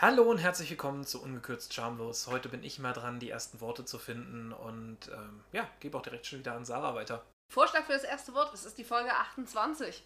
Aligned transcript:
Hallo 0.00 0.22
und 0.22 0.38
herzlich 0.38 0.70
willkommen 0.70 1.04
zu 1.04 1.20
Ungekürzt 1.20 1.74
Charmlos. 1.74 2.28
Heute 2.28 2.48
bin 2.48 2.62
ich 2.62 2.78
mal 2.78 2.92
dran, 2.92 3.18
die 3.18 3.30
ersten 3.30 3.60
Worte 3.60 3.84
zu 3.84 3.98
finden 3.98 4.52
und 4.52 5.08
ähm, 5.08 5.42
ja, 5.52 5.68
gebe 5.80 5.98
auch 5.98 6.02
direkt 6.02 6.26
schon 6.26 6.38
wieder 6.38 6.52
an 6.52 6.64
Sarah 6.64 6.94
weiter. 6.94 7.24
Vorschlag 7.52 7.84
für 7.84 7.94
das 7.94 8.04
erste 8.04 8.32
Wort, 8.34 8.54
es 8.54 8.64
ist 8.64 8.78
die 8.78 8.84
Folge 8.84 9.12
28. 9.12 10.04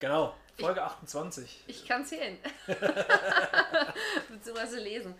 Genau, 0.00 0.34
Folge 0.58 0.82
28. 0.82 1.64
Ich 1.68 1.86
kann 1.86 2.04
zählen. 2.04 2.38
Beziehungsweise 4.28 4.80
lesen. 4.80 5.14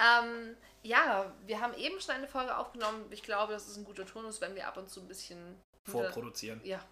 Ähm, 0.00 0.56
ja, 0.82 1.30
wir 1.44 1.60
haben 1.60 1.74
eben 1.74 2.00
schon 2.00 2.14
eine 2.14 2.28
Folge 2.28 2.56
aufgenommen. 2.56 3.04
Ich 3.10 3.22
glaube, 3.22 3.52
das 3.52 3.68
ist 3.68 3.76
ein 3.76 3.84
guter 3.84 4.06
Turnus, 4.06 4.40
wenn 4.40 4.54
wir 4.54 4.66
ab 4.66 4.78
und 4.78 4.88
zu 4.88 5.00
ein 5.00 5.08
bisschen 5.08 5.60
Vorproduzieren. 5.90 6.60
Ja. 6.64 6.82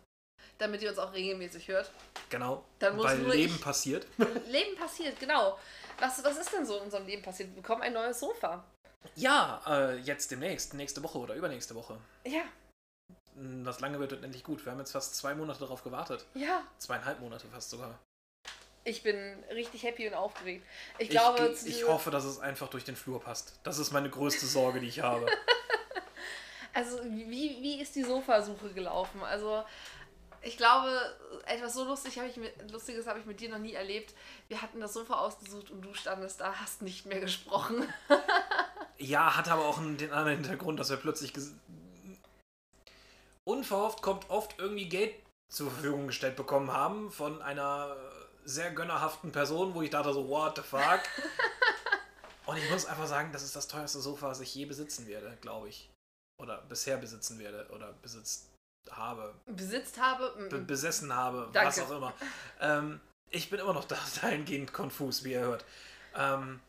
Damit 0.59 0.83
ihr 0.83 0.91
uns 0.91 0.99
auch 0.99 1.13
regelmäßig 1.13 1.69
hört. 1.69 1.91
Genau. 2.31 2.65
Dann 2.79 2.97
muss 2.97 3.05
weil 3.07 3.19
nur 3.19 3.35
Leben 3.35 3.55
ich- 3.55 3.63
passiert. 3.63 4.07
Leben 4.49 4.77
passiert, 4.77 5.19
genau. 5.21 5.59
Was, 5.99 6.23
was 6.25 6.37
ist 6.39 6.53
denn 6.53 6.67
so 6.67 6.77
in 6.77 6.83
unserem 6.85 7.07
Leben 7.07 7.23
passiert? 7.23 7.49
Wir 7.55 7.63
bekommen 7.63 7.83
ein 7.83 7.93
neues 7.93 8.21
Sofa. 8.21 8.65
Ja, 9.15 9.61
äh, 9.67 9.97
jetzt 9.99 10.31
demnächst, 10.31 10.75
nächste 10.75 11.03
Woche 11.03 11.19
oder 11.19 11.35
übernächste 11.35 11.75
Woche. 11.75 11.99
Ja, 12.25 12.43
Mm, 13.39 13.65
Das 13.65 13.81
lange 13.81 14.01
wird 14.01 14.13
endlich 14.25 14.43
gut. 14.45 14.65
Wir 14.65 14.73
haben 14.73 14.79
jetzt 14.79 14.93
fast 14.93 15.15
zwei 15.15 15.35
Monate 15.35 15.61
darauf 15.61 15.83
gewartet. 15.85 16.25
ja. 16.35 16.63
Zweieinhalb 16.79 17.21
Monate 17.21 17.47
fast 17.49 17.69
sogar. 17.69 17.99
Ich 18.85 19.03
bin 19.03 19.45
richtig 19.51 19.83
happy 19.83 20.09
und 20.09 20.15
aufgeregt. 20.15 20.65
Ich 20.99 21.11
glaube, 21.11 21.47
ich, 21.55 21.67
ich 21.67 21.87
hoffe, 21.87 22.11
dass 22.11 22.25
es 22.25 22.39
einfach 22.39 22.69
durch 22.69 22.85
den 22.85 22.97
Flur 22.97 23.21
passt. 23.21 23.59
Das 23.63 23.79
ist 23.79 23.93
meine 23.93 24.09
größte 24.09 24.47
Sorge, 24.47 24.81
die 24.81 24.89
ich 24.89 25.01
habe. 25.01 25.27
Also, 26.73 27.03
wie, 27.05 27.57
wie 27.63 27.81
ist 27.81 27.95
die 27.97 28.03
Sofasuche 28.03 28.71
gelaufen? 28.75 29.23
Also, 29.23 29.65
ich 30.47 30.57
glaube, 30.57 31.17
etwas 31.45 31.75
so 31.75 31.85
lustig 31.85 32.19
hab 32.19 32.27
ich 32.27 32.37
mit, 32.37 32.71
Lustiges 32.71 33.07
habe 33.07 33.19
ich 33.19 33.27
mit 33.27 33.41
dir 33.41 33.51
noch 33.51 33.59
nie 33.59 33.73
erlebt. 33.73 34.15
Wir 34.49 34.63
hatten 34.63 34.81
das 34.81 34.95
Sofa 34.95 35.15
ausgesucht 35.15 35.71
und 35.71 35.83
du 35.83 35.93
standest 35.93 36.41
da, 36.41 36.55
hast 36.55 36.83
nicht 36.83 37.07
mehr 37.07 37.21
gesprochen. 37.21 37.87
Ja, 38.99 39.37
hat 39.37 39.51
aber 39.51 39.67
auch 39.67 39.77
einen, 39.77 39.99
den 39.99 40.11
anderen 40.11 40.39
Hintergrund, 40.39 40.81
dass 40.81 40.89
wir 40.89 40.97
plötzlich 40.97 41.35
unverhofft 43.45 44.01
kommt 44.01 44.31
oft 44.31 44.59
irgendwie 44.59 44.89
Geld 44.89 45.15
zur 45.53 45.71
Verfügung 45.71 46.07
gestellt 46.07 46.35
bekommen 46.35 46.73
haben 46.73 47.11
von 47.11 47.43
einer 47.43 47.95
sehr 48.47 48.71
gönnerhaften 48.71 49.33
Person, 49.33 49.75
wo 49.75 49.83
ich 49.83 49.91
dachte 49.91 50.15
so, 50.15 50.31
what 50.31 50.57
the 50.57 50.63
fuck? 50.63 51.03
Und 52.47 52.57
ich 52.57 52.71
muss 52.71 52.87
einfach 52.87 53.07
sagen, 53.07 53.33
das 53.33 53.43
ist 53.43 53.55
das 53.55 53.69
teuerste 53.69 54.01
Sofa, 54.01 54.31
das 54.31 54.41
ich 54.41 54.55
je 54.55 54.65
besitzen 54.65 55.07
werde, 55.07 55.37
glaube 55.43 55.69
ich. 55.69 55.91
Oder 56.41 56.63
bisher 56.63 56.97
besitzen 56.97 57.39
werde 57.39 57.69
oder 57.75 57.93
besitzt 58.01 58.49
habe, 58.93 59.35
Besitzt 59.47 60.01
habe. 60.01 60.35
be 60.51 60.59
besessen 60.59 61.13
habe, 61.15 61.49
Danke. 61.53 61.69
was 61.69 61.81
auch 61.81 61.91
immer. 61.91 62.13
Ähm, 62.61 63.01
ich 63.31 63.51
bin 63.51 63.59
immer 63.61 63.73
noch 63.75 63.85
da, 63.85 63.97
dahingehend 64.23 64.73
konfus, 64.73 65.25
wie 65.25 65.33
ihr 65.33 65.41
hört. 65.41 65.65
Ähm, 66.15 66.61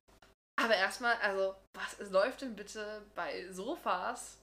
Aber 0.60 0.76
erstmal, 0.76 1.16
also, 1.22 1.56
was 1.74 2.10
läuft 2.12 2.42
denn 2.42 2.56
bitte 2.56 3.02
bei 3.16 3.52
Sofas 3.52 4.38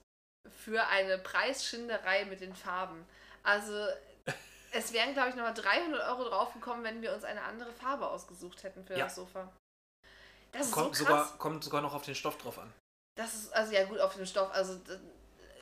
für 0.65 0.87
eine 0.87 1.19
Preisschinderei 1.19 2.25
mit 2.27 2.41
den 2.41 2.55
Farben? 2.55 3.05
Also, 3.43 3.87
es 4.73 4.93
wären, 4.93 5.13
glaube 5.15 5.31
ich, 5.31 5.35
nochmal 5.35 5.55
300 5.55 6.09
Euro 6.09 6.25
draufgekommen, 6.25 6.85
wenn 6.85 7.03
wir 7.03 7.13
uns 7.15 7.25
eine 7.25 7.43
andere 7.43 7.73
Farbe 7.73 8.07
ausgesucht 8.09 8.63
hätten 8.63 8.85
für 8.85 8.97
Ja. 8.97 9.05
das 9.07 9.17
Sofa. 9.17 9.53
Das 10.53 10.67
ist 10.67 10.73
kommt, 10.73 10.95
so 10.95 11.05
krass. 11.05 11.27
sogar, 11.29 11.39
kommt 11.39 11.65
sogar 11.65 11.83
noch 11.83 11.95
auf 11.95 12.05
den 12.05 12.15
Stoff 12.15 12.39
drauf 12.39 12.59
an. 12.61 12.73
Das 13.17 13.35
ist, 13.35 13.53
also 13.53 13.73
ja 13.73 13.85
gut, 13.85 13.99
auf 13.99 14.15
den 14.15 14.27
Stoff. 14.27 14.51
Also, 14.53 14.79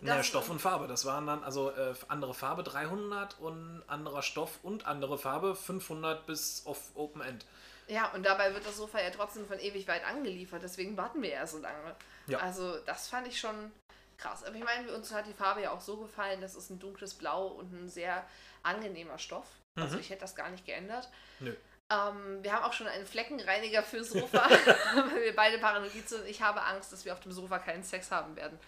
d- 0.03 0.08
Ja, 0.08 0.17
das- 0.17 0.27
Stoff 0.27 0.50
und 0.50 0.61
Farbe. 0.61 0.86
Das 0.89 1.05
waren 1.06 1.27
dann 1.27 1.42
also 1.45 1.70
äh, 1.70 1.95
andere 2.08 2.34
Farbe 2.34 2.62
300 2.62 3.39
und 3.41 3.83
anderer 3.86 4.22
Stoff 4.22 4.59
und 4.62 4.86
andere 4.86 5.17
Farbe 5.19 5.55
500 5.56 6.27
bis 6.27 6.67
auf 6.67 6.78
Open 6.94 7.22
End. 7.22 7.44
Ja, 7.89 8.11
und 8.12 8.25
dabei 8.25 8.55
wird 8.55 8.64
das 8.67 8.77
Sofa 8.77 9.00
ja 9.00 9.11
trotzdem 9.11 9.47
von 9.47 9.59
ewig 9.59 9.89
weit 9.89 10.05
angeliefert, 10.06 10.62
deswegen 10.62 10.97
warten 10.97 11.21
wir 11.22 11.31
ja 11.31 11.47
so 11.47 11.59
lange. 11.59 11.97
Ja. 12.26 12.38
Also, 12.38 12.78
das 12.87 13.09
fand 13.09 13.26
ich 13.26 13.38
schon 13.41 13.72
krass. 14.19 14.44
Aber 14.44 14.54
ich 14.54 14.62
meine, 14.65 14.94
uns 14.94 15.12
hat 15.12 15.26
die 15.26 15.32
Farbe 15.34 15.62
ja 15.62 15.72
auch 15.72 15.81
so 15.81 15.97
gefallen, 15.97 16.41
das 16.41 16.55
ist 16.55 16.71
ein 16.71 16.78
dunkles 16.78 17.15
Blau 17.15 17.49
und 17.49 17.72
ein 17.72 17.88
sehr 17.88 18.25
angenehmer 18.62 19.19
Stoff. 19.19 19.47
Also, 19.76 19.97
Mhm. 19.97 20.00
ich 20.00 20.10
hätte 20.10 20.21
das 20.21 20.37
gar 20.37 20.49
nicht 20.50 20.65
geändert. 20.65 21.09
Nö. 21.41 21.55
Ähm, 21.91 22.43
wir 22.43 22.53
haben 22.53 22.65
auch 22.65 22.72
schon 22.72 22.87
einen 22.87 23.05
Fleckenreiniger 23.05 23.82
fürs 23.82 24.10
Sofa, 24.12 24.49
weil 24.94 25.25
wir 25.25 25.37
beide 25.37 25.59
paranoid 25.59 26.09
sind. 26.09 26.25
Ich 26.26 26.41
habe 26.41 26.62
Angst, 26.62 26.93
dass 26.93 27.05
wir 27.05 27.12
auf 27.12 27.21
dem 27.21 27.32
Sofa 27.32 27.59
keinen 27.59 27.82
Sex 27.82 28.10
haben 28.12 28.37
werden. 28.37 28.59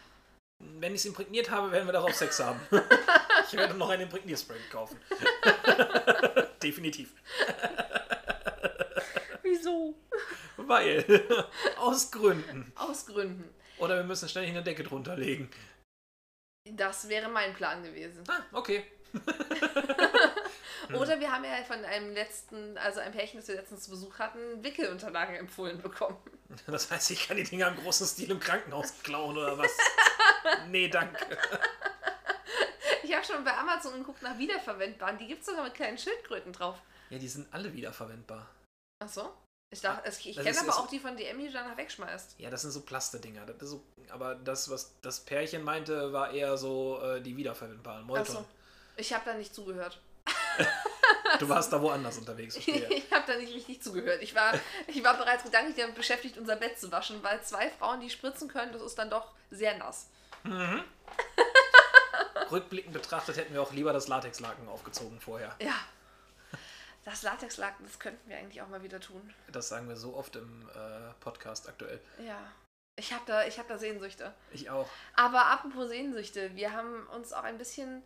Wenn 0.78 0.94
ich 0.94 1.00
es 1.00 1.06
imprägniert 1.06 1.50
habe, 1.50 1.72
werden 1.72 1.86
wir 1.86 1.92
darauf 1.92 2.14
Sex 2.14 2.40
haben. 2.40 2.60
ich 3.46 3.56
werde 3.56 3.74
noch 3.74 3.88
einen 3.88 4.02
Imprägnierspray 4.02 4.58
kaufen. 4.70 5.00
Definitiv. 6.62 7.12
Wieso? 9.42 9.94
Weil. 10.56 11.04
Aus 11.78 12.10
Gründen. 12.10 12.72
Aus 12.76 13.06
Gründen. 13.06 13.54
Oder 13.78 13.96
wir 13.96 14.04
müssen 14.04 14.28
ständig 14.28 14.50
eine 14.50 14.62
Decke 14.62 14.84
drunter 14.84 15.16
legen. 15.16 15.50
Das 16.70 17.08
wäre 17.08 17.28
mein 17.28 17.54
Plan 17.54 17.82
gewesen. 17.82 18.24
Ah, 18.28 18.42
okay. 18.52 18.84
Hm. 20.88 20.96
Oder 20.96 21.18
wir 21.20 21.32
haben 21.32 21.44
ja 21.44 21.64
von 21.66 21.84
einem 21.84 22.12
letzten, 22.12 22.76
also 22.78 23.00
ein 23.00 23.12
Pärchen, 23.12 23.40
das 23.40 23.48
wir 23.48 23.54
letztens 23.54 23.84
zu 23.84 23.90
Besuch 23.90 24.18
hatten, 24.18 24.62
Wickelunterlagen 24.62 25.34
empfohlen 25.36 25.80
bekommen. 25.80 26.16
Das 26.66 26.90
heißt, 26.90 27.10
ich 27.10 27.26
kann 27.26 27.36
die 27.36 27.44
Dinger 27.44 27.68
im 27.68 27.76
großen 27.76 28.06
Stil 28.06 28.30
im 28.30 28.40
Krankenhaus 28.40 28.92
klauen 29.02 29.36
oder 29.36 29.56
was? 29.58 29.70
Nee, 30.68 30.88
danke. 30.88 31.38
Ich 33.02 33.14
habe 33.14 33.24
schon 33.24 33.44
bei 33.44 33.56
Amazon 33.56 33.94
geguckt 33.94 34.22
nach 34.22 34.38
wiederverwendbaren. 34.38 35.18
Die 35.18 35.26
gibt 35.26 35.40
es 35.40 35.46
sogar 35.46 35.64
mit 35.64 35.74
kleinen 35.74 35.98
Schildkröten 35.98 36.52
drauf. 36.52 36.80
Ja, 37.10 37.18
die 37.18 37.28
sind 37.28 37.46
alle 37.52 37.72
wiederverwendbar. 37.72 38.48
Ach 39.02 39.08
so? 39.08 39.32
Ich, 39.70 39.80
dachte, 39.80 40.08
ich, 40.08 40.36
kenne 40.36 40.60
aber 40.60 40.78
auch 40.78 40.86
die 40.86 41.00
von 41.00 41.16
DM, 41.16 41.38
die 41.38 41.46
du 41.48 41.52
danach 41.52 41.76
wegschmeißt. 41.76 42.36
Ja, 42.38 42.48
das 42.48 42.62
sind 42.62 42.70
so 42.70 42.82
Plaste-Dinger. 42.82 43.44
Das 43.46 43.68
so, 43.68 43.82
aber 44.08 44.36
das, 44.36 44.70
was 44.70 44.94
das 45.02 45.20
Pärchen 45.20 45.64
meinte, 45.64 46.12
war 46.12 46.32
eher 46.32 46.56
so 46.56 47.00
äh, 47.02 47.20
die 47.20 47.36
wiederverwendbaren 47.36 48.04
Molton. 48.04 48.36
Achso. 48.36 48.44
Ich 48.96 49.12
habe 49.12 49.24
da 49.24 49.34
nicht 49.34 49.52
zugehört. 49.54 50.00
Du 51.38 51.48
warst 51.48 51.72
da 51.72 51.80
woanders 51.80 52.18
unterwegs, 52.18 52.54
verstehe. 52.54 52.88
ich 52.90 53.12
habe 53.12 53.24
da 53.26 53.36
nicht 53.36 53.54
richtig 53.54 53.82
zugehört. 53.82 54.22
Ich 54.22 54.34
war, 54.34 54.52
ich 54.86 55.02
war 55.02 55.16
bereits 55.16 55.44
gedanklich 55.44 55.76
damit 55.76 55.94
beschäftigt, 55.94 56.38
unser 56.38 56.56
Bett 56.56 56.78
zu 56.78 56.90
waschen, 56.92 57.22
weil 57.22 57.42
zwei 57.42 57.70
Frauen, 57.70 58.00
die 58.00 58.10
spritzen 58.10 58.48
können, 58.48 58.72
das 58.72 58.82
ist 58.82 58.98
dann 58.98 59.10
doch 59.10 59.32
sehr 59.50 59.76
nass. 59.78 60.08
Rückblickend 62.50 62.92
betrachtet 62.92 63.36
hätten 63.36 63.54
wir 63.54 63.62
auch 63.62 63.72
lieber 63.72 63.92
das 63.92 64.08
Latexlaken 64.08 64.68
aufgezogen 64.68 65.20
vorher. 65.20 65.54
Ja. 65.60 65.74
Das 67.04 67.22
Latexlaken, 67.22 67.84
das 67.84 67.98
könnten 67.98 68.28
wir 68.28 68.38
eigentlich 68.38 68.62
auch 68.62 68.68
mal 68.68 68.82
wieder 68.82 69.00
tun. 69.00 69.34
Das 69.52 69.68
sagen 69.68 69.88
wir 69.88 69.96
so 69.96 70.14
oft 70.14 70.36
im 70.36 70.68
äh, 70.70 71.12
Podcast 71.20 71.68
aktuell. 71.68 72.00
Ja. 72.18 72.38
Ich 72.96 73.12
habe 73.12 73.24
da, 73.26 73.44
ich 73.44 73.58
hab 73.58 73.68
da 73.68 73.76
Sehnsüchte. 73.76 74.32
Ich 74.52 74.70
auch. 74.70 74.88
Aber 75.14 75.46
apropos 75.46 75.88
Sehnsüchte, 75.88 76.54
wir 76.54 76.72
haben 76.72 77.06
uns 77.08 77.32
auch 77.32 77.42
ein 77.42 77.58
bisschen. 77.58 78.02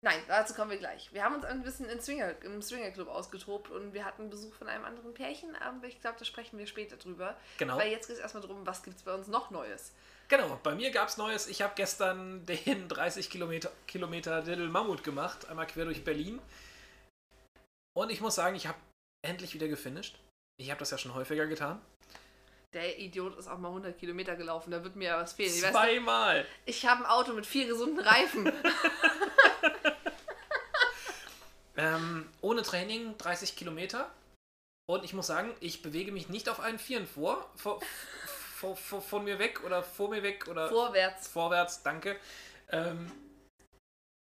Nein, 0.00 0.22
dazu 0.28 0.54
kommen 0.54 0.70
wir 0.70 0.78
gleich. 0.78 1.12
Wir 1.12 1.24
haben 1.24 1.34
uns 1.34 1.44
ein 1.44 1.62
bisschen 1.62 1.88
in 1.88 2.00
Swinger, 2.00 2.40
im 2.42 2.62
Swingerclub 2.62 3.08
ausgetobt 3.08 3.70
und 3.70 3.92
wir 3.94 4.04
hatten 4.04 4.30
Besuch 4.30 4.54
von 4.54 4.68
einem 4.68 4.84
anderen 4.84 5.12
Pärchen, 5.12 5.56
aber 5.56 5.88
ich 5.88 6.00
glaube, 6.00 6.16
da 6.18 6.24
sprechen 6.24 6.56
wir 6.56 6.68
später 6.68 6.96
drüber. 6.96 7.36
Genau. 7.58 7.76
Weil 7.76 7.90
jetzt 7.90 8.06
geht 8.06 8.16
es 8.16 8.22
erstmal 8.22 8.42
darum, 8.42 8.64
was 8.64 8.84
gibt 8.84 8.96
es 8.96 9.02
bei 9.02 9.12
uns 9.12 9.26
noch 9.26 9.50
Neues. 9.50 9.92
Genau, 10.28 10.60
bei 10.62 10.74
mir 10.74 10.92
gab 10.92 11.08
es 11.08 11.16
Neues. 11.16 11.48
Ich 11.48 11.62
habe 11.62 11.72
gestern 11.74 12.46
den 12.46 12.86
30 12.88 13.28
Kilometer, 13.28 13.72
Kilometer 13.88 14.42
Little 14.42 14.68
Mammut 14.68 15.02
gemacht, 15.02 15.48
einmal 15.48 15.66
quer 15.66 15.86
durch 15.86 16.04
Berlin. 16.04 16.40
Und 17.96 18.10
ich 18.10 18.20
muss 18.20 18.36
sagen, 18.36 18.54
ich 18.54 18.68
habe 18.68 18.78
endlich 19.26 19.54
wieder 19.54 19.66
gefinisht. 19.66 20.16
Ich 20.60 20.70
habe 20.70 20.78
das 20.78 20.92
ja 20.92 20.98
schon 20.98 21.14
häufiger 21.14 21.46
getan. 21.46 21.80
Der 22.74 22.98
Idiot 22.98 23.36
ist 23.38 23.48
auch 23.48 23.58
mal 23.58 23.68
100 23.68 23.98
Kilometer 23.98 24.36
gelaufen, 24.36 24.70
da 24.70 24.84
wird 24.84 24.94
mir 24.94 25.06
ja 25.06 25.20
was 25.20 25.32
fehlen. 25.32 25.54
Ich, 25.54 25.62
Zweimal. 25.62 26.44
ich 26.66 26.84
habe 26.86 27.04
ein 27.04 27.10
Auto 27.10 27.32
mit 27.32 27.46
vier 27.46 27.66
gesunden 27.66 27.98
Reifen. 27.98 28.52
Ähm, 31.78 32.28
ohne 32.40 32.62
Training 32.62 33.16
30 33.18 33.56
Kilometer. 33.56 34.10
Und 34.90 35.04
ich 35.04 35.12
muss 35.12 35.26
sagen, 35.26 35.54
ich 35.60 35.82
bewege 35.82 36.12
mich 36.12 36.28
nicht 36.28 36.48
auf 36.48 36.60
allen 36.60 36.78
Vieren 36.78 37.06
vor, 37.06 37.48
vor, 37.56 37.80
vor, 38.56 38.76
vor 38.76 39.00
von 39.00 39.24
mir 39.24 39.38
weg 39.38 39.62
oder 39.64 39.82
vor 39.82 40.08
mir 40.08 40.22
weg 40.22 40.48
oder 40.48 40.68
Vorwärts. 40.68 41.28
vorwärts, 41.28 41.82
danke. 41.82 42.16
Ähm, 42.70 43.12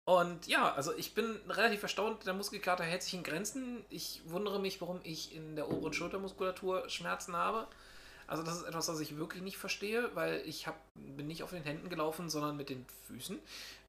und 0.05 0.47
ja, 0.47 0.73
also 0.73 0.93
ich 0.95 1.13
bin 1.13 1.39
relativ 1.47 1.83
erstaunt, 1.83 2.25
der 2.27 2.33
Muskelkater 2.33 2.83
hält 2.83 3.01
sich 3.01 3.13
in 3.13 3.23
Grenzen. 3.23 3.85
Ich 3.89 4.21
wundere 4.25 4.59
mich, 4.59 4.81
warum 4.81 4.99
ich 5.03 5.33
in 5.33 5.55
der 5.55 5.69
oberen 5.69 5.93
Schultermuskulatur 5.93 6.89
Schmerzen 6.89 7.35
habe. 7.35 7.67
Also 8.27 8.43
das 8.43 8.57
ist 8.57 8.63
etwas, 8.63 8.87
was 8.87 8.99
ich 8.99 9.17
wirklich 9.17 9.41
nicht 9.41 9.57
verstehe, 9.57 10.09
weil 10.15 10.41
ich 10.45 10.67
hab, 10.67 10.75
bin 10.95 11.27
nicht 11.27 11.43
auf 11.43 11.49
den 11.49 11.63
Händen 11.63 11.89
gelaufen, 11.89 12.29
sondern 12.29 12.55
mit 12.55 12.69
den 12.69 12.85
Füßen. 13.07 13.39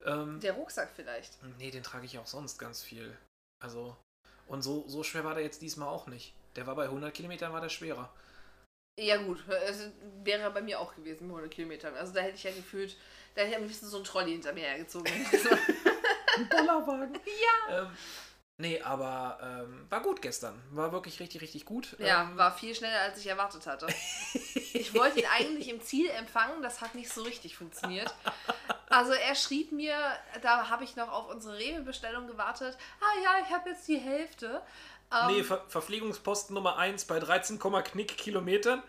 Ähm, 0.05 0.39
Der 0.39 0.53
Rucksack 0.53 0.91
vielleicht. 0.95 1.37
Nee, 1.59 1.71
den 1.71 1.83
trage 1.83 2.05
ich 2.05 2.17
auch 2.19 2.27
sonst 2.27 2.57
ganz 2.57 2.83
viel. 2.83 3.17
Also, 3.63 3.95
und 4.47 4.61
so, 4.61 4.83
so 4.87 5.03
schwer 5.03 5.23
war 5.23 5.35
der 5.35 5.43
jetzt 5.43 5.61
diesmal 5.61 5.87
auch 5.87 6.07
nicht. 6.07 6.33
Der 6.57 6.67
war 6.67 6.75
bei 6.75 6.83
100 6.83 7.13
Kilometern, 7.13 7.53
war 7.53 7.61
der 7.61 7.69
schwerer. 7.69 8.13
Ja 8.99 9.17
gut, 9.17 9.43
es 9.67 9.89
wäre 10.23 10.51
bei 10.51 10.61
mir 10.61 10.79
auch 10.79 10.93
gewesen 10.95 11.27
mit 11.27 11.31
100 11.31 11.49
Kilometern. 11.49 11.95
Also 11.95 12.13
da 12.13 12.19
hätte 12.19 12.35
ich 12.35 12.43
ja 12.43 12.51
gefühlt, 12.51 12.97
da 13.33 13.41
hätte 13.41 13.51
ich 13.51 13.57
am 13.57 13.63
liebsten 13.63 13.87
so 13.87 13.97
ein 13.97 14.03
Trolley 14.03 14.33
hinter 14.33 14.53
mir 14.53 14.65
hergezogen. 14.65 15.11
Ein 16.35 16.49
Bollerwagen. 16.49 17.19
Ja. 17.23 17.83
Ähm, 17.83 17.87
Nee, 18.57 18.81
aber 18.81 19.39
ähm, 19.41 19.87
war 19.89 20.01
gut 20.01 20.21
gestern. 20.21 20.61
War 20.71 20.91
wirklich 20.91 21.19
richtig, 21.19 21.41
richtig 21.41 21.65
gut. 21.65 21.95
Ja, 21.99 22.23
ähm, 22.23 22.37
war 22.37 22.55
viel 22.55 22.75
schneller, 22.75 23.01
als 23.01 23.17
ich 23.17 23.27
erwartet 23.27 23.65
hatte. 23.65 23.87
Ich 24.75 24.93
wollte 24.95 25.19
ihn 25.19 25.27
eigentlich 25.27 25.69
im 25.69 25.81
Ziel 25.81 26.09
empfangen, 26.09 26.61
das 26.63 26.81
hat 26.81 26.95
nicht 26.95 27.11
so 27.11 27.21
richtig 27.21 27.55
funktioniert. 27.55 28.13
Also 28.89 29.13
er 29.13 29.35
schrieb 29.35 29.71
mir, 29.71 29.95
da 30.41 30.69
habe 30.69 30.83
ich 30.83 30.95
noch 30.95 31.11
auf 31.11 31.29
unsere 31.29 31.57
Rewe-Bestellung 31.57 32.27
gewartet, 32.27 32.77
ah 32.99 33.23
ja, 33.23 33.45
ich 33.45 33.53
habe 33.53 33.69
jetzt 33.69 33.87
die 33.87 33.97
Hälfte. 33.97 34.61
Ähm, 35.11 35.35
Nee, 35.35 35.43
Ver 35.43 35.63
Verpflegungspost 35.67 36.51
Nummer 36.51 36.77
1 36.77 37.05
bei 37.05 37.19
13, 37.19 37.59
Knick 37.59 38.17
Kilometern. 38.17 38.81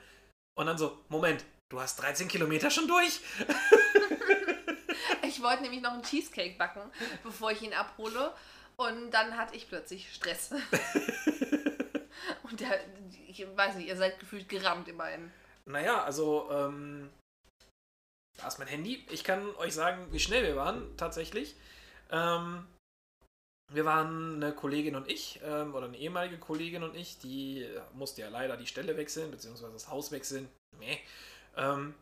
Und 0.55 0.67
dann 0.67 0.79
so, 0.79 0.99
Moment, 1.09 1.45
du 1.69 1.81
hast 1.81 1.97
13 1.97 2.29
Kilometer 2.29 2.71
schon 2.71 2.89
durch? 2.89 3.21
Ich 5.27 5.43
wollte 5.43 5.63
nämlich 5.63 5.81
noch 5.81 5.93
einen 5.93 6.03
Cheesecake 6.03 6.57
backen, 6.57 6.81
bevor 7.25 7.51
ich 7.51 7.61
ihn 7.63 7.75
abhole. 7.75 8.33
Und 8.77 9.11
dann 9.11 9.37
hatte 9.37 9.57
ich 9.57 9.69
plötzlich 9.69 10.13
Stress. 10.13 10.51
Und 12.43 12.61
der, 12.61 12.81
ich 13.29 13.47
weiß 13.57 13.77
nicht, 13.77 13.89
ihr 13.89 13.97
seid 13.97 14.19
gefühlt 14.19 14.49
gerammt 14.49 14.89
immerhin. 14.89 15.31
Naja, 15.67 16.03
also, 16.03 16.49
ähm, 16.51 17.11
da 18.37 18.49
ist 18.49 18.59
mein 18.59 18.69
Handy. 18.69 19.07
Ich 19.11 19.25
kann 19.25 19.55
euch 19.57 19.75
sagen, 19.75 20.07
wie 20.11 20.21
schnell 20.21 20.43
wir 20.43 20.57
waren, 20.57 20.97
tatsächlich. 20.97 21.55
Ähm, 22.11 22.67
wir 23.73 23.85
waren 23.85 24.43
eine 24.43 24.55
Kollegin 24.55 24.95
und 24.95 25.09
ich, 25.09 25.41
ähm, 25.43 25.75
oder 25.75 25.87
eine 25.87 25.97
ehemalige 25.97 26.39
Kollegin 26.39 26.83
und 26.83 26.95
ich, 26.95 27.19
die 27.19 27.67
musste 27.95 28.21
ja 28.21 28.29
leider 28.29 28.57
die 28.57 28.67
Stelle 28.67 28.97
wechseln, 28.97 29.31
beziehungsweise 29.31 29.73
das 29.73 29.89
Haus 29.89 30.13
wechseln. 30.13 30.49
Nee. 30.79 31.01
Ähm, 31.57 31.95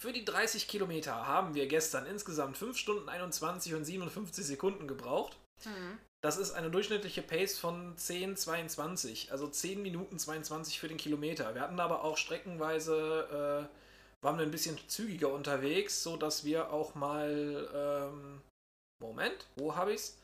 für 0.00 0.12
die 0.12 0.24
30 0.24 0.68
Kilometer 0.68 1.26
haben 1.26 1.54
wir 1.54 1.66
gestern 1.66 2.06
insgesamt 2.06 2.56
5 2.56 2.76
Stunden 2.76 3.08
21 3.08 3.74
und 3.74 3.84
57 3.84 4.44
Sekunden 4.44 4.86
gebraucht. 4.86 5.36
Mhm. 5.64 5.98
Das 6.20 6.38
ist 6.38 6.52
eine 6.52 6.70
durchschnittliche 6.70 7.20
Pace 7.20 7.58
von 7.58 7.96
10,22, 7.96 9.30
also 9.30 9.46
10 9.46 9.82
Minuten 9.82 10.18
22 10.18 10.80
für 10.80 10.88
den 10.88 10.96
Kilometer. 10.96 11.54
Wir 11.54 11.60
hatten 11.60 11.78
aber 11.80 12.02
auch 12.02 12.16
streckenweise, 12.16 13.68
äh, 13.70 14.24
waren 14.24 14.38
wir 14.38 14.44
ein 14.46 14.50
bisschen 14.50 14.78
zügiger 14.88 15.30
unterwegs, 15.32 16.02
so 16.02 16.16
dass 16.16 16.44
wir 16.44 16.72
auch 16.72 16.94
mal, 16.94 17.68
ähm, 17.74 18.40
Moment, 19.02 19.46
wo 19.56 19.76
habe 19.76 19.92
ich's? 19.92 20.16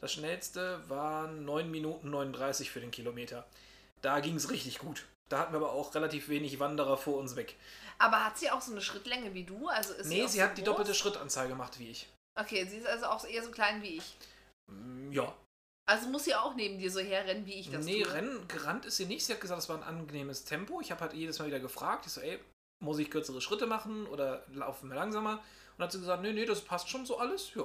Das 0.00 0.12
schnellste 0.14 0.80
war 0.88 1.28
9 1.28 1.70
Minuten 1.70 2.10
39 2.10 2.70
für 2.70 2.80
den 2.80 2.90
Kilometer. 2.90 3.46
Da 4.00 4.20
ging 4.20 4.36
es 4.36 4.50
richtig 4.50 4.78
gut. 4.78 5.04
Da 5.28 5.38
hatten 5.38 5.52
wir 5.52 5.58
aber 5.58 5.72
auch 5.72 5.94
relativ 5.94 6.28
wenig 6.28 6.58
Wanderer 6.60 6.96
vor 6.96 7.18
uns 7.18 7.36
weg. 7.36 7.56
Aber 7.98 8.24
hat 8.24 8.38
sie 8.38 8.50
auch 8.50 8.60
so 8.60 8.72
eine 8.72 8.80
Schrittlänge 8.80 9.32
wie 9.34 9.44
du? 9.44 9.68
Also 9.68 9.92
ist 9.94 10.08
nee, 10.08 10.24
auch 10.24 10.28
sie 10.28 10.38
so 10.38 10.44
hat 10.44 10.56
die 10.56 10.62
groß? 10.62 10.70
doppelte 10.70 10.94
Schrittanzahl 10.94 11.46
gemacht 11.46 11.78
wie 11.78 11.90
ich. 11.90 12.08
Okay, 12.34 12.66
sie 12.68 12.78
ist 12.78 12.86
also 12.86 13.06
auch 13.06 13.24
eher 13.26 13.44
so 13.44 13.50
klein 13.50 13.82
wie 13.82 13.98
ich. 13.98 14.16
Mm, 14.70 15.10
Ja. 15.12 15.34
Also 15.84 16.08
muss 16.08 16.24
sie 16.24 16.34
auch 16.34 16.54
neben 16.54 16.78
dir 16.78 16.90
so 16.90 17.00
herrennen, 17.00 17.44
wie 17.44 17.54
ich 17.54 17.70
das 17.70 17.84
nee, 17.84 18.02
tue. 18.04 18.12
Rennen, 18.12 18.46
gerannt 18.48 18.86
ist 18.86 18.96
sie 18.96 19.04
nicht. 19.06 19.24
Sie 19.26 19.32
hat 19.32 19.40
gesagt, 19.40 19.60
es 19.62 19.68
war 19.68 19.76
ein 19.76 19.82
angenehmes 19.82 20.44
Tempo. 20.44 20.80
Ich 20.80 20.90
habe 20.92 21.00
halt 21.00 21.12
jedes 21.12 21.38
Mal 21.38 21.46
wieder 21.48 21.58
gefragt. 21.60 22.06
Ich 22.06 22.12
so, 22.12 22.20
ey, 22.20 22.38
muss 22.82 22.98
ich 22.98 23.10
kürzere 23.10 23.40
Schritte 23.40 23.66
machen 23.66 24.06
oder 24.06 24.44
laufen 24.52 24.88
wir 24.88 24.94
langsamer? 24.96 25.42
Und 25.76 25.84
hat 25.84 25.90
sie 25.92 25.98
gesagt, 25.98 26.22
nee, 26.22 26.32
nee, 26.32 26.44
das 26.46 26.60
passt 26.62 26.88
schon 26.88 27.04
so 27.04 27.18
alles. 27.18 27.52
Ja, 27.54 27.64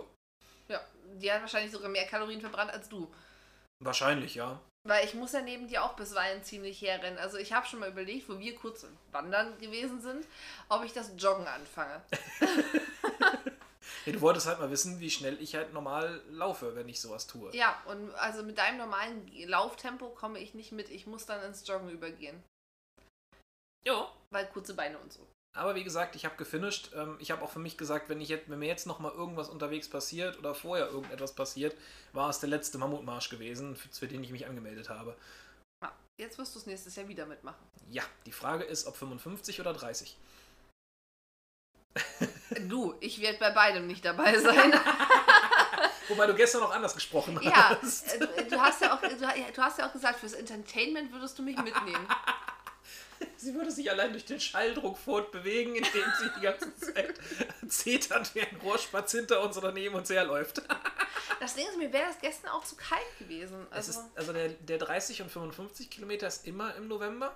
Ja, 0.68 0.82
die 1.22 1.32
hat 1.32 1.42
wahrscheinlich 1.42 1.72
sogar 1.72 1.90
mehr 1.90 2.08
Kalorien 2.08 2.42
verbrannt 2.42 2.72
als 2.72 2.90
du. 2.90 3.12
wahrscheinlich, 3.84 4.34
ja. 4.36 4.60
Weil 4.88 5.06
ich 5.06 5.14
muss 5.14 5.34
ja 5.34 5.42
neben 5.42 5.68
dir 5.68 5.84
auch 5.84 5.94
bisweilen 5.94 6.44
ziemlich 6.44 6.82
herrennen. 6.82 7.20
Also 7.20 7.38
ich 7.38 7.54
habe 7.54 7.68
schon 7.68 7.80
mal 7.80 7.90
überlegt, 7.90 8.28
wo 8.30 8.40
wir 8.40 8.56
kurz 8.56 8.86
wandern 9.12 9.58
gewesen 9.60 10.02
sind, 10.02 10.26
ob 10.70 10.84
ich 10.84 10.94
das 10.94 11.12
Joggen 11.18 11.46
anfange. 11.48 12.02
Nee, 14.08 14.14
du 14.14 14.22
wolltest 14.22 14.48
halt 14.48 14.60
mal 14.60 14.72
wissen, 14.72 15.02
wie 15.02 15.10
schnell 15.10 15.42
ich 15.42 15.54
halt 15.54 15.74
normal 15.74 16.22
laufe, 16.30 16.76
wenn 16.76 16.88
ich 16.88 17.02
sowas 17.02 17.28
tue. 17.28 17.54
Ja, 17.54 17.82
und 17.88 18.10
also 18.16 18.42
mit 18.42 18.58
deinem 18.58 18.78
normalen 18.78 19.30
Lauftempo 19.46 20.08
komme 20.10 20.40
ich 20.40 20.54
nicht 20.54 20.72
mit. 20.72 20.90
Ich 20.90 21.08
muss 21.08 21.26
dann 21.26 21.44
ins 21.44 21.68
Joggen 21.68 21.90
übergehen. 21.90 22.42
Ja. 23.86 24.10
Weil 24.30 24.48
kurze 24.48 24.74
Beine 24.76 24.98
und 24.98 25.12
so. 25.12 25.20
Aber 25.58 25.76
wie 25.76 25.84
gesagt, 25.84 26.16
ich 26.16 26.24
habe 26.24 26.38
gefinisht. 26.38 26.92
Ähm, 26.96 27.18
ich 27.20 27.32
habe 27.32 27.42
auch 27.42 27.50
für 27.50 27.60
mich 27.60 27.78
gesagt, 27.78 28.08
wenn, 28.08 28.22
ich 28.22 28.30
jetzt, 28.30 28.50
wenn 28.50 28.60
mir 28.60 28.68
jetzt 28.68 28.88
noch 28.88 29.00
mal 29.00 29.12
irgendwas 29.12 29.50
unterwegs 29.50 29.90
passiert 29.90 30.38
oder 30.40 30.56
vorher 30.56 30.88
irgendetwas 30.88 31.34
passiert, 31.34 31.76
war 32.14 32.30
es 32.30 32.40
der 32.40 32.50
letzte 32.50 32.78
Mammutmarsch 32.78 33.30
gewesen, 33.30 33.76
für, 33.76 34.08
den 34.08 34.24
ich 34.24 34.32
mich 34.32 34.46
angemeldet 34.46 34.90
habe. 34.90 35.18
Jetzt 36.20 36.38
wirst 36.40 36.56
du 36.56 36.60
es 36.60 36.66
nächstes 36.66 36.96
Jahr 36.96 37.08
wieder 37.08 37.26
mitmachen. 37.28 37.64
Ja, 37.92 38.04
die 38.26 38.32
Frage 38.32 38.64
ist, 38.64 38.88
ob 38.88 38.96
55 38.96 39.60
oder 39.60 39.74
30. 39.74 40.18
Du, 42.68 42.96
ich 43.02 43.22
werde 43.22 43.38
bei 43.40 43.52
beidem 43.52 43.88
nicht 43.88 44.04
dabei 44.04 44.38
sein. 44.40 44.74
Wobei 46.08 46.26
du 46.26 46.34
gestern 46.34 46.62
noch 46.62 46.74
anders 46.74 46.96
gesprochen 46.96 47.38
ja, 47.42 47.78
hast. 47.82 48.14
äh, 48.16 48.46
du, 48.50 48.60
hast 48.60 48.82
ja 48.82 48.96
auch, 48.96 49.02
du, 49.02 49.62
hast 49.62 49.78
ja 49.80 49.88
auch 49.88 49.94
gesagt, 49.94 50.20
fürs 50.20 50.34
Entertainment 50.34 51.12
würdest 51.12 51.38
du 51.38 51.44
mich 51.44 51.58
mitnehmen. 51.58 52.08
Sie 53.36 53.54
würde 53.54 53.72
sich 53.72 53.90
allein 53.92 54.12
durch 54.12 54.26
den 54.26 54.40
Schalldruck 54.40 54.98
fortbewegen, 54.98 55.76
indem 55.76 56.04
sie 56.20 56.30
die 56.38 56.42
ganze 56.42 56.76
Zeit 56.78 57.20
zeternd 57.68 58.34
wie 58.36 58.42
ein 58.42 58.58
Rohrspatz 58.64 59.12
hinter 59.12 59.42
uns 59.42 59.58
oder 59.58 59.72
neben 59.72 59.96
uns 59.96 60.10
herläuft. 60.10 60.62
Das 61.40 61.56
Ding 61.56 61.68
ist, 61.68 61.78
mir 61.78 61.92
wäre 61.92 62.06
das 62.08 62.20
gestern 62.20 62.52
auch 62.52 62.64
zu 62.64 62.76
kalt 62.76 63.02
gewesen. 63.20 63.66
Es 63.72 63.90
Also, 63.90 63.92
ist, 64.02 64.08
also 64.16 64.34
der, 64.34 64.50
der 64.50 64.78
30 64.78 65.24
und 65.24 65.32
55 65.32 65.90
Kilometer 65.90 66.28
ist 66.28 66.46
immer 66.48 66.76
im 66.76 66.88
November 66.88 67.36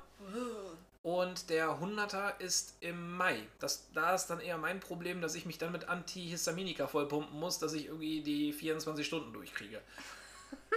und 1.03 1.49
der 1.49 1.69
100er 1.79 2.39
ist 2.39 2.75
im 2.79 3.15
Mai. 3.17 3.47
Das, 3.59 3.91
da 3.93 4.13
ist 4.13 4.27
dann 4.27 4.39
eher 4.39 4.57
mein 4.57 4.79
Problem, 4.79 5.21
dass 5.21 5.35
ich 5.35 5.45
mich 5.45 5.57
dann 5.57 5.71
mit 5.71 5.89
Antihistaminika 5.89 6.87
vollpumpen 6.87 7.39
muss, 7.39 7.57
dass 7.59 7.73
ich 7.73 7.85
irgendwie 7.87 8.21
die 8.21 8.53
24 8.53 9.05
Stunden 9.05 9.33
durchkriege. 9.33 9.81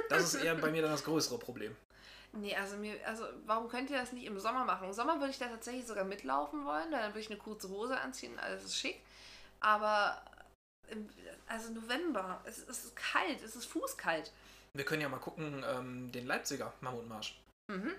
Das 0.08 0.22
ist 0.22 0.42
eher 0.42 0.54
bei 0.54 0.70
mir 0.70 0.82
dann 0.82 0.90
das 0.92 1.04
größere 1.04 1.38
Problem. 1.38 1.76
nee, 2.32 2.54
also 2.56 2.76
mir, 2.76 2.96
also 3.06 3.24
warum 3.46 3.68
könnt 3.68 3.90
ihr 3.90 3.98
das 3.98 4.12
nicht 4.12 4.24
im 4.26 4.38
Sommer 4.40 4.64
machen? 4.64 4.86
Im 4.88 4.92
Sommer 4.92 5.18
würde 5.20 5.30
ich 5.30 5.38
da 5.38 5.48
tatsächlich 5.48 5.86
sogar 5.86 6.04
mitlaufen 6.04 6.64
wollen, 6.64 6.90
weil 6.92 7.00
dann 7.00 7.10
würde 7.10 7.20
ich 7.20 7.30
eine 7.30 7.38
kurze 7.38 7.68
Hose 7.68 7.98
anziehen, 8.00 8.38
alles 8.38 8.64
ist 8.64 8.76
schick. 8.78 9.00
Aber 9.60 10.22
im, 10.88 11.08
also 11.46 11.72
November, 11.72 12.40
es, 12.44 12.58
es 12.58 12.84
ist 12.84 12.96
kalt, 12.96 13.42
es 13.42 13.56
ist 13.56 13.66
fußkalt. 13.66 14.32
Wir 14.74 14.84
können 14.84 15.02
ja 15.02 15.08
mal 15.08 15.18
gucken, 15.18 15.64
ähm, 15.66 16.10
den 16.12 16.26
Leipziger 16.26 16.72
Mammutmarsch, 16.80 17.38
Mhm. 17.70 17.92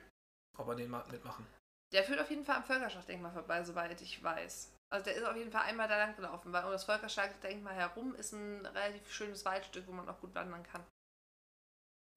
ob 0.57 0.68
wir 0.68 0.75
den 0.75 0.89
mal 0.89 1.04
mitmachen. 1.12 1.45
Der 1.94 2.04
führt 2.04 2.20
auf 2.20 2.30
jeden 2.30 2.46
Fall 2.46 2.58
am 2.58 2.64
Völkerschlachtdenkmal 2.64 3.32
vorbei, 3.32 3.64
soweit 3.64 4.02
ich 4.02 4.22
weiß. 4.24 4.72
Also 4.90 5.06
der 5.06 5.16
ist 5.16 5.26
auf 5.26 5.36
jeden 5.36 5.52
Fall 5.52 5.64
einmal 5.64 5.88
da 5.88 5.98
lang 5.98 6.16
gelaufen, 6.16 6.54
weil 6.54 6.64
um 6.64 6.72
das 6.72 6.84
Völkerschlachtdenkmal 6.84 7.76
herum 7.76 8.16
ist 8.16 8.34
ein 8.34 8.66
relativ 8.66 9.12
schönes 9.12 9.46
Waldstück, 9.46 9.88
wo 9.88 9.92
man 9.92 10.08
auch 10.08 10.20
gut 10.20 10.36
wandern 10.36 10.64
kann. 10.64 10.84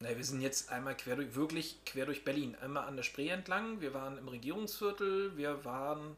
Na, 0.01 0.17
wir 0.17 0.25
sind 0.25 0.41
jetzt 0.41 0.71
einmal 0.71 0.97
quer 0.97 1.17
durch, 1.17 1.35
wirklich 1.35 1.85
quer 1.85 2.07
durch 2.07 2.25
Berlin. 2.25 2.57
Einmal 2.61 2.87
an 2.87 2.97
der 2.97 3.03
Spree 3.03 3.31
entlang, 3.31 3.81
wir 3.81 3.95
waren 3.95 4.17
im 4.17 4.29
Regierungsviertel, 4.29 5.37
wir 5.37 5.65
waren 5.65 6.17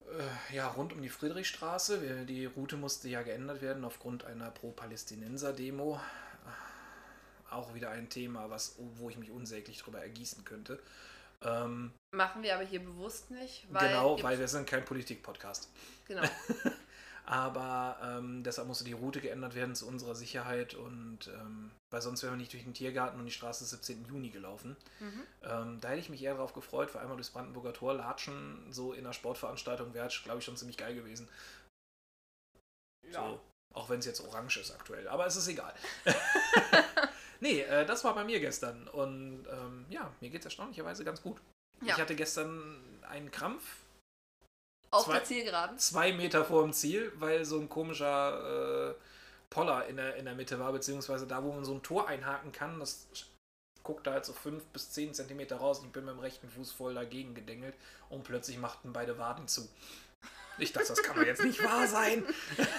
äh, 0.00 0.54
ja 0.54 0.68
rund 0.68 0.92
um 0.92 1.00
die 1.00 1.08
Friedrichstraße. 1.08 2.02
Wir, 2.02 2.24
die 2.24 2.44
Route 2.44 2.76
musste 2.76 3.08
ja 3.08 3.22
geändert 3.22 3.62
werden 3.62 3.84
aufgrund 3.84 4.24
einer 4.24 4.50
Pro-Palästinenser-Demo. 4.50 6.00
Auch 7.48 7.74
wieder 7.74 7.90
ein 7.90 8.10
Thema, 8.10 8.50
was, 8.50 8.76
wo 8.96 9.08
ich 9.08 9.16
mich 9.16 9.30
unsäglich 9.30 9.78
drüber 9.78 10.00
ergießen 10.00 10.44
könnte. 10.44 10.78
Ähm, 11.42 11.92
Machen 12.16 12.42
wir 12.42 12.54
aber 12.54 12.64
hier 12.64 12.82
bewusst 12.82 13.30
nicht, 13.30 13.66
weil. 13.70 13.88
genau, 13.88 14.22
weil 14.22 14.38
wir 14.38 14.48
sind 14.48 14.66
kein 14.66 14.84
Politik-Podcast. 14.84 15.68
Genau. 16.06 16.22
Aber 17.26 17.98
ähm, 18.02 18.44
deshalb 18.44 18.68
musste 18.68 18.84
die 18.84 18.92
Route 18.92 19.20
geändert 19.20 19.56
werden 19.56 19.74
zu 19.74 19.88
unserer 19.88 20.14
Sicherheit 20.14 20.74
und 20.74 21.26
ähm, 21.26 21.72
weil 21.90 22.00
sonst 22.00 22.22
wären 22.22 22.34
wir 22.34 22.38
nicht 22.38 22.52
durch 22.52 22.62
den 22.62 22.72
Tiergarten 22.72 23.18
und 23.18 23.26
die 23.26 23.32
Straße 23.32 23.64
des 23.64 23.70
17. 23.70 24.04
Juni 24.04 24.30
gelaufen. 24.30 24.76
Mhm. 25.00 25.22
Ähm, 25.42 25.80
da 25.80 25.88
hätte 25.88 26.00
ich 26.00 26.08
mich 26.08 26.22
eher 26.22 26.34
darauf 26.34 26.52
gefreut, 26.52 26.94
weil 26.94 27.02
einmal 27.02 27.16
durchs 27.16 27.32
Brandenburger 27.32 27.72
Tor 27.72 27.94
latschen, 27.94 28.72
so 28.72 28.92
in 28.92 29.00
einer 29.00 29.12
Sportveranstaltung 29.12 29.92
wäre, 29.92 30.08
glaube 30.22 30.38
ich, 30.38 30.44
schon 30.44 30.56
ziemlich 30.56 30.76
geil 30.76 30.94
gewesen. 30.94 31.28
So, 33.10 33.40
auch 33.74 33.88
wenn 33.88 33.98
es 33.98 34.06
jetzt 34.06 34.20
orange 34.20 34.58
ist 34.60 34.70
aktuell, 34.70 35.08
aber 35.08 35.26
es 35.26 35.34
ist 35.34 35.48
egal. 35.48 35.74
nee, 37.40 37.60
äh, 37.62 37.84
das 37.84 38.04
war 38.04 38.14
bei 38.14 38.22
mir 38.22 38.38
gestern 38.38 38.86
und 38.88 39.46
ähm, 39.50 39.84
ja, 39.90 40.12
mir 40.20 40.30
geht 40.30 40.42
es 40.42 40.46
erstaunlicherweise 40.46 41.04
ganz 41.04 41.20
gut. 41.20 41.40
Ja. 41.82 41.94
Ich 41.94 42.00
hatte 42.00 42.14
gestern 42.16 42.82
einen 43.08 43.30
Krampf, 43.30 43.62
Auf 44.90 45.04
zwei- 45.04 45.14
der 45.14 45.24
Zielgeraden. 45.24 45.78
zwei 45.78 46.12
Meter 46.12 46.44
vor 46.44 46.62
dem 46.62 46.72
Ziel, 46.72 47.12
weil 47.16 47.44
so 47.44 47.58
ein 47.58 47.68
komischer 47.68 48.90
äh, 48.90 48.94
Poller 49.50 49.86
in 49.86 49.96
der, 49.96 50.16
in 50.16 50.24
der 50.24 50.34
Mitte 50.34 50.58
war, 50.58 50.72
beziehungsweise 50.72 51.26
da, 51.26 51.42
wo 51.44 51.52
man 51.52 51.64
so 51.64 51.74
ein 51.74 51.82
Tor 51.82 52.08
einhaken 52.08 52.50
kann, 52.52 52.80
das 52.80 53.06
guckt 53.82 54.06
da 54.06 54.12
halt 54.12 54.24
so 54.24 54.32
fünf 54.32 54.64
bis 54.66 54.90
zehn 54.90 55.14
Zentimeter 55.14 55.56
raus 55.58 55.78
und 55.78 55.86
ich 55.86 55.92
bin 55.92 56.04
mit 56.04 56.14
dem 56.14 56.18
rechten 56.20 56.48
Fuß 56.48 56.72
voll 56.72 56.94
dagegen 56.94 57.34
gedengelt 57.34 57.76
und 58.08 58.24
plötzlich 58.24 58.58
machten 58.58 58.92
beide 58.92 59.16
Waden 59.18 59.46
zu. 59.46 59.68
Ich 60.58 60.72
dachte, 60.72 60.88
das 60.88 61.02
kann 61.02 61.14
doch 61.16 61.22
jetzt 61.24 61.44
nicht 61.44 61.62
wahr 61.62 61.86
sein. 61.86 62.24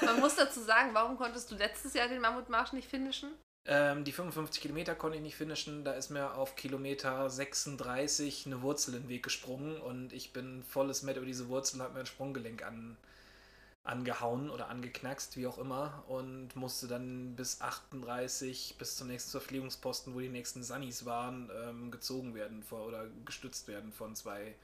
Man 0.04 0.20
muss 0.20 0.36
dazu 0.36 0.60
sagen, 0.62 0.90
warum 0.94 1.16
konntest 1.18 1.50
du 1.52 1.56
letztes 1.56 1.94
Jahr 1.94 2.08
den 2.10 2.20
Mammutmarsch 2.20 2.74
nicht 2.74 2.90
finishen? 2.90 3.32
Ähm, 3.70 4.06
die 4.06 4.14
55 4.14 4.62
Kilometer 4.62 4.96
konnte 4.96 5.18
ich 5.18 5.24
nicht 5.24 5.36
finishen. 5.36 5.84
Da 5.84 5.92
ist 5.92 6.10
mir 6.10 6.36
auf 6.36 6.56
Kilometer 6.56 7.30
36 7.30 8.46
eine 8.46 8.62
Wurzel 8.62 8.96
in 8.96 9.04
den 9.04 9.10
Weg 9.10 9.24
gesprungen 9.24 9.78
und 9.82 10.14
ich 10.14 10.32
bin 10.32 10.64
volles 10.64 11.04
Met 11.04 11.18
über 11.18 11.26
diese 11.26 11.50
Wurzel 11.50 11.76
und 11.76 11.82
habe 11.84 11.96
mir 11.96 12.00
ein 12.00 12.06
Sprunggelenk 12.06 12.64
an, 12.64 12.96
angehauen 13.84 14.50
oder 14.50 14.70
angeknackst, 14.70 15.36
wie 15.36 15.48
auch 15.48 15.58
immer, 15.58 16.04
und 16.08 16.56
musste 16.56 16.88
dann 16.88 17.36
bis 17.36 17.60
38, 17.60 18.76
bis 18.78 18.96
zum 18.96 19.08
nächsten 19.08 19.32
Verpflegungsposten, 19.32 20.14
wo 20.14 20.22
die 20.22 20.30
nächsten 20.30 20.64
Sunnies 20.64 21.06
waren, 21.06 21.50
ähm, 21.64 21.92
gezogen 21.92 22.36
werden 22.36 22.64
vor, 22.64 22.86
oder 22.88 23.08
gestützt 23.26 23.68
werden 23.68 23.92
von 23.92 24.16
zwei 24.16 24.56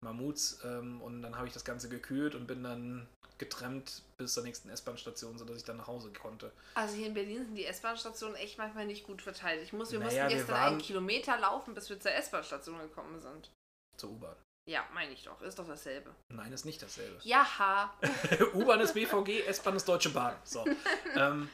Mammuts. 0.00 0.60
Ähm, 0.64 1.02
und 1.02 1.20
dann 1.20 1.36
habe 1.36 1.46
ich 1.46 1.52
das 1.52 1.64
Ganze 1.64 1.90
gekühlt 1.90 2.34
und 2.34 2.46
bin 2.46 2.62
dann 2.62 3.06
getrennt 3.38 4.02
bis 4.16 4.34
zur 4.34 4.42
nächsten 4.44 4.68
S-Bahn-Station, 4.70 5.36
sodass 5.38 5.56
ich 5.58 5.64
dann 5.64 5.76
nach 5.76 5.86
Hause 5.86 6.10
konnte. 6.12 6.52
Also 6.74 6.94
hier 6.96 7.06
in 7.06 7.14
Berlin 7.14 7.44
sind 7.44 7.54
die 7.54 7.66
S-Bahn-Stationen 7.66 8.34
echt 8.36 8.56
manchmal 8.58 8.86
nicht 8.86 9.06
gut 9.06 9.20
verteilt. 9.22 9.62
Ich 9.62 9.72
muss, 9.72 9.92
wir 9.92 9.98
Naja, 9.98 10.24
mussten 10.24 10.38
gestern 10.38 10.54
waren- 10.56 10.68
einen 10.72 10.78
Kilometer 10.80 11.38
laufen, 11.38 11.74
bis 11.74 11.88
wir 11.90 12.00
zur 12.00 12.12
S-Bahn-Station 12.12 12.78
gekommen 12.78 13.20
sind. 13.20 13.50
Zur 13.98 14.10
U-Bahn. 14.10 14.36
Ja, 14.68 14.84
meine 14.92 15.12
ich 15.12 15.22
doch. 15.22 15.40
Ist 15.42 15.58
doch 15.58 15.66
dasselbe. 15.68 16.10
Nein, 16.28 16.52
ist 16.52 16.64
nicht 16.64 16.82
dasselbe. 16.82 17.18
Jaha. 17.22 17.94
U-Bahn 18.54 18.80
ist 18.80 18.94
BVG, 18.94 19.46
S-Bahn 19.46 19.76
ist 19.76 19.88
Deutsche 19.88 20.10
Bahn. 20.10 20.34
So. 20.44 20.64
ähm, 21.16 21.48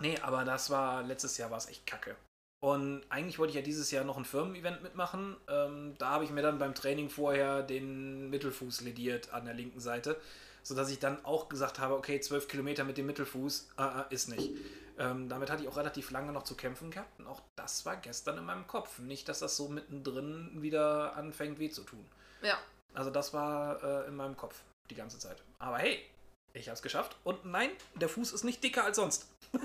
nee, 0.00 0.18
aber 0.20 0.44
das 0.44 0.70
war, 0.70 1.02
letztes 1.02 1.38
Jahr 1.38 1.50
war 1.50 1.58
es 1.58 1.68
echt 1.68 1.86
kacke. 1.86 2.16
Und 2.62 3.02
eigentlich 3.08 3.38
wollte 3.38 3.52
ich 3.52 3.56
ja 3.56 3.62
dieses 3.62 3.90
Jahr 3.90 4.04
noch 4.04 4.18
ein 4.18 4.26
Firmen-Event 4.26 4.82
mitmachen. 4.82 5.34
Ähm, 5.48 5.94
da 5.96 6.10
habe 6.10 6.24
ich 6.24 6.30
mir 6.30 6.42
dann 6.42 6.58
beim 6.58 6.74
Training 6.74 7.08
vorher 7.08 7.62
den 7.62 8.28
Mittelfuß 8.28 8.82
lediert 8.82 9.32
an 9.32 9.46
der 9.46 9.54
linken 9.54 9.80
Seite, 9.80 10.20
sodass 10.62 10.90
ich 10.90 10.98
dann 10.98 11.24
auch 11.24 11.48
gesagt 11.48 11.78
habe, 11.78 11.94
okay, 11.94 12.20
12 12.20 12.48
Kilometer 12.48 12.84
mit 12.84 12.98
dem 12.98 13.06
Mittelfuß 13.06 13.68
äh, 13.78 14.14
ist 14.14 14.28
nicht. 14.28 14.50
Ähm, 14.98 15.28
damit 15.28 15.50
hatte 15.50 15.62
ich 15.62 15.68
auch 15.68 15.76
relativ 15.76 16.10
lange 16.10 16.32
noch 16.32 16.42
zu 16.42 16.54
kämpfen 16.54 16.90
gehabt. 16.90 17.18
Und 17.18 17.26
auch 17.26 17.40
das 17.56 17.86
war 17.86 17.96
gestern 17.96 18.38
in 18.38 18.44
meinem 18.44 18.66
Kopf. 18.66 18.98
Nicht, 18.98 19.28
dass 19.28 19.38
das 19.38 19.56
so 19.56 19.68
mittendrin 19.68 20.62
wieder 20.62 21.16
anfängt 21.16 21.58
weh 21.58 21.70
zu 21.70 21.82
tun. 21.82 22.04
Ja. 22.42 22.58
Also 22.94 23.10
das 23.10 23.32
war 23.32 23.82
äh, 23.82 24.08
in 24.08 24.16
meinem 24.16 24.36
Kopf 24.36 24.60
die 24.90 24.94
ganze 24.94 25.18
Zeit. 25.18 25.42
Aber 25.58 25.78
hey, 25.78 26.04
ich 26.52 26.68
habe 26.68 26.74
es 26.74 26.82
geschafft. 26.82 27.16
Und 27.24 27.44
nein, 27.44 27.70
der 27.94 28.08
Fuß 28.08 28.32
ist 28.32 28.44
nicht 28.44 28.62
dicker 28.62 28.84
als 28.84 28.96
sonst. 28.96 29.28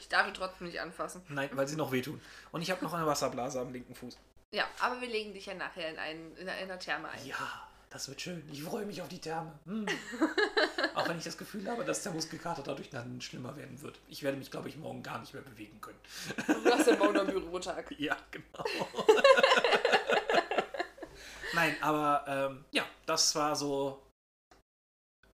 Ich 0.00 0.08
darf 0.10 0.28
ihn 0.28 0.34
trotzdem 0.34 0.66
nicht 0.66 0.78
anfassen. 0.80 1.22
Nein, 1.28 1.48
weil 1.54 1.66
sie 1.66 1.76
noch 1.76 1.90
wehtun. 1.90 2.20
Und 2.52 2.60
ich 2.60 2.70
habe 2.70 2.84
noch 2.84 2.92
eine 2.92 3.06
Wasserblase 3.06 3.58
am 3.58 3.72
linken 3.72 3.94
Fuß. 3.94 4.18
Ja, 4.52 4.68
aber 4.78 5.00
wir 5.00 5.08
legen 5.08 5.32
dich 5.32 5.46
ja 5.46 5.54
nachher 5.54 5.88
in, 5.88 5.98
einen, 5.98 6.36
in 6.36 6.48
einer 6.48 6.78
Therme 6.78 7.08
ein. 7.08 7.26
Ja, 7.26 7.66
das 7.94 8.08
wird 8.08 8.20
schön. 8.20 8.42
Ich 8.52 8.60
freue 8.60 8.84
mich 8.84 9.00
auf 9.00 9.08
die 9.08 9.20
Therme. 9.20 9.52
Hm. 9.66 9.86
Auch 10.96 11.08
wenn 11.08 11.16
ich 11.16 11.22
das 11.22 11.38
Gefühl 11.38 11.68
habe, 11.70 11.84
dass 11.84 12.02
der 12.02 12.10
Muskelkater 12.10 12.62
dadurch 12.62 12.90
dann 12.90 13.20
schlimmer 13.20 13.56
werden 13.56 13.80
wird. 13.82 14.00
Ich 14.08 14.24
werde 14.24 14.36
mich, 14.36 14.50
glaube 14.50 14.68
ich, 14.68 14.76
morgen 14.76 15.00
gar 15.04 15.20
nicht 15.20 15.32
mehr 15.32 15.44
bewegen 15.44 15.80
können. 15.80 15.98
Du 16.64 16.72
hast 16.72 16.88
den 16.88 16.98
Bonner 16.98 17.24
Bürotag. 17.24 17.94
Ja, 17.98 18.16
genau. 18.32 18.64
Nein, 21.54 21.76
aber 21.80 22.24
ähm, 22.26 22.64
ja, 22.72 22.84
das 23.06 23.32
war 23.36 23.54
so 23.54 24.02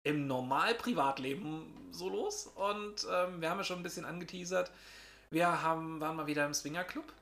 im 0.04 0.28
Normal-Privatleben 0.28 1.88
so 1.90 2.08
los. 2.08 2.46
Und 2.54 3.04
ähm, 3.10 3.40
wir 3.40 3.50
haben 3.50 3.58
ja 3.58 3.64
schon 3.64 3.80
ein 3.80 3.82
bisschen 3.82 4.04
angeteasert. 4.04 4.70
Wir 5.30 5.62
haben, 5.62 6.00
waren 6.00 6.14
mal 6.14 6.28
wieder 6.28 6.46
im 6.46 6.54
Swingerclub. 6.54 7.12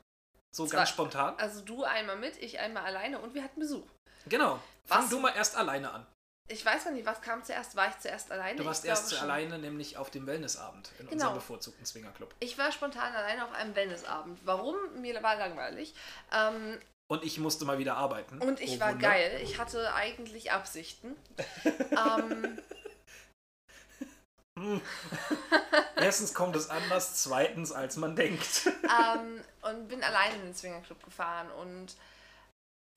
So 0.55 0.67
Zwar- 0.67 0.81
ganz 0.81 0.91
spontan. 0.91 1.35
Also 1.39 1.63
du 1.63 1.85
einmal 1.85 2.19
mit, 2.19 2.37
ich 2.37 2.59
einmal 2.59 2.85
alleine 2.85 3.19
und 3.19 3.33
wir 3.33 3.43
hatten 3.43 3.61
Besuch. 3.61 3.87
Genau. 4.27 4.61
Fang 4.87 5.03
Was? 5.05 5.11
du 5.11 5.19
mal 5.21 5.31
erst 5.35 5.57
alleine 5.57 5.91
an. 5.93 6.07
Ich 6.49 6.67
weiß 6.67 6.85
gar 6.85 6.91
nicht, 6.91 7.07
was 7.07 7.23
kam 7.23 7.43
zuerst? 7.45 7.77
War 7.77 7.89
ich 7.89 7.99
zuerst 7.99 8.31
alleine? 8.31 8.57
Du 8.59 8.65
warst 8.65 8.85
ich 8.85 8.91
erst 8.91 9.15
alleine, 9.23 9.59
nämlich 9.59 9.97
auf 9.97 10.11
dem 10.11 10.27
Wellnessabend 10.27 10.91
in 10.99 11.07
Genau. 11.07 11.13
unserem 11.13 11.35
bevorzugten 11.35 11.87
Swingerclub. 11.87 12.35
Ich 12.41 12.59
war 12.59 12.71
spontan 12.73 13.15
alleine 13.15 13.45
auf 13.45 13.53
einem 13.53 13.75
Wellnessabend. 13.77 14.41
Warum? 14.45 14.77
Mir 15.01 15.23
war 15.23 15.37
langweilig. 15.37 15.95
Ähm, 16.33 16.79
Und 17.11 17.23
ich 17.25 17.39
musste 17.39 17.65
mal 17.65 17.79
wieder 17.79 17.97
arbeiten. 17.97 18.39
und 18.43 18.61
ich 18.61 18.77
Oh, 18.77 18.81
war 18.81 18.93
Wunder. 18.93 19.09
geil. 19.09 19.41
Ich 19.43 19.59
hatte 19.59 19.95
eigentlich 19.95 20.51
Absichten. 20.53 21.17
ähm, 21.93 22.59
Erstens 25.97 26.35
kommt 26.35 26.57
es 26.57 26.69
anders, 26.69 27.23
zweitens 27.23 27.73
als 27.73 27.97
man 27.97 28.15
denkt. 28.17 28.67
ähm, 28.67 29.43
und 29.63 29.89
bin 29.89 30.03
alleine 30.03 30.35
in 30.37 30.43
den 30.43 30.55
Swingerclub 30.55 31.03
gefahren. 31.05 31.51
Und 31.53 31.97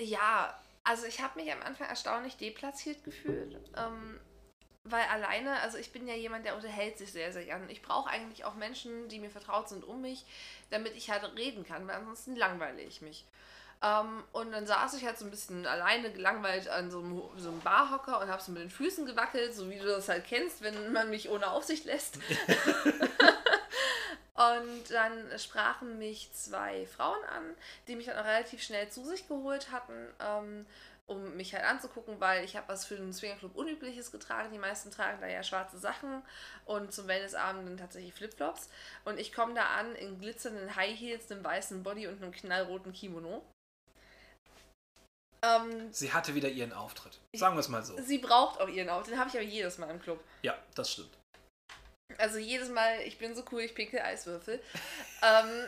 ja, 0.01 0.59
also 0.85 1.05
ich 1.05 1.21
habe 1.21 1.39
mich 1.39 1.51
am 1.51 1.61
Anfang 1.61 1.87
erstaunlich 1.87 2.37
deplatziert 2.37 3.03
gefühlt. 3.03 3.59
Ähm, 3.75 4.19
weil 4.83 5.03
alleine, 5.05 5.59
also 5.61 5.79
ich 5.79 5.91
bin 5.91 6.07
ja 6.07 6.13
jemand, 6.13 6.45
der 6.45 6.55
unterhält 6.55 6.97
sich 6.97 7.11
sehr, 7.11 7.33
sehr 7.33 7.43
gern. 7.43 7.67
Ich 7.69 7.81
brauche 7.81 8.09
eigentlich 8.09 8.45
auch 8.45 8.53
Menschen, 8.53 9.09
die 9.09 9.19
mir 9.19 9.31
vertraut 9.31 9.67
sind 9.67 9.83
um 9.83 10.01
mich, 10.01 10.25
damit 10.69 10.95
ich 10.95 11.09
halt 11.09 11.23
reden 11.35 11.65
kann, 11.65 11.87
weil 11.87 11.95
ansonsten 11.95 12.35
langweile 12.35 12.81
ich 12.81 13.01
mich. 13.01 13.25
Ähm, 13.81 14.23
und 14.31 14.51
dann 14.51 14.67
saß 14.67 14.93
ich 14.93 15.05
halt 15.05 15.17
so 15.17 15.25
ein 15.25 15.31
bisschen 15.31 15.65
alleine 15.65 16.11
gelangweilt 16.11 16.69
an 16.69 16.91
so 16.91 16.99
einem, 16.99 17.21
so 17.35 17.49
einem 17.49 17.61
Barhocker 17.61 18.21
und 18.21 18.29
habe 18.29 18.41
so 18.41 18.51
mit 18.51 18.61
den 18.61 18.69
Füßen 18.69 19.07
gewackelt, 19.07 19.55
so 19.55 19.69
wie 19.71 19.79
du 19.79 19.87
das 19.87 20.07
halt 20.07 20.25
kennst, 20.25 20.61
wenn 20.61 20.93
man 20.93 21.09
mich 21.09 21.29
ohne 21.29 21.49
Aufsicht 21.49 21.85
lässt. 21.85 22.19
Und 24.35 24.91
dann 24.91 25.39
sprachen 25.39 25.97
mich 25.97 26.29
zwei 26.33 26.85
Frauen 26.87 27.23
an, 27.25 27.55
die 27.87 27.95
mich 27.95 28.07
dann 28.07 28.17
auch 28.17 28.25
relativ 28.25 28.61
schnell 28.61 28.89
zu 28.89 29.03
sich 29.05 29.27
geholt 29.29 29.71
hatten, 29.71 29.93
ähm, 30.19 30.65
um 31.07 31.37
mich 31.37 31.53
halt 31.53 31.63
anzugucken, 31.63 32.19
weil 32.19 32.43
ich 32.43 32.57
habe 32.57 32.67
was 32.67 32.83
für 32.85 32.97
den 32.97 33.13
Swingerclub 33.13 33.55
Unübliches 33.55 34.11
getragen. 34.11 34.51
Die 34.51 34.57
meisten 34.57 34.91
tragen 34.91 35.21
da 35.21 35.27
ja 35.27 35.41
schwarze 35.41 35.77
Sachen 35.77 36.21
und 36.65 36.91
zum 36.91 37.07
Wellnessabend 37.07 37.65
dann 37.65 37.77
tatsächlich 37.77 38.13
Flipflops. 38.13 38.69
Und 39.05 39.19
ich 39.19 39.31
komme 39.31 39.53
da 39.53 39.67
an 39.67 39.95
in 39.95 40.19
glitzernden 40.19 40.75
High 40.75 40.99
Heels, 40.99 41.31
einem 41.31 41.43
weißen 41.43 41.83
Body 41.83 42.07
und 42.07 42.21
einem 42.21 42.33
knallroten 42.33 42.91
Kimono. 42.91 43.41
Ähm, 45.43 45.93
Sie 45.93 46.11
hatte 46.11 46.35
wieder 46.35 46.49
ihren 46.49 46.73
Auftritt. 46.73 47.19
Sagen 47.35 47.55
wir 47.55 47.59
es 47.61 47.69
mal 47.69 47.83
so. 47.85 47.95
sie 48.01 48.17
braucht 48.17 48.59
auch 48.59 48.67
ihren 48.67 48.89
Outfit, 48.89 49.13
den 49.13 49.19
habe 49.19 49.29
ich 49.29 49.35
aber 49.35 49.45
jedes 49.45 49.77
Mal 49.77 49.89
im 49.91 50.01
Club. 50.01 50.21
Ja, 50.41 50.57
das 50.73 50.91
stimmt. 50.91 51.15
Also 52.17 52.37
jedes 52.37 52.69
Mal, 52.69 53.01
ich 53.01 53.17
bin 53.17 53.35
so 53.35 53.43
cool, 53.51 53.61
ich 53.61 53.75
pinkel 53.75 53.99
Eiswürfel. 53.99 54.61
ähm, 55.21 55.65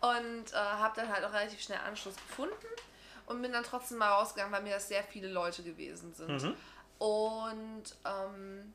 und 0.00 0.52
äh, 0.52 0.56
habe 0.56 0.96
dann 0.96 1.12
halt 1.12 1.24
auch 1.24 1.32
relativ 1.32 1.60
schnell 1.60 1.78
Anschluss 1.78 2.16
gefunden 2.16 2.66
und 3.26 3.42
bin 3.42 3.52
dann 3.52 3.64
trotzdem 3.64 3.98
mal 3.98 4.08
rausgegangen, 4.08 4.52
weil 4.52 4.62
mir 4.62 4.74
das 4.74 4.88
sehr 4.88 5.04
viele 5.04 5.28
Leute 5.28 5.62
gewesen 5.62 6.14
sind. 6.14 6.42
Mhm. 6.42 6.56
Und 6.98 7.84
ähm, 8.04 8.74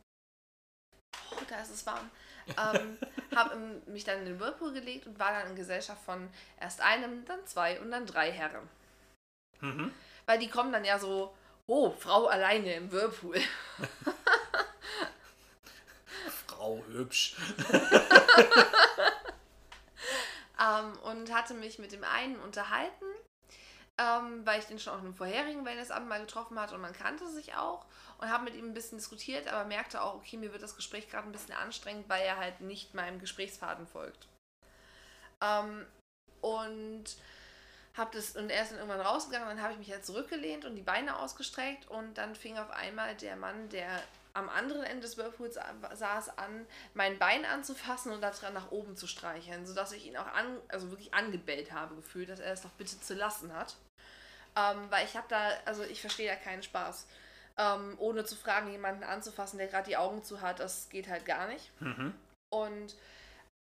oh, 1.32 1.42
da 1.50 1.62
ist 1.62 1.72
es 1.72 1.86
warm. 1.86 2.10
Ähm, 2.48 2.98
habe 3.36 3.82
mich 3.88 4.04
dann 4.04 4.20
in 4.20 4.26
den 4.26 4.40
Whirlpool 4.40 4.74
gelegt 4.74 5.08
und 5.08 5.20
war 5.20 5.32
dann 5.32 5.50
in 5.50 5.56
Gesellschaft 5.56 6.04
von 6.04 6.30
erst 6.60 6.82
einem, 6.82 7.26
dann 7.26 7.46
zwei 7.46 7.80
und 7.80 7.92
dann 7.92 8.06
drei 8.06 8.32
Herren. 8.32 8.70
Mhm. 9.62 9.92
Weil 10.26 10.40
die 10.40 10.50
kommen 10.50 10.72
dann 10.72 10.86
ja 10.86 11.00
so, 11.00 11.36
oh, 11.68 11.92
Frau 11.92 12.28
alleine 12.28 12.76
im 12.76 12.92
Whirlpool. 12.92 13.38
Hübsch. 16.96 17.36
ähm, 20.62 20.98
und 21.00 21.34
hatte 21.34 21.54
mich 21.54 21.80
mit 21.80 21.92
dem 21.92 22.04
einen 22.04 22.40
unterhalten, 22.40 23.06
ähm, 23.98 24.46
weil 24.46 24.60
ich 24.60 24.66
den 24.66 24.80
schon 24.80 24.94
auf 24.94 25.00
einem 25.00 25.14
vorherigen 25.14 25.66
Wellnessamt 25.66 26.08
mal 26.08 26.20
getroffen 26.20 26.60
hatte 26.60 26.76
und 26.76 26.82
man 26.82 26.94
kannte 26.94 27.28
sich 27.30 27.56
auch 27.56 27.86
und 28.20 28.30
habe 28.30 28.46
mit 28.46 28.56
ihm 28.56 28.66
ein 28.66 28.74
bisschen 28.74 28.98
diskutiert, 28.98 29.48
aber 29.48 29.66
merkte 29.66 30.02
auch, 30.02 30.16
okay, 30.16 30.38
mir 30.38 30.52
wird 30.52 30.64
das 30.64 30.76
Gespräch 30.76 31.10
gerade 31.10 31.28
ein 31.28 31.32
bisschen 31.32 31.56
anstrengend, 31.56 32.10
weil 32.10 32.24
er 32.24 32.38
halt 32.38 32.62
nicht 32.62 32.94
meinem 32.94 33.20
Gesprächsfaden 33.20 33.88
folgt. 33.88 34.28
Ähm, 35.42 35.86
und 36.42 37.06
hab 37.98 38.12
das 38.12 38.36
und 38.36 38.50
er 38.50 38.64
ist 38.64 38.72
dann 38.72 38.80
irgendwann 38.80 39.02
rausgegangen, 39.02 39.48
dann 39.48 39.62
habe 39.62 39.74
ich 39.74 39.80
mich 39.80 39.92
halt 39.92 40.06
zurückgelehnt 40.06 40.66
und 40.66 40.76
die 40.76 40.82
Beine 40.82 41.18
ausgestreckt 41.18 41.90
und 41.90 42.18
dann 42.18 42.36
fing 42.36 42.58
auf 42.58 42.70
einmal 42.72 43.16
der 43.16 43.36
Mann, 43.36 43.70
der 43.70 43.90
am 44.36 44.50
anderen 44.50 44.84
Ende 44.84 45.02
des 45.02 45.18
Whirlpools 45.18 45.58
saß, 45.94 46.38
an, 46.38 46.68
mein 46.94 47.18
Bein 47.18 47.46
anzufassen 47.46 48.12
und 48.12 48.22
daran 48.22 48.54
nach 48.54 48.70
oben 48.72 48.98
zu 48.98 49.08
streicheln, 49.08 49.66
sodass 49.66 49.94
ich 49.94 50.06
ihn 50.06 50.18
auch 50.18 50.28
an, 50.28 50.60
also 50.68 50.92
wirklich 50.92 51.14
angebellt 51.14 51.72
habe 51.72 51.96
gefühlt, 51.96 52.30
dass 52.30 52.42
er 52.42 52.52
es 52.52 52.62
doch 52.62 52.72
bitte 52.72 53.00
zu 53.00 53.14
lassen 53.14 53.54
hat. 53.54 53.78
Ähm, 54.58 54.88
weil 54.90 55.06
ich 55.06 55.16
habe 55.16 55.28
da, 55.30 55.52
also 55.66 55.84
ich 55.84 56.02
verstehe 56.02 56.30
da 56.30 56.36
keinen 56.36 56.64
Spaß. 56.64 57.08
Ähm, 57.58 57.96
ohne 57.98 58.26
zu 58.26 58.36
fragen, 58.36 58.70
jemanden 58.70 59.06
anzufassen, 59.06 59.58
der 59.58 59.68
gerade 59.68 59.88
die 59.88 59.98
Augen 59.98 60.22
zu 60.24 60.42
hat, 60.42 60.60
das 60.60 60.90
geht 60.90 61.08
halt 61.08 61.26
gar 61.26 61.48
nicht. 61.48 61.72
Mhm. 61.82 62.14
Und 62.54 62.96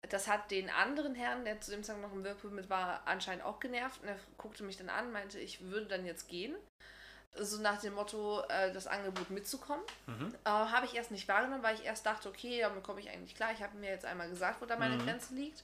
das 0.09 0.27
hat 0.27 0.51
den 0.51 0.69
anderen 0.69 1.15
Herrn, 1.15 1.45
der 1.45 1.61
zu 1.61 1.71
dem 1.71 1.83
Zeitpunkt 1.83 2.09
noch 2.09 2.15
im 2.15 2.23
Whirlpool 2.25 2.51
mit 2.51 2.69
war, 2.69 3.01
anscheinend 3.05 3.45
auch 3.45 3.61
genervt. 3.61 4.01
Und 4.01 4.09
er 4.09 4.19
guckte 4.37 4.63
mich 4.63 4.75
dann 4.75 4.89
an, 4.89 5.13
meinte, 5.13 5.39
ich 5.39 5.61
würde 5.61 5.85
dann 5.85 6.05
jetzt 6.05 6.27
gehen. 6.27 6.53
So 7.37 7.59
nach 7.61 7.79
dem 7.81 7.93
Motto, 7.95 8.41
äh, 8.47 8.71
das 8.71 8.87
Angebot 8.87 9.29
mitzukommen. 9.29 9.83
Mhm. 10.07 10.33
Äh, 10.45 10.49
habe 10.49 10.85
ich 10.85 10.95
erst 10.95 11.11
nicht 11.11 11.27
wahrgenommen, 11.27 11.63
weil 11.63 11.75
ich 11.75 11.83
erst 11.85 12.05
dachte, 12.05 12.29
okay, 12.29 12.61
damit 12.61 12.83
komme 12.83 12.99
ich 13.01 13.09
eigentlich 13.09 13.35
klar. 13.35 13.49
Ich 13.53 13.61
habe 13.61 13.77
mir 13.77 13.89
jetzt 13.89 14.05
einmal 14.05 14.29
gesagt, 14.29 14.61
wo 14.61 14.65
da 14.65 14.77
meine 14.77 14.95
Mhm. 14.95 15.05
Grenze 15.05 15.33
liegt. 15.35 15.63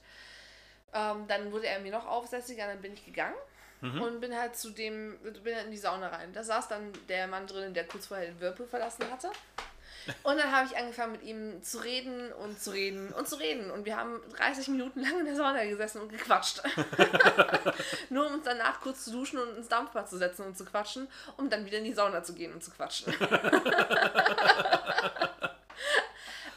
Ähm, 0.93 1.25
dann 1.27 1.51
wurde 1.51 1.67
er 1.67 1.79
mir 1.79 1.91
noch 1.91 2.05
aufsässiger, 2.05 2.67
dann 2.67 2.81
bin 2.81 2.93
ich 2.93 3.05
gegangen 3.05 3.35
Mhm. 3.79 4.01
und 4.01 4.19
bin 4.19 4.37
halt 4.37 4.55
zu 4.57 4.71
dem, 4.71 5.17
bin 5.43 5.55
halt 5.55 5.65
in 5.65 5.71
die 5.71 5.77
Sauna 5.77 6.09
rein. 6.09 6.33
Da 6.33 6.43
saß 6.43 6.67
dann 6.67 6.91
der 7.07 7.27
Mann 7.27 7.47
drin, 7.47 7.73
der 7.73 7.87
kurz 7.87 8.07
vorher 8.07 8.27
den 8.27 8.39
Whirlpool 8.41 8.67
verlassen 8.67 9.09
hatte. 9.09 9.31
Und 10.23 10.37
dann 10.37 10.51
habe 10.51 10.67
ich 10.67 10.77
angefangen 10.77 11.11
mit 11.13 11.23
ihm 11.23 11.61
zu 11.63 11.79
reden 11.79 12.31
und 12.33 12.59
zu 12.59 12.71
reden 12.71 13.13
und 13.13 13.27
zu 13.27 13.35
reden. 13.35 13.71
Und 13.71 13.85
wir 13.85 13.97
haben 13.97 14.19
30 14.37 14.67
Minuten 14.69 15.01
lang 15.01 15.19
in 15.19 15.25
der 15.25 15.35
Sauna 15.35 15.63
gesessen 15.65 16.01
und 16.01 16.09
gequatscht. 16.09 16.61
Nur 18.09 18.27
um 18.27 18.33
uns 18.35 18.43
danach 18.45 18.81
kurz 18.81 19.05
zu 19.05 19.11
duschen 19.11 19.39
und 19.39 19.57
ins 19.57 19.67
Dampfbad 19.67 20.09
zu 20.09 20.17
setzen 20.17 20.45
und 20.45 20.57
zu 20.57 20.65
quatschen, 20.65 21.07
um 21.37 21.49
dann 21.49 21.65
wieder 21.65 21.77
in 21.77 21.83
die 21.83 21.93
Sauna 21.93 22.23
zu 22.23 22.33
gehen 22.33 22.53
und 22.53 22.63
zu 22.63 22.71
quatschen. 22.71 23.13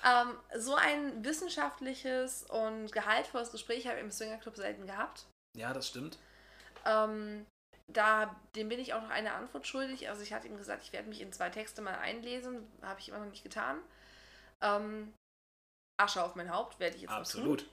ähm, 0.05 0.39
so 0.57 0.75
ein 0.75 1.25
wissenschaftliches 1.25 2.45
und 2.45 2.93
gehaltvolles 2.93 3.51
Gespräch 3.51 3.87
habe 3.87 3.99
ich 3.99 4.05
im 4.05 4.11
Swingerclub 4.11 4.57
selten 4.57 4.87
gehabt. 4.87 5.27
Ja, 5.57 5.73
das 5.73 5.89
stimmt. 5.89 6.19
Ähm, 6.87 7.47
da, 7.93 8.35
dem 8.57 8.69
bin 8.69 8.81
ich 8.81 8.95
auch 8.95 9.03
noch 9.03 9.11
eine 9.11 9.35
Antwort 9.35 9.67
schuldig. 9.67 10.09
Also 10.09 10.23
ich 10.23 10.33
hatte 10.33 10.49
ihm 10.49 10.57
gesagt, 10.57 10.83
ich 10.85 10.93
werde 10.93 11.09
mich 11.09 11.21
in 11.21 11.33
zwei 11.33 11.51
Texte 11.51 11.83
mal 11.83 11.97
einlesen. 11.97 12.67
Habe 12.83 13.01
ich 13.01 13.09
immer 13.09 13.19
noch 13.19 13.31
nicht 13.31 13.43
getan. 13.43 13.79
Ähm, 14.61 15.13
Asche 16.01 16.23
auf 16.23 16.35
mein 16.35 16.51
Haupt 16.51 16.81
werde 16.81 16.97
ich 16.97 17.03
jetzt 17.03 17.13
Absolut. 17.13 17.61
tun. 17.61 17.69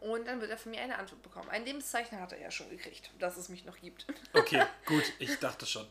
Und 0.00 0.26
dann 0.26 0.40
wird 0.40 0.50
er 0.50 0.58
von 0.58 0.70
mir 0.70 0.80
eine 0.80 0.98
Antwort 0.98 1.22
bekommen. 1.22 1.48
Ein 1.48 1.64
Lebenszeichen 1.64 2.20
hat 2.20 2.32
er 2.32 2.40
ja 2.40 2.50
schon 2.50 2.70
gekriegt, 2.70 3.10
dass 3.18 3.36
es 3.36 3.48
mich 3.48 3.64
noch 3.64 3.76
gibt. 3.78 4.06
Okay, 4.32 4.64
gut, 4.86 5.04
ich 5.18 5.38
dachte 5.38 5.66
schon. 5.66 5.86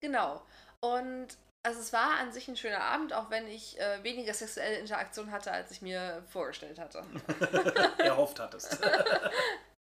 genau. 0.00 0.44
Und 0.80 1.28
also 1.62 1.80
es 1.80 1.92
war 1.92 2.18
an 2.18 2.32
sich 2.32 2.46
ein 2.48 2.56
schöner 2.56 2.80
Abend, 2.80 3.12
auch 3.12 3.30
wenn 3.30 3.48
ich 3.48 3.78
äh, 3.80 4.02
weniger 4.04 4.32
sexuelle 4.32 4.78
Interaktion 4.78 5.32
hatte, 5.32 5.50
als 5.50 5.70
ich 5.72 5.82
mir 5.82 6.24
vorgestellt 6.28 6.78
hatte. 6.78 7.04
Erhofft 7.98 8.38
hattest. 8.38 8.78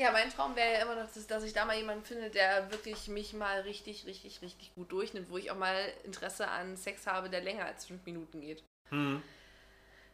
Ja, 0.00 0.10
mein 0.12 0.30
Traum 0.30 0.56
wäre 0.56 0.72
ja 0.72 0.78
immer 0.80 0.94
noch, 0.94 1.12
dass, 1.12 1.26
dass 1.26 1.44
ich 1.44 1.52
da 1.52 1.66
mal 1.66 1.76
jemanden 1.76 2.06
finde, 2.06 2.30
der 2.30 2.70
wirklich 2.70 3.08
mich 3.08 3.34
mal 3.34 3.60
richtig, 3.60 4.06
richtig, 4.06 4.40
richtig 4.40 4.74
gut 4.74 4.90
durchnimmt, 4.90 5.28
wo 5.28 5.36
ich 5.36 5.50
auch 5.50 5.58
mal 5.58 5.76
Interesse 6.04 6.48
an 6.48 6.78
Sex 6.78 7.06
habe, 7.06 7.28
der 7.28 7.42
länger 7.42 7.66
als 7.66 7.84
fünf 7.84 8.06
Minuten 8.06 8.40
geht. 8.40 8.64
Hm. 8.88 9.22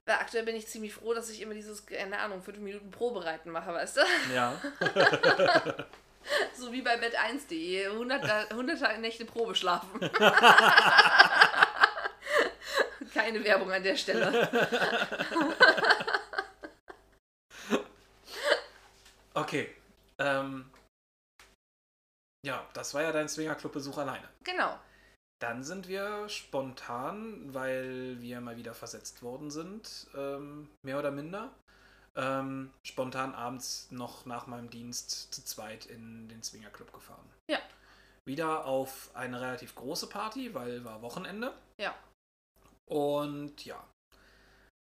Weil 0.05 0.16
aktuell 0.16 0.43
bin 0.43 0.57
ich 0.57 0.66
ziemlich 0.66 0.93
froh, 0.93 1.14
dass 1.14 1.31
ich 1.31 1.40
immer 1.40 1.55
dieses, 1.55 1.87
keine 1.87 2.19
Ahnung, 2.19 2.43
fünf 2.43 2.59
Minuten 2.59 2.90
Probereiten 2.90 3.52
mache, 3.52 3.73
weißt 3.73 3.99
du? 3.99 4.00
Ja. 4.35 4.61
So 6.57 6.73
wie 6.73 6.83
bei 6.83 6.97
bett1.de, 6.97 7.87
100, 7.87 8.50
100 8.50 8.99
Nächte 8.99 9.25
Probe 9.25 9.55
schlafen. 9.55 10.00
Keine 13.14 13.45
Werbung 13.45 13.71
an 13.71 13.85
der 13.85 13.95
Stelle. 13.95 14.49
Okay. 19.37 19.69
Ähm, 20.18 20.70
ja, 22.44 22.64
das 22.75 22.94
war 22.94 23.02
ja 23.02 23.12
dein 23.12 23.28
Swingerclub-Besuch 23.28 23.99
alleine. 23.99 24.28
Genau. 24.44 24.78
Dann 25.40 25.64
sind 25.64 25.88
wir 25.88 26.28
spontan, 26.28 27.52
weil 27.52 28.20
wir 28.20 28.40
mal 28.40 28.56
wieder 28.56 28.73
versetzt 28.73 29.23
worden 29.23 29.50
sind, 29.50 30.06
ähm, 30.14 30.70
mehr 30.82 30.99
oder 30.99 31.11
minder, 31.11 31.52
ähm, 32.14 32.73
spontan 32.82 33.35
abends 33.35 33.90
noch 33.90 34.25
nach 34.25 34.46
meinem 34.46 34.70
Dienst 34.70 35.35
zu 35.35 35.44
zweit 35.44 35.85
in 35.87 36.28
den 36.28 36.42
Swingerclub 36.42 36.92
gefahren. 36.92 37.28
Ja. 37.50 37.58
Wieder 38.25 38.64
auf 38.64 39.11
eine 39.14 39.40
relativ 39.40 39.75
große 39.75 40.08
Party, 40.08 40.54
weil 40.54 40.85
war 40.85 41.02
Wochenende. 41.02 41.52
Ja. 41.78 41.94
Und 42.87 43.64
ja, 43.64 43.85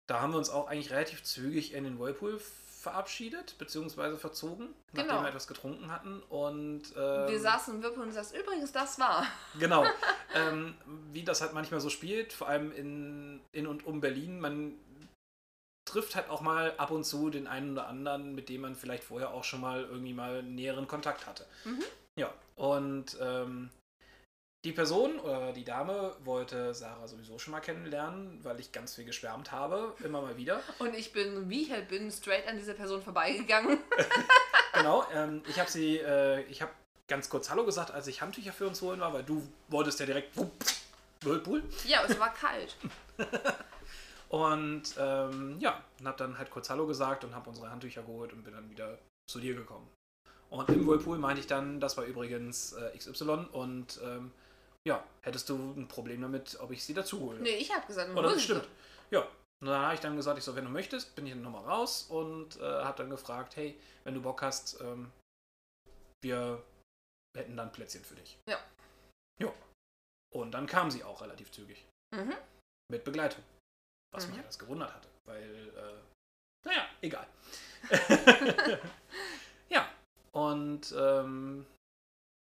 da 0.09 0.19
haben 0.19 0.33
wir 0.33 0.37
uns 0.37 0.49
auch 0.49 0.67
eigentlich 0.67 0.91
relativ 0.91 1.23
zügig 1.23 1.73
in 1.73 1.85
den 1.85 1.99
Whirlpool 1.99 2.39
verabschiedet, 2.83 3.57
beziehungsweise 3.57 4.17
verzogen, 4.17 4.69
nachdem 4.91 5.07
Genau. 5.09 5.21
wir 5.23 5.29
etwas 5.29 5.47
getrunken 5.47 5.91
hatten. 5.91 6.21
Und 6.29 6.83
ähm, 6.95 7.27
Wir 7.27 7.39
saßen 7.39 7.75
im 7.75 7.81
Whirlpool 7.83 8.03
und 8.03 8.11
sagst, 8.11 8.35
übrigens, 8.35 8.71
das 8.71 8.99
war. 8.99 9.25
Genau. 9.59 9.85
ähm, 10.35 10.75
wie 11.11 11.23
das 11.23 11.41
halt 11.41 11.53
manchmal 11.53 11.79
so 11.79 11.89
spielt, 11.89 12.33
vor 12.33 12.47
allem 12.49 12.71
in, 12.71 13.41
in 13.53 13.65
und 13.67 13.85
um 13.85 14.01
Berlin, 14.01 14.39
man 14.39 14.77
trifft 15.89 16.15
halt 16.15 16.29
auch 16.29 16.41
mal 16.41 16.73
ab 16.77 16.91
und 16.91 17.03
zu 17.03 17.29
den 17.29 17.47
einen 17.47 17.71
oder 17.73 17.87
anderen, 17.87 18.35
mit 18.35 18.49
dem 18.49 18.61
man 18.61 18.75
vielleicht 18.75 19.03
vorher 19.03 19.31
auch 19.33 19.43
schon 19.43 19.61
mal 19.61 19.83
irgendwie 19.83 20.13
mal 20.13 20.43
näheren 20.43 20.87
Kontakt 20.87 21.25
hatte. 21.25 21.45
Mhm. 21.65 21.83
Ja, 22.19 22.33
und 22.55 23.17
ähm, 23.21 23.69
die 24.63 24.71
Person 24.71 25.19
oder 25.19 25.51
die 25.51 25.65
Dame 25.65 26.15
wollte 26.23 26.73
Sarah 26.73 27.07
sowieso 27.07 27.37
schon 27.37 27.51
mal 27.51 27.59
kennenlernen, 27.59 28.39
weil 28.43 28.59
ich 28.59 28.71
ganz 28.71 28.95
viel 28.95 29.03
geschwärmt 29.03 29.51
habe, 29.51 29.93
immer 30.03 30.21
mal 30.21 30.37
wieder. 30.37 30.61
Und 30.79 30.95
ich 30.95 31.11
bin, 31.11 31.49
wie 31.49 31.63
ich 31.63 31.71
halt 31.71 31.89
bin, 31.89 32.09
straight 32.11 32.47
an 32.47 32.57
dieser 32.57 32.73
Person 32.73 33.01
vorbeigegangen. 33.01 33.79
Genau, 34.75 35.05
ähm, 35.13 35.43
ich 35.47 35.59
habe 35.59 35.69
sie, 35.69 35.97
äh, 35.97 36.41
ich 36.45 36.63
habe 36.63 36.71
ganz 37.07 37.29
kurz 37.29 37.51
Hallo 37.51 37.63
gesagt, 37.63 37.91
als 37.91 38.07
ich 38.07 38.23
Handtücher 38.23 38.51
für 38.51 38.67
uns 38.67 38.81
holen 38.81 38.99
war, 38.99 39.13
weil 39.13 39.23
du 39.23 39.47
wolltest 39.67 39.99
ja 39.99 40.07
direkt 40.07 40.35
Whirlpool. 41.21 41.63
Ja, 41.85 42.03
es 42.07 42.19
war 42.19 42.33
kalt. 42.33 42.75
Und 44.29 44.95
ähm, 44.97 45.57
ja, 45.59 45.79
und 45.99 46.07
habe 46.07 46.17
dann 46.17 46.39
halt 46.39 46.49
kurz 46.49 46.67
Hallo 46.71 46.87
gesagt 46.87 47.23
und 47.23 47.35
habe 47.35 47.47
unsere 47.47 47.69
Handtücher 47.69 48.01
geholt 48.01 48.33
und 48.33 48.43
bin 48.43 48.55
dann 48.55 48.67
wieder 48.67 48.97
zu 49.29 49.39
dir 49.39 49.53
gekommen. 49.53 49.87
Und 50.49 50.67
im 50.69 50.87
Whirlpool 50.87 51.19
meinte 51.19 51.41
ich 51.41 51.45
dann, 51.45 51.79
das 51.79 51.97
war 51.97 52.05
übrigens 52.05 52.73
äh, 52.73 52.97
XY 52.97 53.45
und 53.51 53.99
ähm, 54.03 54.31
ja, 54.87 55.03
hättest 55.21 55.49
du 55.49 55.55
ein 55.55 55.87
Problem 55.87 56.21
damit, 56.21 56.59
ob 56.59 56.71
ich 56.71 56.83
sie 56.83 56.93
dazu 56.93 57.19
hole? 57.21 57.39
Nee, 57.39 57.55
ich 57.57 57.73
habe 57.73 57.85
gesagt, 57.87 58.09
Oder 58.15 58.31
das 58.31 58.43
stimmt. 58.43 58.67
Ja. 59.11 59.21
Und 59.61 59.67
dann 59.69 59.81
habe 59.81 59.93
ich 59.95 60.01
dann 60.01 60.17
gesagt, 60.17 60.37
ich 60.37 60.43
so, 60.43 60.55
wenn 60.55 60.65
du 60.65 60.71
möchtest, 60.71 61.15
bin 61.15 61.25
ich 61.25 61.31
dann 61.31 61.41
nochmal 61.41 61.63
raus 61.63 62.03
und 62.09 62.57
äh, 62.57 62.83
habe 62.83 62.97
dann 62.97 63.09
gefragt, 63.09 63.55
hey, 63.55 63.79
wenn 64.03 64.13
du 64.13 64.21
Bock 64.21 64.41
hast, 64.41 64.81
ähm, 64.81 65.11
wir 66.21 66.61
hätten 67.37 67.55
dann 67.55 67.71
Plätzchen 67.71 68.03
für 68.03 68.15
dich. 68.15 68.37
Ja. 68.49 68.59
Ja. 69.41 69.53
Und 70.33 70.51
dann 70.51 70.67
kam 70.67 70.91
sie 70.91 71.03
auch 71.03 71.21
relativ 71.21 71.51
zügig. 71.51 71.85
Mhm. 72.13 72.35
Mit 72.91 73.05
Begleitung. 73.05 73.43
Was 74.13 74.27
mich 74.27 74.35
Mhm. 74.37 74.43
alles 74.43 74.59
gewundert 74.59 74.93
hatte. 74.93 75.07
Weil, 75.25 75.69
äh, 75.77 76.67
naja, 76.67 76.85
egal. 77.01 77.27
ja. 79.69 79.89
Und 80.33 80.93
ähm, 80.97 81.65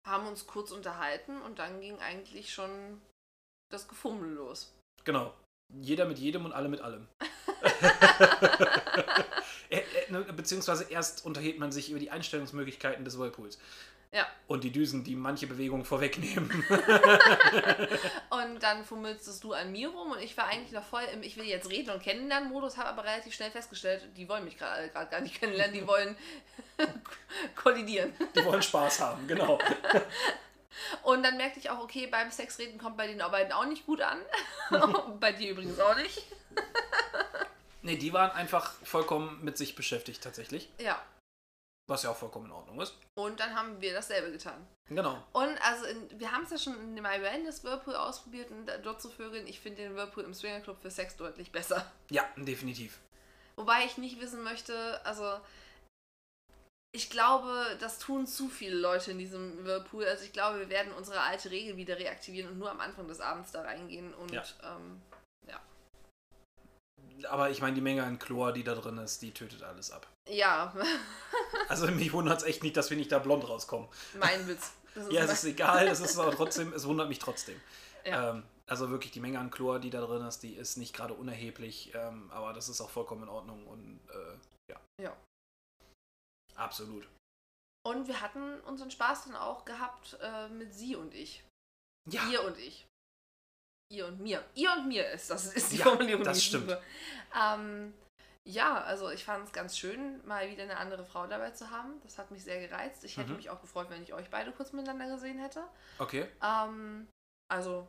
Haben 0.07 0.27
uns 0.27 0.47
kurz 0.47 0.71
unterhalten 0.71 1.41
und 1.41 1.59
dann 1.59 1.81
ging 1.81 1.99
eigentlich 1.99 2.53
schon 2.53 3.01
das 3.71 3.87
Gefummel 3.87 4.31
los. 4.33 4.73
genau. 5.03 5.33
Jeder 5.81 6.05
mit 6.07 6.17
jedem 6.17 6.45
und 6.45 6.51
alle 6.53 6.67
mit 6.67 6.81
allem. 6.81 7.07
Ne, 10.09 10.21
Beziehungsweise 10.23 10.85
erst 10.89 11.23
unterhält 11.23 11.59
man 11.59 11.71
sich 11.71 11.91
über 11.91 11.99
die 11.99 12.09
Einstellungsmöglichkeiten 12.09 13.05
des 13.05 13.19
Whirlpools. 13.19 13.59
Ja. 14.11 14.25
Und 14.47 14.63
die 14.63 14.71
Düsen, 14.71 15.03
die 15.03 15.15
manche 15.15 15.45
Bewegungen 15.45 15.85
vorwegnehmen. 15.85 16.49
Und 18.29 18.63
dann 18.63 18.83
fummelst 18.83 19.43
du 19.43 19.53
an 19.53 19.71
mir 19.71 19.89
rum 19.89 20.11
und 20.11 20.21
ich 20.21 20.35
war 20.35 20.45
eigentlich 20.45 20.71
noch 20.71 20.83
voll 20.83 21.03
im 21.13 21.21
Ich 21.21 21.37
will 21.37 21.45
jetzt 21.45 21.69
reden 21.69 21.91
und 21.91 22.01
kennenlernen 22.01 22.49
Modus, 22.49 22.77
habe 22.77 22.89
aber 22.89 23.03
relativ 23.03 23.33
schnell 23.33 23.51
festgestellt, 23.51 24.07
die 24.17 24.27
wollen 24.27 24.43
mich 24.43 24.57
gerade 24.57 24.89
gerade 24.89 25.09
gar 25.09 25.21
nicht 25.21 25.39
kennenlernen, 25.39 25.73
die 25.73 25.87
wollen 25.87 26.17
kollidieren. 27.55 28.13
die 28.35 28.43
wollen 28.45 28.61
Spaß 28.61 28.99
haben, 29.01 29.27
genau. 29.27 29.59
Und 31.03 31.23
dann 31.23 31.37
merkte 31.37 31.59
ich 31.59 31.69
auch, 31.69 31.79
okay, 31.79 32.07
beim 32.07 32.31
Sexreden 32.31 32.79
kommt 32.79 32.97
bei 32.97 33.07
den 33.07 33.17
beiden 33.17 33.51
auch 33.51 33.65
nicht 33.65 33.85
gut 33.85 34.01
an. 34.01 34.19
bei 35.19 35.31
dir 35.33 35.51
übrigens 35.51 35.79
auch 35.79 35.95
nicht. 35.97 36.23
Nee, 37.81 37.97
die 37.97 38.13
waren 38.13 38.31
einfach 38.31 38.73
vollkommen 38.83 39.39
mit 39.43 39.57
sich 39.57 39.75
beschäftigt 39.75 40.23
tatsächlich. 40.23 40.69
Ja. 40.79 41.01
Was 41.89 42.03
ja 42.03 42.11
auch 42.11 42.15
vollkommen 42.15 42.45
in 42.45 42.51
Ordnung 42.51 42.79
ist. 42.81 42.93
Und 43.15 43.39
dann 43.39 43.55
haben 43.55 43.81
wir 43.81 43.93
dasselbe 43.93 44.31
getan. 44.31 44.65
Genau. 44.87 45.21
Und 45.33 45.57
also 45.63 45.85
in, 45.85 46.19
wir 46.19 46.31
haben 46.31 46.43
es 46.43 46.51
ja 46.51 46.57
schon 46.57 46.79
in 46.79 46.95
dem 46.95 47.05
Awareness 47.05 47.63
Whirlpool 47.63 47.95
ausprobiert 47.95 48.51
und 48.51 48.69
dort 48.83 49.01
zu 49.01 49.09
vögeln. 49.09 49.47
Ich 49.47 49.59
finde 49.59 49.81
den 49.81 49.95
Whirlpool 49.95 50.23
im 50.23 50.33
Swingerclub 50.33 50.79
für 50.81 50.91
Sex 50.91 51.17
deutlich 51.17 51.51
besser. 51.51 51.91
Ja, 52.11 52.23
definitiv. 52.37 52.99
Wobei 53.55 53.85
ich 53.85 53.97
nicht 53.97 54.21
wissen 54.21 54.43
möchte, 54.43 55.03
also 55.05 55.39
ich 56.91 57.09
glaube, 57.09 57.77
das 57.79 57.99
tun 57.99 58.25
zu 58.25 58.49
viele 58.49 58.75
Leute 58.77 59.11
in 59.11 59.17
diesem 59.19 59.63
Whirlpool. 59.65 60.05
Also 60.05 60.23
ich 60.23 60.33
glaube, 60.33 60.59
wir 60.59 60.69
werden 60.69 60.91
unsere 60.93 61.21
alte 61.21 61.51
Regel 61.51 61.75
wieder 61.77 61.97
reaktivieren 61.97 62.51
und 62.51 62.57
nur 62.57 62.71
am 62.71 62.79
Anfang 62.79 63.07
des 63.07 63.19
Abends 63.19 63.51
da 63.51 63.61
reingehen 63.61 64.13
und 64.13 64.31
Ja. 64.31 64.43
ähm, 64.63 65.01
Aber 67.25 67.49
ich 67.49 67.61
meine, 67.61 67.75
die 67.75 67.81
Menge 67.81 68.03
an 68.03 68.19
Chlor, 68.19 68.51
die 68.51 68.63
da 68.63 68.75
drin 68.75 68.97
ist, 68.97 69.21
die 69.21 69.31
tötet 69.31 69.63
alles 69.63 69.91
ab. 69.91 70.07
ja, 70.27 70.73
Also 71.69 71.87
mich 71.87 72.13
wundert 72.13 72.39
es 72.39 72.43
echt 72.43 72.63
nicht, 72.63 72.77
dass 72.77 72.89
wir 72.89 72.97
nicht 72.97 73.11
da 73.11 73.19
blond 73.19 73.47
rauskommen. 73.47 73.87
mein 74.19 74.47
Witz. 74.47 74.71
Ja, 75.11 75.23
es 75.23 75.31
ist 75.31 75.43
egal, 75.45 75.87
es 75.87 75.99
ist 75.99 76.17
aber 76.17 76.31
trotzdem, 76.35 76.73
es 76.73 76.85
wundert 76.85 77.07
mich 77.09 77.19
trotzdem. 77.19 77.61
Ja. 78.05 78.31
Ähm, 78.31 78.43
also 78.67 78.89
wirklich 78.89 79.11
die 79.11 79.19
Menge 79.19 79.39
an 79.39 79.51
Chlor, 79.51 79.79
die 79.79 79.91
da 79.91 80.01
drin 80.01 80.25
ist, 80.25 80.41
die 80.43 80.53
ist 80.55 80.77
nicht 80.77 80.93
gerade 80.93 81.13
unerheblich, 81.13 81.93
ähm, 81.95 82.29
aber 82.31 82.53
das 82.53 82.69
ist 82.69 82.81
auch 82.81 82.89
vollkommen 82.89 83.23
in 83.23 83.29
Ordnung 83.29 83.65
und 83.67 83.99
äh, 84.09 84.71
ja. 84.71 84.79
Ja. 85.01 85.15
Absolut. 86.55 87.07
Und 87.85 88.07
wir 88.07 88.19
hatten 88.19 88.59
unseren 88.61 88.91
Spaß 88.91 89.25
dann 89.25 89.35
auch 89.35 89.63
gehabt 89.63 90.17
äh, 90.21 90.49
mit 90.49 90.73
sie 90.73 90.95
und 90.95 91.13
ich. 91.13 91.43
Ja, 92.09 92.27
Ihr 92.29 92.43
und 92.43 92.57
ich. 92.57 92.85
Ihr 93.91 94.05
und 94.07 94.19
mir. 94.19 94.43
Ihr 94.55 94.71
und 94.71 94.87
mir 94.87 95.09
ist 95.09 95.29
das 95.31 95.53
ist 95.53 95.71
die 95.71 95.77
Ja, 95.77 95.85
Formulierung, 95.85 96.23
das 96.23 96.37
die 96.37 96.45
stimmt. 96.45 96.77
Ähm, 97.35 97.93
ja, 98.45 98.81
also 98.83 99.09
ich 99.09 99.23
fand 99.25 99.45
es 99.47 99.51
ganz 99.53 99.77
schön, 99.77 100.25
mal 100.25 100.49
wieder 100.49 100.63
eine 100.63 100.77
andere 100.77 101.03
Frau 101.05 101.25
dabei 101.27 101.51
zu 101.51 101.69
haben. 101.71 101.99
Das 102.03 102.17
hat 102.17 102.29
mich 102.31 102.43
sehr 102.43 102.65
gereizt. 102.67 103.03
Ich 103.03 103.17
hätte 103.17 103.31
Mhm. 103.31 103.37
mich 103.37 103.49
auch 103.49 103.61
gefreut, 103.61 103.87
wenn 103.89 104.03
ich 104.03 104.13
euch 104.13 104.29
beide 104.29 104.51
kurz 104.51 104.73
miteinander 104.73 105.07
gesehen 105.15 105.39
hätte. 105.39 105.63
okay. 105.97 106.27
Ähm, 106.43 107.07
also 107.51 107.87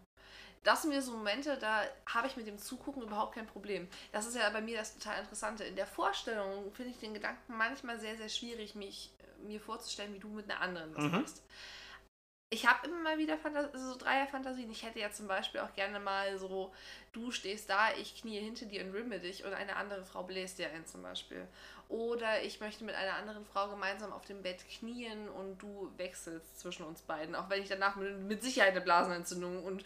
das 0.62 0.82
sind 0.82 0.90
mir 0.90 1.02
so 1.02 1.12
Momente, 1.12 1.56
da 1.58 1.82
habe 2.06 2.26
ich 2.26 2.36
mit 2.36 2.46
dem 2.46 2.58
Zugucken 2.58 3.02
überhaupt 3.02 3.34
kein 3.34 3.46
Problem. 3.46 3.88
Das 4.12 4.26
ist 4.26 4.36
ja 4.36 4.48
bei 4.50 4.60
mir 4.60 4.76
das 4.78 4.94
total 4.94 5.20
Interessante. 5.20 5.64
In 5.64 5.76
der 5.76 5.86
Vorstellung 5.86 6.72
finde 6.72 6.92
ich 6.92 6.98
den 6.98 7.14
Gedanken 7.14 7.56
manchmal 7.56 7.98
sehr, 7.98 8.16
sehr 8.16 8.28
schwierig, 8.28 8.74
mich 8.74 9.10
mir 9.42 9.60
vorzustellen, 9.60 10.12
wie 10.14 10.18
du 10.18 10.28
mit 10.28 10.50
einer 10.50 10.60
anderen 10.60 10.94
was 10.94 11.04
Mhm. 11.04 11.10
machst. 11.12 11.42
Ich 12.52 12.66
habe 12.66 12.88
immer 12.88 12.98
mal 12.98 13.18
wieder 13.18 13.38
Phanta 13.38 13.70
so 13.72 13.96
Dreierfantasien. 13.96 14.68
Ich 14.72 14.82
hätte 14.82 14.98
ja 14.98 15.12
zum 15.12 15.28
Beispiel 15.28 15.60
auch 15.60 15.72
gerne 15.74 16.00
mal 16.00 16.36
so, 16.36 16.72
du 17.12 17.30
stehst 17.30 17.70
da, 17.70 17.92
ich 17.92 18.20
knie 18.20 18.40
hinter 18.40 18.66
dir 18.66 18.84
und 18.84 18.92
rimme 18.92 19.20
dich 19.20 19.44
und 19.44 19.54
eine 19.54 19.76
andere 19.76 20.04
Frau 20.04 20.24
bläst 20.24 20.58
dir 20.58 20.68
ein 20.70 20.84
zum 20.84 21.02
Beispiel. 21.02 21.46
Oder 21.88 22.42
ich 22.42 22.60
möchte 22.60 22.82
mit 22.82 22.96
einer 22.96 23.14
anderen 23.14 23.44
Frau 23.46 23.68
gemeinsam 23.68 24.12
auf 24.12 24.24
dem 24.24 24.42
Bett 24.42 24.64
knien 24.68 25.28
und 25.28 25.58
du 25.58 25.92
wechselst 25.96 26.58
zwischen 26.58 26.84
uns 26.84 27.02
beiden, 27.02 27.36
auch 27.36 27.48
wenn 27.50 27.62
ich 27.62 27.68
danach 27.68 27.94
mit, 27.94 28.18
mit 28.18 28.42
Sicherheit 28.42 28.72
eine 28.72 28.80
Blasenentzündung 28.80 29.62
und 29.64 29.84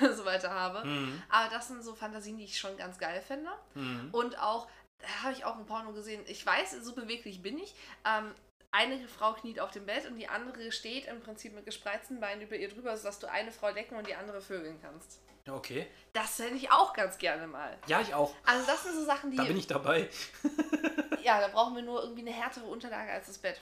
so 0.00 0.24
weiter 0.24 0.50
habe. 0.50 0.86
Mhm. 0.86 1.22
Aber 1.28 1.50
das 1.50 1.68
sind 1.68 1.84
so 1.84 1.94
Fantasien, 1.94 2.38
die 2.38 2.44
ich 2.44 2.58
schon 2.58 2.76
ganz 2.78 2.98
geil 2.98 3.20
finde. 3.20 3.50
Mhm. 3.74 4.08
Und 4.12 4.38
auch, 4.38 4.66
da 4.98 5.24
habe 5.24 5.32
ich 5.32 5.44
auch 5.44 5.56
ein 5.56 5.66
Porno 5.66 5.92
gesehen. 5.92 6.22
Ich 6.26 6.44
weiß, 6.44 6.72
so 6.82 6.94
beweglich 6.94 7.42
bin 7.42 7.58
ich. 7.58 7.74
Ähm, 8.06 8.34
eine 8.70 9.08
Frau 9.08 9.32
kniet 9.32 9.60
auf 9.60 9.70
dem 9.70 9.86
Bett 9.86 10.06
und 10.06 10.16
die 10.16 10.28
andere 10.28 10.72
steht 10.72 11.06
im 11.06 11.20
Prinzip 11.20 11.54
mit 11.54 11.64
gespreizten 11.64 12.20
Beinen 12.20 12.42
über 12.42 12.56
ihr 12.56 12.68
drüber, 12.68 12.96
sodass 12.96 13.18
du 13.18 13.30
eine 13.30 13.50
Frau 13.50 13.72
decken 13.72 13.96
und 13.96 14.06
die 14.06 14.14
andere 14.14 14.40
vögeln 14.40 14.78
kannst. 14.82 15.20
Okay. 15.48 15.86
Das 16.12 16.38
hätte 16.38 16.54
ich 16.54 16.70
auch 16.70 16.92
ganz 16.92 17.16
gerne 17.18 17.46
mal. 17.46 17.78
Ja, 17.86 18.00
ich 18.00 18.12
auch. 18.12 18.34
Also 18.44 18.66
das 18.66 18.82
sind 18.82 18.94
so 18.94 19.04
Sachen, 19.04 19.30
die... 19.30 19.36
Da 19.36 19.44
bin 19.44 19.56
ich 19.56 19.66
dabei. 19.66 20.08
Ja, 21.20 21.40
da 21.40 21.48
brauchen 21.48 21.74
wir 21.74 21.82
nur 21.82 22.00
irgendwie 22.02 22.22
eine 22.22 22.30
härtere 22.30 22.64
Unterlage 22.64 23.10
als 23.10 23.26
das 23.26 23.36
Bett. 23.36 23.60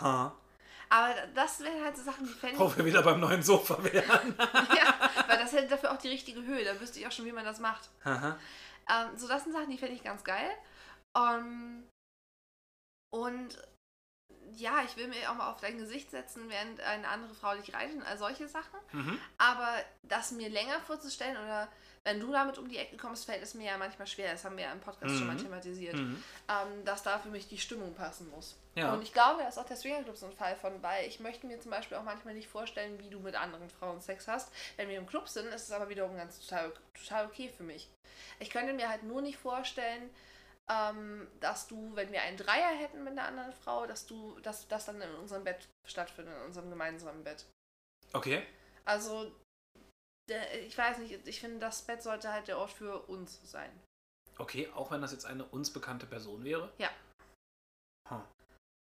Ha. 0.00 0.34
Aber 0.88 1.14
das 1.34 1.60
wären 1.60 1.84
halt 1.84 1.96
so 1.96 2.02
Sachen, 2.02 2.26
die 2.26 2.32
fände 2.32 2.56
ich... 2.56 2.76
wir 2.76 2.84
wieder 2.84 3.02
beim 3.02 3.20
neuen 3.20 3.42
Sofa 3.44 3.82
wären. 3.84 4.34
ja, 4.38 5.10
weil 5.28 5.38
das 5.38 5.52
hätte 5.52 5.68
dafür 5.68 5.92
auch 5.92 5.98
die 5.98 6.08
richtige 6.08 6.42
Höhe. 6.42 6.64
Da 6.64 6.80
wüsste 6.80 6.98
ich 6.98 7.06
auch 7.06 7.12
schon, 7.12 7.26
wie 7.26 7.32
man 7.32 7.44
das 7.44 7.60
macht. 7.60 7.90
Aha. 8.02 8.38
Ähm, 8.90 9.16
so, 9.16 9.28
das 9.28 9.44
sind 9.44 9.52
Sachen, 9.52 9.70
die 9.70 9.78
fände 9.78 9.94
ich 9.94 10.02
ganz 10.02 10.24
geil. 10.24 10.50
Ähm, 11.16 11.86
und 13.12 13.56
ja, 14.54 14.82
ich 14.84 14.96
will 14.96 15.08
mir 15.08 15.30
auch 15.30 15.34
mal 15.34 15.50
auf 15.50 15.60
dein 15.60 15.78
Gesicht 15.78 16.10
setzen, 16.10 16.48
während 16.48 16.80
eine 16.80 17.08
andere 17.08 17.34
Frau 17.34 17.54
dich 17.56 17.74
reitet 17.74 18.04
all 18.06 18.18
solche 18.18 18.48
Sachen. 18.48 18.78
Mhm. 18.92 19.18
Aber 19.38 19.74
das 20.02 20.30
mir 20.32 20.48
länger 20.48 20.80
vorzustellen 20.80 21.36
oder 21.36 21.68
wenn 22.04 22.20
du 22.20 22.30
damit 22.30 22.56
um 22.58 22.68
die 22.68 22.78
Ecke 22.78 22.96
kommst, 22.96 23.24
fällt 23.24 23.42
es 23.42 23.54
mir 23.54 23.66
ja 23.66 23.78
manchmal 23.78 24.06
schwer. 24.06 24.30
Das 24.30 24.44
haben 24.44 24.56
wir 24.56 24.64
ja 24.64 24.72
im 24.72 24.78
Podcast 24.78 25.16
schon 25.16 25.26
mal 25.26 25.34
Mhm. 25.34 25.42
thematisiert. 25.42 25.94
Mhm. 25.96 26.22
Ähm, 26.48 26.84
dass 26.84 27.02
da 27.02 27.18
für 27.18 27.30
mich 27.30 27.48
die 27.48 27.58
Stimmung 27.58 27.94
passen 27.94 28.30
muss. 28.30 28.56
Ja. 28.76 28.92
Und 28.92 29.02
ich 29.02 29.12
glaube, 29.12 29.42
da 29.42 29.48
ist 29.48 29.58
auch 29.58 29.64
der 29.66 29.76
Swingerclub 29.76 30.16
so 30.16 30.26
ein 30.26 30.32
Fall 30.32 30.54
von, 30.54 30.80
weil 30.84 31.08
ich 31.08 31.18
möchte 31.18 31.48
mir 31.48 31.58
zum 31.60 31.72
Beispiel 31.72 31.96
auch 31.96 32.04
manchmal 32.04 32.34
nicht 32.34 32.46
vorstellen, 32.48 32.96
wie 33.00 33.10
du 33.10 33.18
mit 33.18 33.34
anderen 33.34 33.68
Frauen 33.70 34.00
Sex 34.00 34.28
hast. 34.28 34.52
Wenn 34.76 34.88
wir 34.88 34.98
im 34.98 35.06
Club 35.06 35.28
sind, 35.28 35.46
ist 35.48 35.64
es 35.64 35.72
aber 35.72 35.88
wiederum 35.88 36.16
ganz 36.16 36.38
total, 36.38 36.72
total 36.94 37.26
okay 37.26 37.50
für 37.56 37.64
mich. 37.64 37.88
Ich 38.38 38.50
könnte 38.50 38.72
mir 38.72 38.88
halt 38.88 39.02
nur 39.02 39.20
nicht 39.20 39.38
vorstellen, 39.38 40.08
ähm, 40.70 41.28
dass 41.40 41.68
du, 41.68 41.94
wenn 41.94 42.10
wir 42.12 42.22
einen 42.22 42.36
Dreier 42.36 42.76
hätten 42.76 43.04
mit 43.04 43.12
einer 43.12 43.28
anderen 43.28 43.52
Frau, 43.52 43.86
dass 43.86 44.06
du, 44.06 44.38
dass 44.40 44.66
das 44.68 44.86
dann 44.86 45.00
in 45.00 45.14
unserem 45.14 45.44
Bett 45.44 45.68
stattfindet, 45.84 46.36
in 46.36 46.42
unserem 46.46 46.70
gemeinsamen 46.70 47.22
Bett. 47.24 47.46
Okay. 48.12 48.44
Also, 48.84 49.32
ich 50.66 50.76
weiß 50.76 50.98
nicht, 50.98 51.26
ich 51.26 51.40
finde, 51.40 51.58
das 51.60 51.82
Bett 51.82 52.02
sollte 52.02 52.32
halt 52.32 52.48
der 52.48 52.58
Ort 52.58 52.72
für 52.72 53.02
uns 53.08 53.40
sein. 53.44 53.70
Okay, 54.38 54.68
auch 54.74 54.90
wenn 54.90 55.00
das 55.00 55.12
jetzt 55.12 55.24
eine 55.24 55.44
uns 55.44 55.72
bekannte 55.72 56.06
Person 56.06 56.44
wäre? 56.44 56.72
Ja. 56.78 56.90
Huh. 58.10 58.20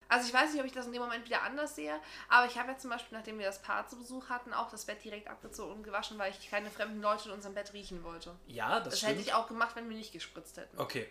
Also 0.08 0.28
ich 0.28 0.34
weiß 0.34 0.52
nicht, 0.52 0.60
ob 0.60 0.66
ich 0.68 0.74
das 0.74 0.88
in 0.88 0.94
dem 0.94 1.02
Moment 1.02 1.26
wieder 1.26 1.42
anders 1.42 1.76
sehe, 1.76 1.98
aber 2.28 2.46
ich 2.46 2.58
habe 2.58 2.72
ja 2.72 2.78
zum 2.78 2.90
Beispiel, 2.90 3.18
nachdem 3.18 3.40
wir 3.40 3.46
das 3.46 3.62
Paar 3.62 3.88
zu 3.88 3.98
Besuch 3.98 4.28
hatten, 4.28 4.54
auch 4.54 4.70
das 4.70 4.86
Bett 4.86 5.02
direkt 5.04 5.30
abgezogen 5.30 5.74
und 5.74 5.84
gewaschen, 5.84 6.18
weil 6.20 6.32
ich 6.32 6.50
keine 6.50 6.70
fremden 6.70 7.02
Leute 7.02 7.30
in 7.30 7.36
unserem 7.36 7.56
Bett 7.56 7.72
riechen 7.72 8.04
wollte. 8.04 8.36
Ja, 8.46 8.80
das, 8.80 8.90
Das, 8.90 8.98
stimmt. 8.98 9.14
hätte 9.14 9.22
ich 9.22 9.34
auch 9.34 9.48
gemacht, 9.48 9.76
wenn 9.78 9.90
wir 9.90 9.96
nicht 9.96 10.12
gespritzt 10.12 10.58
hätten. 10.58 10.78
Okay. 10.78 11.08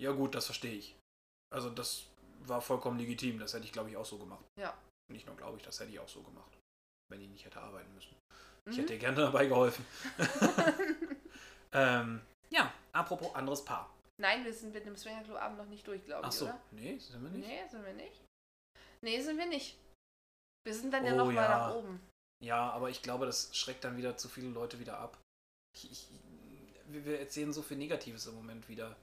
Ja 0.00 0.12
gut, 0.12 0.34
das 0.34 0.46
verstehe 0.46 0.74
ich. 0.74 0.96
Also 1.54 1.70
das 1.70 2.06
war 2.46 2.60
vollkommen 2.62 2.98
legitim. 2.98 3.38
Das 3.38 3.52
hätte 3.54 3.64
ich, 3.66 3.72
glaube 3.72 3.90
ich, 3.90 3.96
auch 3.96 4.04
so 4.06 4.18
gemacht. 4.18 4.44
Ja. 4.58 4.76
Nicht 5.12 5.26
nur 5.26 5.36
glaube 5.36 5.58
ich, 5.58 5.62
das 5.62 5.78
hätte 5.80 5.90
ich 5.90 5.98
auch 6.00 6.08
so 6.08 6.22
gemacht. 6.22 6.52
Wenn 7.10 7.20
ich 7.20 7.28
nicht 7.28 7.44
hätte 7.44 7.60
arbeiten 7.60 7.92
müssen. 7.94 8.16
Ich 8.68 8.76
Mhm. 8.76 8.80
hätte 8.80 8.92
dir 8.94 8.98
gerne 8.98 9.16
dabei 9.22 9.46
geholfen. 9.46 9.84
ähm, 11.72 12.20
ja, 12.50 12.72
apropos 12.92 13.34
anderes 13.34 13.64
Paar. 13.64 13.94
Nein, 14.20 14.44
wir 14.44 14.52
sind 14.52 14.72
mit 14.74 14.84
dem 14.84 14.96
Swingerclub-Abend 14.96 15.58
noch 15.58 15.66
nicht 15.66 15.86
durch, 15.86 16.04
glaube 16.04 16.24
Ach 16.26 16.30
ich, 16.32 16.38
so, 16.38 16.44
oder? 16.46 16.60
nee, 16.72 16.98
sind 16.98 17.22
wir 17.22 17.30
nicht? 17.30 17.46
Nee, 17.48 17.68
sind 17.68 17.84
wir 17.84 17.92
nicht. 17.94 18.20
Nee, 19.02 19.20
sind 19.20 19.38
wir 19.38 19.46
nicht. 19.46 19.78
Wir 20.66 20.74
sind 20.74 20.92
dann 20.92 21.06
ja 21.06 21.14
Oh, 21.14 21.16
noch 21.16 21.26
mal 21.26 21.34
ja. 21.34 21.48
nach 21.48 21.74
oben. 21.74 22.00
Ja, 22.44 22.70
aber 22.70 22.90
ich 22.90 23.02
glaube, 23.02 23.24
das 23.26 23.56
schreckt 23.56 23.82
dann 23.84 23.96
wieder 23.96 24.16
zu 24.16 24.28
viele 24.28 24.48
Leute 24.50 24.78
wieder 24.78 24.98
ab. 24.98 25.18
Ich, 25.74 25.90
ich, 25.90 26.08
wir 26.88 27.18
erzählen 27.18 27.52
so 27.52 27.62
viel 27.62 27.78
Negatives 27.78 28.26
im 28.26 28.34
Moment 28.34 28.68
wieder 28.68 28.94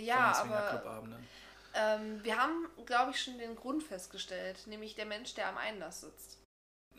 Ja, 0.00 0.32
aber 0.36 1.08
ähm, 1.74 2.22
wir 2.22 2.36
haben, 2.38 2.68
glaube 2.86 3.12
ich, 3.12 3.22
schon 3.22 3.38
den 3.38 3.56
Grund 3.56 3.82
festgestellt, 3.82 4.66
nämlich 4.66 4.94
der 4.94 5.06
Mensch, 5.06 5.34
der 5.34 5.48
am 5.48 5.56
Einlass 5.56 6.02
sitzt. 6.02 6.38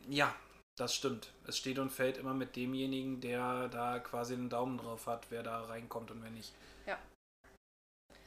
Ja, 0.08 0.36
das 0.76 0.96
stimmt. 0.96 1.32
Es 1.46 1.58
steht 1.58 1.80
und 1.80 1.92
fällt 1.92 2.18
immer 2.18 2.34
mit 2.34 2.56
demjenigen, 2.56 3.22
der 3.22 3.70
da 3.70 4.00
quasi 4.00 4.34
einen 4.34 4.50
Daumen 4.50 4.78
drauf 4.78 5.08
hat, 5.08 5.30
wer 5.30 5.44
da 5.44 5.64
reinkommt 5.66 6.12
und 6.12 6.24
wer 6.24 6.32
nicht. 6.32 6.54
Ja. 6.86 6.98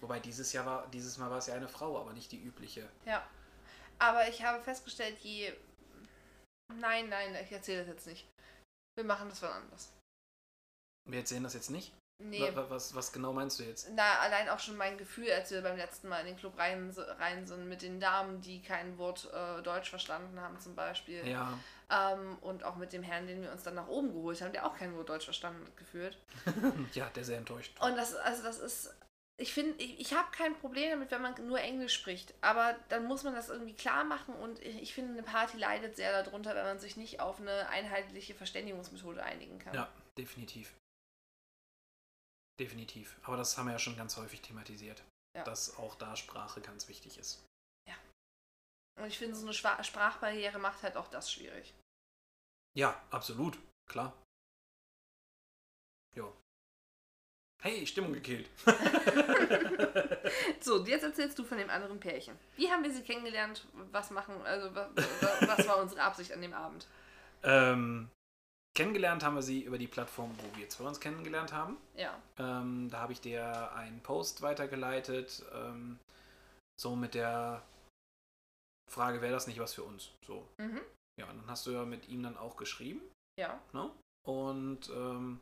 Wobei 0.00 0.20
dieses 0.20 0.52
Jahr 0.52 0.66
war, 0.66 0.86
dieses 0.88 1.18
Mal 1.18 1.30
war 1.30 1.38
es 1.38 1.46
ja 1.46 1.54
eine 1.54 1.68
Frau, 1.68 1.98
aber 1.98 2.12
nicht 2.12 2.30
die 2.30 2.40
übliche. 2.40 2.88
Ja. 3.04 3.26
Aber 3.98 4.28
ich 4.28 4.44
habe 4.44 4.62
festgestellt, 4.62 5.18
je. 5.20 5.52
Nein, 6.74 7.08
nein, 7.08 7.34
ich 7.42 7.50
erzähle 7.50 7.80
das 7.80 7.88
jetzt 7.88 8.06
nicht. 8.06 8.26
Wir 8.96 9.04
machen 9.04 9.28
das 9.28 9.42
wann 9.42 9.62
anders. 9.62 9.92
Wir 11.08 11.20
erzählen 11.20 11.42
das 11.42 11.54
jetzt 11.54 11.70
nicht. 11.70 11.92
Nee. 12.18 12.40
Wa- 12.40 12.56
wa- 12.56 12.70
Was, 12.70 12.94
was 12.94 13.12
genau 13.12 13.32
meinst 13.32 13.58
du 13.58 13.64
jetzt? 13.64 13.88
Na, 13.94 14.18
allein 14.20 14.48
auch 14.48 14.58
schon 14.58 14.76
mein 14.76 14.96
Gefühl, 14.96 15.30
als 15.30 15.50
wir 15.50 15.60
beim 15.60 15.76
letzten 15.76 16.08
Mal 16.08 16.20
in 16.20 16.26
den 16.26 16.36
Club 16.36 16.58
rein, 16.58 16.90
rein 17.18 17.46
sind, 17.46 17.68
mit 17.68 17.82
den 17.82 18.00
Damen, 18.00 18.40
die 18.40 18.62
kein 18.62 18.96
Wort 18.98 19.28
äh, 19.32 19.62
Deutsch 19.62 19.90
verstanden 19.90 20.40
haben, 20.40 20.58
zum 20.58 20.74
Beispiel. 20.74 21.26
Ja, 21.28 21.58
Ähm, 21.90 22.38
und 22.40 22.64
auch 22.64 22.76
mit 22.76 22.92
dem 22.92 23.02
Herrn, 23.02 23.26
den 23.26 23.42
wir 23.42 23.52
uns 23.52 23.62
dann 23.62 23.74
nach 23.74 23.86
oben 23.88 24.12
geholt 24.12 24.40
haben, 24.40 24.52
der 24.52 24.66
auch 24.66 24.76
kein 24.76 24.96
Wort 24.96 25.08
Deutsch 25.08 25.24
verstanden 25.26 25.64
hat, 25.66 25.76
gefühlt. 25.76 26.18
ja, 26.94 27.08
der 27.10 27.22
sehr 27.24 27.38
enttäuscht. 27.38 27.72
Und 27.80 27.96
das, 27.96 28.14
also 28.14 28.42
das 28.42 28.58
ist. 28.58 28.94
Ich 29.38 29.52
finde, 29.52 29.74
ich, 29.84 30.00
ich 30.00 30.14
habe 30.14 30.28
kein 30.32 30.54
Problem 30.58 30.88
damit, 30.92 31.10
wenn 31.10 31.20
man 31.20 31.34
nur 31.46 31.60
Englisch 31.60 31.92
spricht. 31.92 32.32
Aber 32.40 32.74
dann 32.88 33.04
muss 33.04 33.22
man 33.22 33.34
das 33.34 33.50
irgendwie 33.50 33.74
klar 33.74 34.02
machen 34.04 34.34
und 34.34 34.58
ich, 34.60 34.80
ich 34.80 34.94
finde, 34.94 35.12
eine 35.12 35.22
Party 35.22 35.58
leidet 35.58 35.94
sehr 35.96 36.22
darunter, 36.22 36.54
wenn 36.54 36.64
man 36.64 36.78
sich 36.78 36.96
nicht 36.96 37.20
auf 37.20 37.38
eine 37.38 37.68
einheitliche 37.68 38.34
Verständigungsmethode 38.34 39.22
einigen 39.22 39.58
kann. 39.58 39.74
Ja, 39.74 39.88
definitiv. 40.16 40.72
Definitiv. 42.58 43.16
Aber 43.22 43.36
das 43.36 43.56
haben 43.58 43.66
wir 43.66 43.72
ja 43.72 43.78
schon 43.78 43.96
ganz 43.96 44.16
häufig 44.16 44.40
thematisiert. 44.40 45.02
Ja. 45.36 45.44
Dass 45.44 45.76
auch 45.76 45.94
da 45.96 46.16
Sprache 46.16 46.60
ganz 46.60 46.88
wichtig 46.88 47.18
ist. 47.18 47.44
Und 48.98 49.04
ich 49.08 49.18
finde, 49.18 49.36
so 49.36 49.44
eine 49.44 49.52
Schwa 49.52 49.84
Sprachbarriere 49.84 50.58
macht 50.58 50.82
halt 50.82 50.96
auch 50.96 51.08
das 51.08 51.30
schwierig. 51.30 51.74
Ja, 52.74 52.98
absolut. 53.10 53.58
Klar. 53.90 54.14
Jo. 56.14 56.34
Hey, 57.62 57.86
Stimmung 57.86 58.14
gekillt. 58.14 58.48
So, 60.60 60.84
jetzt 60.84 61.02
erzählst 61.04 61.38
du 61.38 61.44
von 61.44 61.58
dem 61.58 61.70
anderen 61.70 62.00
Pärchen. 62.00 62.36
Wie 62.56 62.70
haben 62.70 62.82
wir 62.82 62.92
sie 62.92 63.02
kennengelernt? 63.02 63.66
Was 63.92 64.10
machen, 64.10 64.34
also 64.44 64.74
wa- 64.74 64.90
wa- 64.94 65.46
was 65.46 65.68
war 65.68 65.76
unsere 65.82 66.02
Absicht 66.02 66.32
an 66.32 66.40
dem 66.40 66.52
Abend? 66.54 66.86
ähm, 67.44 68.10
kennengelernt 68.76 69.24
haben 69.24 69.34
wir 69.34 69.42
sie 69.42 69.62
über 69.62 69.78
die 69.78 69.88
Plattform, 69.88 70.30
wo 70.38 70.58
wir 70.58 70.68
zwei 70.68 70.84
uns 70.84 71.00
kennengelernt 71.00 71.52
haben. 71.52 71.78
Ja. 71.96 72.16
Ähm, 72.38 72.88
da 72.90 73.00
habe 73.00 73.12
ich 73.12 73.20
dir 73.20 73.72
einen 73.72 74.00
Post 74.00 74.42
weitergeleitet, 74.42 75.44
ähm, 75.52 75.98
so 76.80 76.94
mit 76.94 77.14
der 77.14 77.62
Frage, 78.88 79.20
wäre 79.20 79.32
das 79.32 79.46
nicht 79.46 79.58
was 79.58 79.74
für 79.74 79.82
uns? 79.82 80.10
So. 80.24 80.46
Mhm. 80.58 80.80
Ja, 81.18 81.28
und 81.30 81.38
dann 81.38 81.50
hast 81.50 81.66
du 81.66 81.70
ja 81.70 81.84
mit 81.84 82.08
ihm 82.08 82.22
dann 82.22 82.36
auch 82.36 82.56
geschrieben. 82.56 83.00
Ja. 83.40 83.58
Ne? 83.72 83.90
Und 84.28 84.90
ähm, 84.90 85.40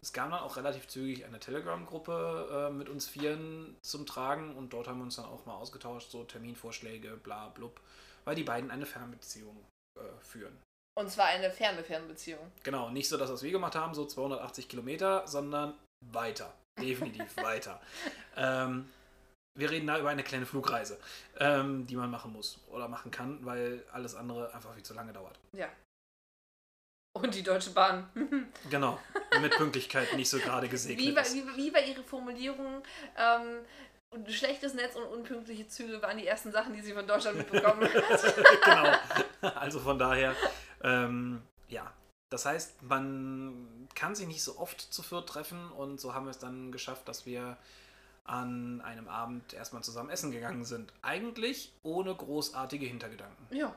es 0.00 0.12
kam 0.14 0.30
dann 0.30 0.40
auch 0.40 0.56
relativ 0.56 0.88
zügig 0.88 1.26
eine 1.26 1.38
Telegram-Gruppe 1.38 2.68
äh, 2.70 2.72
mit 2.72 2.88
uns 2.88 3.06
Vieren 3.06 3.76
zum 3.82 4.06
Tragen 4.06 4.56
und 4.56 4.72
dort 4.72 4.88
haben 4.88 4.98
wir 4.98 5.04
uns 5.04 5.16
dann 5.16 5.26
auch 5.26 5.44
mal 5.44 5.54
ausgetauscht, 5.54 6.10
so 6.10 6.24
Terminvorschläge, 6.24 7.18
bla 7.18 7.48
blub, 7.50 7.80
weil 8.24 8.34
die 8.34 8.44
beiden 8.44 8.70
eine 8.70 8.86
Fernbeziehung 8.86 9.66
äh, 9.98 10.20
führen. 10.22 10.56
Und 10.98 11.10
zwar 11.10 11.26
eine 11.26 11.50
ferne 11.50 11.82
Fernbeziehung. 11.82 12.52
Genau, 12.62 12.90
nicht 12.90 13.08
so 13.08 13.16
das, 13.16 13.30
was 13.30 13.42
wir 13.42 13.50
gemacht 13.50 13.74
haben, 13.74 13.94
so 13.94 14.04
280 14.04 14.68
Kilometer, 14.68 15.26
sondern 15.26 15.74
weiter. 16.12 16.52
Definitiv 16.80 17.36
weiter. 17.42 17.80
Ähm, 18.36 18.88
wir 19.58 19.70
reden 19.70 19.86
da 19.86 19.98
über 19.98 20.10
eine 20.10 20.22
kleine 20.22 20.46
Flugreise, 20.46 20.98
ähm, 21.38 21.86
die 21.86 21.96
man 21.96 22.10
machen 22.10 22.32
muss 22.32 22.58
oder 22.68 22.88
machen 22.88 23.10
kann, 23.10 23.44
weil 23.44 23.84
alles 23.92 24.14
andere 24.14 24.52
einfach 24.54 24.72
viel 24.74 24.82
zu 24.82 24.94
lange 24.94 25.12
dauert. 25.12 25.38
Ja. 25.52 25.68
Und 27.12 27.34
die 27.34 27.42
Deutsche 27.42 27.70
Bahn. 27.70 28.08
Genau, 28.70 29.00
mit 29.40 29.56
Pünktlichkeit 29.56 30.14
nicht 30.14 30.30
so 30.30 30.38
gerade 30.38 30.68
gesegnet 30.68 31.06
wie, 31.06 31.12
bei, 31.12 31.22
ist. 31.22 31.34
wie, 31.34 31.56
wie 31.56 31.70
bei 31.70 31.82
ihrer 31.82 32.04
Formulierung, 32.04 32.82
ähm, 33.16 33.64
schlechtes 34.28 34.74
Netz 34.74 34.94
und 34.96 35.04
unpünktliche 35.04 35.66
Züge 35.66 36.00
waren 36.02 36.18
die 36.18 36.26
ersten 36.26 36.52
Sachen, 36.52 36.72
die 36.72 36.80
sie 36.80 36.92
von 36.92 37.06
Deutschland 37.06 37.38
mitbekommen 37.38 37.82
hat. 37.94 38.34
genau. 38.64 39.50
Also 39.56 39.80
von 39.80 39.98
daher, 39.98 40.36
ähm, 40.82 41.42
ja, 41.68 41.92
Das 42.30 42.46
heißt, 42.46 42.82
man 42.82 43.88
kann 43.94 44.14
sich 44.14 44.26
nicht 44.26 44.42
so 44.42 44.58
oft 44.58 44.80
zu 44.80 45.02
viert 45.02 45.28
treffen 45.28 45.70
und 45.72 46.00
so 46.00 46.14
haben 46.14 46.26
wir 46.26 46.30
es 46.30 46.38
dann 46.38 46.72
geschafft, 46.72 47.08
dass 47.08 47.26
wir 47.26 47.56
an 48.24 48.80
einem 48.82 49.08
Abend 49.08 49.52
erstmal 49.52 49.82
zusammen 49.82 50.10
essen 50.10 50.30
gegangen 50.30 50.64
sind. 50.64 50.92
Eigentlich 51.02 51.72
ohne 51.82 52.14
großartige 52.14 52.86
Hintergedanken. 52.86 53.46
Ja. 53.54 53.74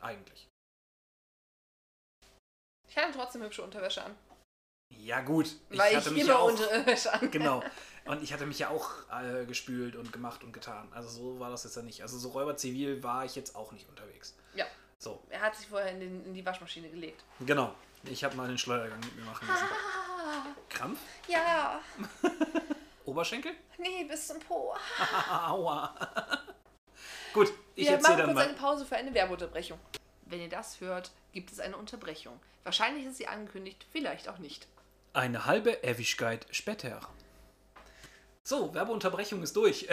Eigentlich. 0.00 0.48
Ich 2.88 2.96
hatte 2.96 3.12
trotzdem 3.12 3.42
hübsche 3.42 3.62
Unterwäsche 3.62 4.02
an. 4.02 4.16
Ja, 4.90 5.20
gut. 5.20 5.56
Weil 5.70 5.92
ich, 5.92 5.96
hatte 5.96 6.10
mich 6.10 6.22
immer 6.22 6.32
ja 6.32 6.38
auch, 6.38 6.50
Unterwäsche 6.50 7.12
an. 7.12 7.30
Genau. 7.30 7.62
Und 8.04 8.22
ich 8.22 8.32
hatte 8.32 8.46
mich 8.46 8.58
ja 8.58 8.68
auch 8.68 8.90
äh, 9.12 9.46
gespült 9.46 9.94
und 9.94 10.12
gemacht 10.12 10.42
und 10.42 10.52
getan. 10.52 10.88
Also 10.92 11.08
so 11.08 11.38
war 11.38 11.50
das 11.50 11.62
jetzt 11.62 11.76
ja 11.76 11.82
nicht. 11.82 12.02
Also 12.02 12.18
so 12.18 12.30
räuberzivil 12.30 13.00
war 13.04 13.24
ich 13.24 13.36
jetzt 13.36 13.54
auch 13.54 13.70
nicht 13.70 13.88
unterwegs. 13.88 14.36
Ja. 14.54 14.66
So, 15.02 15.20
Er 15.30 15.40
hat 15.40 15.56
sich 15.56 15.66
vorher 15.66 15.90
in, 15.90 15.98
den, 15.98 16.24
in 16.26 16.32
die 16.34 16.46
Waschmaschine 16.46 16.88
gelegt. 16.88 17.24
genau. 17.40 17.74
Ich 18.04 18.22
habe 18.22 18.36
mal 18.36 18.46
den 18.46 18.56
Schleudergang 18.58 19.00
mit 19.00 19.16
mir 19.16 19.24
machen 19.24 19.46
lassen. 19.48 19.64
Ah, 19.64 20.46
Krampf? 20.68 20.98
ja. 21.26 21.80
Oberschenkel? 23.04 23.52
Nee, 23.78 24.04
bis 24.08 24.28
zum 24.28 24.38
Po. 24.38 24.76
Aua. 25.30 25.92
Gut, 27.34 27.52
ich 27.74 27.86
Wir 27.86 27.94
erzähle 27.94 28.18
machen 28.18 28.18
dann 28.18 28.26
kurz 28.26 28.34
mal. 28.36 28.44
eine 28.48 28.54
Pause 28.58 28.86
für 28.86 28.94
eine 28.96 29.12
Werbeunterbrechung. 29.12 29.78
Wenn 30.26 30.40
ihr 30.40 30.48
das 30.48 30.80
hört, 30.80 31.10
gibt 31.32 31.50
es 31.50 31.58
eine 31.58 31.76
Unterbrechung. 31.76 32.38
Wahrscheinlich 32.62 33.04
ist 33.06 33.16
sie 33.16 33.26
angekündigt, 33.26 33.86
vielleicht 33.90 34.28
auch 34.28 34.38
nicht. 34.38 34.68
Eine 35.14 35.46
halbe 35.46 35.70
Ewigkeit 35.70 36.46
später. 36.52 37.00
So, 38.44 38.72
Werbeunterbrechung 38.72 39.42
ist 39.42 39.56
durch. 39.56 39.88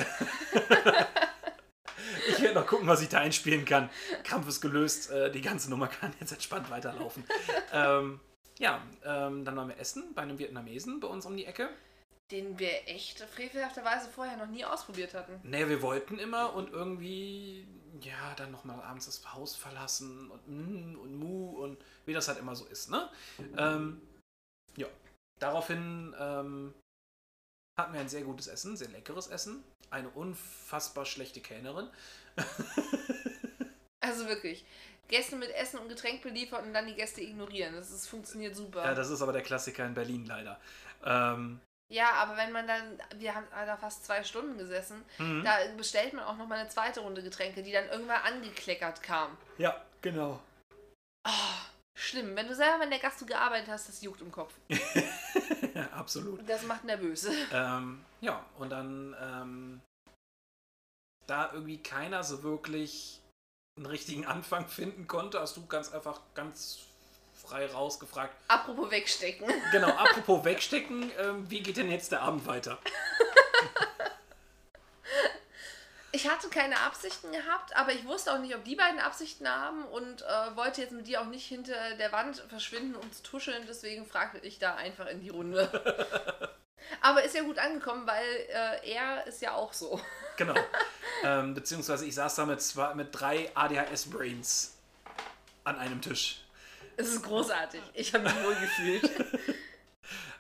Ich 2.30 2.42
werde 2.42 2.60
noch 2.60 2.68
gucken, 2.68 2.88
was 2.88 3.02
ich 3.02 3.10
da 3.10 3.20
einspielen 3.20 3.66
kann. 3.66 3.90
Krampf 4.24 4.48
ist 4.48 4.62
gelöst, 4.62 5.12
äh, 5.12 5.32
die 5.32 5.42
ganze 5.42 5.70
Nummer 5.70 5.88
kann 5.88 6.14
jetzt 6.20 6.32
entspannt 6.32 6.70
weiterlaufen. 6.70 7.24
ähm, 7.74 8.20
ja, 8.60 8.82
ähm, 9.06 9.46
dann 9.46 9.56
waren 9.56 9.70
wir 9.70 9.78
essen 9.78 10.14
bei 10.14 10.22
einem 10.22 10.38
Vietnamesen 10.38 11.00
bei 11.00 11.08
uns 11.08 11.26
um 11.26 11.36
die 11.36 11.46
Ecke. 11.46 11.70
Den 12.32 12.60
wir 12.60 12.88
echt 12.88 13.22
frevelhafterweise 13.22 14.10
vorher 14.10 14.38
noch 14.38 14.48
nie 14.48 14.64
ausprobiert 14.64 15.14
hatten. 15.16 15.40
Ne, 15.44 15.68
wir 15.68 15.82
wollten 15.82 16.20
immer 16.20 16.54
und 16.54 16.72
irgendwie, 16.72 17.66
ja, 18.02 18.36
dann 18.36 18.52
nochmal 18.52 18.80
abends 18.82 19.08
das 19.08 19.34
Haus 19.34 19.56
verlassen 19.56 20.30
und 20.30 20.48
mm, 20.48 21.00
und 21.00 21.16
mu 21.16 21.50
und 21.64 21.78
wie 22.06 22.14
das 22.14 22.28
halt 22.28 22.38
immer 22.38 22.56
so 22.56 22.66
ist, 22.66 22.92
ne? 22.92 23.10
Ähm, 23.58 24.02
ja, 24.76 24.88
daraufhin 25.40 26.14
ähm, 26.20 26.74
hatten 27.80 27.94
wir 27.94 28.00
ein 28.00 28.10
sehr 28.10 28.22
gutes 28.22 28.48
Essen, 28.48 28.78
sehr 28.78 28.90
leckeres 28.90 29.28
Essen, 29.28 29.64
eine 29.90 30.10
unfassbar 30.10 31.06
schlechte 31.06 31.42
Kellnerin. 31.42 31.88
Also 34.02 34.28
wirklich. 34.28 34.66
Gäste 35.08 35.36
mit 35.36 35.50
Essen 35.52 35.80
und 35.80 35.90
Getränk 35.90 36.22
beliefert 36.22 36.64
und 36.64 36.74
dann 36.74 36.88
die 36.88 36.96
Gäste 36.96 37.22
ignorieren. 37.22 37.76
Das 37.76 37.92
ist, 37.92 38.08
funktioniert 38.08 38.56
super. 38.56 38.84
Ja, 38.86 38.94
das 38.94 39.10
ist 39.10 39.22
aber 39.22 39.34
der 39.34 39.42
Klassiker 39.42 39.86
in 39.86 39.94
Berlin 39.94 40.26
leider. 40.26 40.60
Ähm, 41.04 41.60
Ja, 41.92 42.12
aber 42.14 42.38
wenn 42.38 42.52
man 42.52 42.68
dann, 42.68 43.00
wir 43.16 43.34
haben 43.36 43.48
da 43.52 43.76
fast 43.78 44.06
zwei 44.06 44.24
Stunden 44.24 44.58
gesessen, 44.58 45.04
mhm. 45.18 45.44
da 45.44 45.58
bestellt 45.78 46.14
man 46.14 46.26
auch 46.26 46.38
noch 46.38 46.48
mal 46.48 46.60
eine 46.60 46.70
zweite 46.70 47.02
Runde 47.02 47.24
Getränke, 47.24 47.64
die 47.64 47.72
dann 47.72 47.90
irgendwann 47.90 48.22
angekleckert 48.22 49.02
kam. 49.02 49.36
ja, 49.58 49.84
genau. 50.02 50.40
Oh, 51.28 51.32
schlimm. 51.98 52.36
Wenn 52.36 52.48
du 52.48 52.56
selber 52.56 52.84
in 52.84 52.92
der 52.92 53.00
Gastro 53.00 53.26
gearbeitet 53.26 53.70
hast, 53.70 53.90
das 53.90 54.02
juckt 54.02 54.22
im 54.22 54.32
Kopf. 54.32 54.54
Absolut. 55.94 56.48
Das 56.48 56.64
macht 56.64 56.84
nervös. 56.84 57.28
Ähm, 57.52 58.04
ja, 58.22 58.44
und 58.58 58.70
dann, 58.70 59.16
ähm, 59.22 59.82
da 61.28 61.52
irgendwie 61.54 61.78
keiner 61.78 62.24
so 62.24 62.44
wirklich 62.44 63.22
einen 63.78 63.86
richtigen 63.86 64.26
Anfang 64.26 64.68
finden 64.68 65.08
konnte, 65.08 65.40
hast 65.40 65.58
du 65.58 65.66
ganz 65.68 65.94
einfach 65.94 66.20
ganz 66.34 66.80
frei 67.34 67.68
rausgefragt. 67.68 68.36
Apropos 68.48 68.92
wegstecken. 68.92 69.48
Genau, 69.72 69.90
apropos 69.90 70.44
wegstecken, 70.44 71.12
ähm, 71.20 71.50
wie 71.50 71.62
geht 71.62 71.78
denn 71.78 71.90
jetzt 71.90 72.12
der 72.12 72.22
Abend 72.22 72.46
weiter? 72.46 72.78
Ich 76.12 76.28
hatte 76.28 76.50
keine 76.50 76.80
Absichten 76.80 77.32
gehabt, 77.32 77.76
aber 77.76 77.92
ich 77.92 78.06
wusste 78.06 78.34
auch 78.34 78.40
nicht, 78.40 78.56
ob 78.56 78.64
die 78.64 78.76
beiden 78.76 79.00
Absichten 79.00 79.48
haben 79.48 79.86
und 79.86 80.24
äh, 80.24 80.56
wollte 80.56 80.82
jetzt 80.82 80.92
mit 80.92 81.08
dir 81.08 81.22
auch 81.22 81.28
nicht 81.28 81.46
hinter 81.46 81.96
der 81.98 82.12
Wand 82.12 82.38
verschwinden, 82.50 82.96
um 82.96 83.12
zu 83.12 83.22
tuscheln. 83.22 83.64
Deswegen 83.68 84.06
fragte 84.06 84.40
ich 84.40 84.58
da 84.58 84.76
einfach 84.76 85.06
in 85.08 85.22
die 85.22 85.30
Runde. 85.30 85.70
aber 87.02 87.24
ist 87.24 87.36
ja 87.36 87.44
gut 87.44 87.60
angekommen, 87.60 88.08
weil 88.08 88.26
äh, 88.50 88.92
er 88.92 89.28
ist 89.28 89.42
ja 89.42 89.54
auch 89.54 89.74
so. 89.74 90.02
Genau. 90.38 90.56
ähm, 91.24 91.54
beziehungsweise 91.54 92.06
ich 92.06 92.16
saß 92.16 92.36
da 92.36 92.46
mit, 92.46 92.62
zwei, 92.62 92.94
mit 92.96 93.10
drei 93.12 93.52
ADHS-Brains 93.56 94.76
an 95.64 95.78
einem 95.78 96.02
Tisch. 96.02 96.44
Es 96.98 97.10
ist 97.10 97.24
großartig. 97.24 97.82
Ich 97.94 98.14
habe 98.14 98.24
mich 98.24 98.44
wohl 98.44 98.56
gefühlt. 98.56 99.10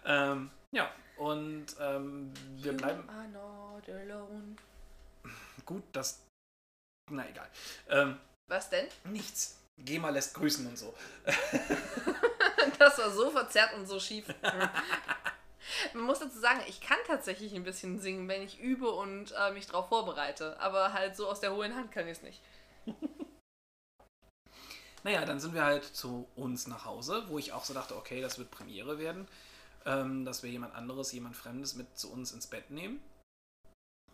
Ähm, 0.05 0.49
ja, 0.71 0.89
und 1.17 1.67
ähm, 1.79 2.33
wir 2.57 2.73
bleiben. 2.73 3.03
You 3.05 3.11
are 3.11 3.27
not 3.27 3.89
alone. 3.89 4.55
Gut, 5.65 5.83
das. 5.91 6.21
Na 7.11 7.27
egal. 7.27 7.49
Ähm, 7.89 8.19
Was 8.47 8.69
denn? 8.69 8.87
nichts. 9.05 9.57
Gema 9.77 10.09
lässt 10.09 10.33
grüßen 10.33 10.67
und 10.67 10.77
so. 10.77 10.93
Das 12.77 12.97
war 12.97 13.11
so 13.11 13.29
verzerrt 13.29 13.73
und 13.73 13.87
so 13.87 13.99
schief. 13.99 14.25
Man 15.93 16.03
muss 16.03 16.19
dazu 16.19 16.39
sagen, 16.39 16.61
ich 16.67 16.81
kann 16.81 16.97
tatsächlich 17.07 17.53
ein 17.53 17.63
bisschen 17.63 17.99
singen, 17.99 18.27
wenn 18.27 18.41
ich 18.41 18.59
übe 18.59 18.89
und 18.89 19.33
äh, 19.37 19.51
mich 19.51 19.67
darauf 19.67 19.89
vorbereite. 19.89 20.59
Aber 20.59 20.93
halt 20.93 21.15
so 21.15 21.27
aus 21.27 21.39
der 21.39 21.53
hohlen 21.53 21.75
Hand 21.75 21.91
kann 21.91 22.07
ich 22.07 22.17
es 22.17 22.23
nicht. 22.23 22.41
Naja, 25.03 25.23
dann 25.23 25.39
sind 25.39 25.53
wir 25.53 25.63
halt 25.63 25.85
zu 25.85 26.27
uns 26.35 26.67
nach 26.67 26.83
Hause, 26.83 27.23
wo 27.29 27.39
ich 27.39 27.53
auch 27.53 27.63
so 27.63 27.73
dachte, 27.73 27.95
okay, 27.95 28.19
das 28.19 28.37
wird 28.37 28.51
Premiere 28.51 28.99
werden, 28.99 29.29
ähm, 29.85 30.25
dass 30.25 30.43
wir 30.43 30.49
jemand 30.49 30.75
anderes, 30.75 31.13
jemand 31.13 31.37
Fremdes 31.37 31.75
mit 31.75 31.97
zu 31.97 32.11
uns 32.11 32.33
ins 32.33 32.47
Bett 32.47 32.69
nehmen. 32.69 33.01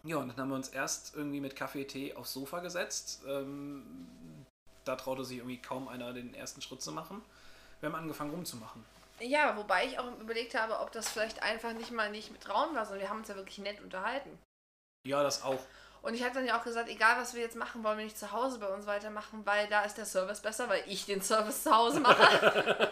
Ja, 0.06 0.18
und 0.18 0.30
dann 0.30 0.38
haben 0.38 0.50
wir 0.50 0.56
uns 0.56 0.70
erst 0.70 1.16
irgendwie 1.16 1.42
mit 1.42 1.56
Kaffee, 1.56 1.86
Tee 1.86 2.14
aufs 2.16 2.32
Sofa 2.32 2.60
gesetzt. 2.60 3.24
Ähm, 3.28 3.84
da 4.86 4.96
traute 4.96 5.26
sich 5.26 5.38
irgendwie 5.38 5.58
kaum 5.58 5.88
einer, 5.88 6.14
den 6.14 6.36
ersten 6.36 6.62
Schritt 6.62 6.82
zu 6.82 6.92
machen. 6.92 7.24
Wir 7.80 7.90
haben 7.90 7.96
angefangen 7.96 8.30
rumzumachen. 8.30 8.86
Ja, 9.20 9.58
wobei 9.58 9.86
ich 9.86 9.98
auch 9.98 10.20
überlegt 10.20 10.54
habe, 10.54 10.80
ob 10.80 10.92
das 10.92 11.10
vielleicht 11.10 11.42
einfach 11.42 11.74
nicht 11.74 11.92
mal 11.92 12.12
nicht 12.12 12.32
mit 12.32 12.48
Rauen 12.48 12.76
war, 12.76 12.86
sondern 12.86 13.02
wir 13.02 13.10
haben 13.10 13.20
uns 13.20 13.30
ja 13.30 13.36
wirklich 13.36 13.58
nett 13.58 13.82
unterhalten. 13.82 14.38
Ja, 15.08 15.24
das 15.24 15.44
auch. 15.44 15.60
Und 16.06 16.14
ich 16.14 16.24
habe 16.24 16.36
dann 16.36 16.46
ja 16.46 16.60
auch 16.60 16.64
gesagt, 16.64 16.88
egal 16.88 17.20
was 17.20 17.34
wir 17.34 17.42
jetzt 17.42 17.56
machen, 17.56 17.84
wollen 17.84 17.98
wir 17.98 18.04
nicht 18.06 18.18
zu 18.18 18.32
Hause 18.32 18.60
bei 18.60 18.68
uns 18.68 18.86
weitermachen, 18.86 19.44
weil 19.44 19.68
da 19.70 19.82
ist 19.82 19.98
der 19.98 20.06
Service 20.06 20.40
besser, 20.40 20.70
weil 20.70 20.84
ich 20.86 21.08
den 21.08 21.20
Service 21.20 21.64
zu 21.64 21.76
Hause 21.76 22.00
mache. 22.00 22.92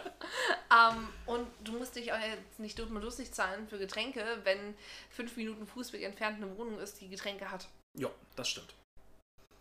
ähm, 0.72 1.08
und 1.24 1.46
du 1.62 1.78
musst 1.78 1.94
dich 1.94 2.12
auch 2.12 2.18
jetzt 2.18 2.58
nicht 2.58 2.76
dumm 2.76 2.96
und 2.96 3.02
lustig 3.02 3.32
zahlen 3.32 3.68
für 3.68 3.78
Getränke, 3.78 4.24
wenn 4.42 4.76
fünf 5.10 5.36
Minuten 5.36 5.64
Fußweg 5.64 6.02
entfernt 6.02 6.42
eine 6.42 6.58
Wohnung 6.58 6.80
ist, 6.80 7.00
die 7.00 7.08
Getränke 7.08 7.52
hat. 7.52 7.68
Ja, 7.96 8.10
das 8.34 8.48
stimmt. 8.48 8.74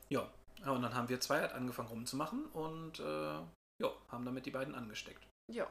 Ja, 0.10 0.28
ja 0.66 0.72
und 0.72 0.82
dann 0.82 0.96
haben 0.96 1.10
wir 1.10 1.20
zwei 1.20 1.42
halt 1.42 1.52
angefangen 1.52 1.90
rumzumachen 1.90 2.48
und 2.48 3.00
äh, 3.02 3.04
ja, 3.04 3.92
haben 4.10 4.26
damit 4.26 4.48
die 4.48 4.52
beiden 4.52 4.74
angesteckt. 4.74 5.28
Ja. 5.52 5.66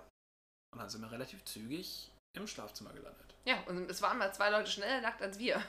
Und 0.72 0.78
dann 0.78 0.88
sind 0.88 1.02
wir 1.02 1.10
relativ 1.10 1.44
zügig 1.44 2.12
im 2.36 2.46
Schlafzimmer 2.46 2.92
gelandet. 2.92 3.34
Ja, 3.44 3.60
und 3.64 3.90
es 3.90 4.00
waren 4.02 4.18
mal 4.18 4.32
zwei 4.32 4.50
Leute 4.50 4.70
schneller 4.70 5.00
nackt 5.00 5.20
als 5.20 5.40
wir. 5.40 5.60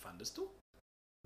Fandest 0.00 0.38
du? 0.38 0.50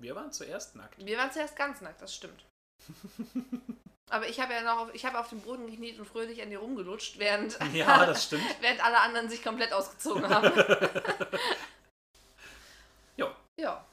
Wir 0.01 0.15
waren 0.15 0.31
zuerst 0.31 0.75
nackt. 0.75 1.03
Wir 1.05 1.17
waren 1.17 1.31
zuerst 1.31 1.55
ganz 1.55 1.81
nackt, 1.81 2.01
das 2.01 2.13
stimmt. 2.13 2.45
Aber 4.09 4.27
ich 4.29 4.39
habe 4.39 4.53
ja 4.53 4.61
noch 4.61 4.77
auf, 4.81 4.93
ich 4.93 5.03
habe 5.05 5.17
auf 5.19 5.29
dem 5.29 5.41
Boden 5.41 5.65
gekniet 5.65 5.97
und 5.97 6.05
fröhlich 6.05 6.41
an 6.41 6.49
dir 6.51 6.59
rumgelutscht, 6.59 7.17
während, 7.17 7.57
Ja, 7.73 8.05
das 8.05 8.23
stimmt. 8.25 8.43
während 8.61 8.83
alle 8.83 8.99
anderen 8.99 9.29
sich 9.29 9.43
komplett 9.43 9.73
ausgezogen 9.73 10.29
haben. 10.29 10.51
Ja, 13.17 13.35
ja, 13.57 13.85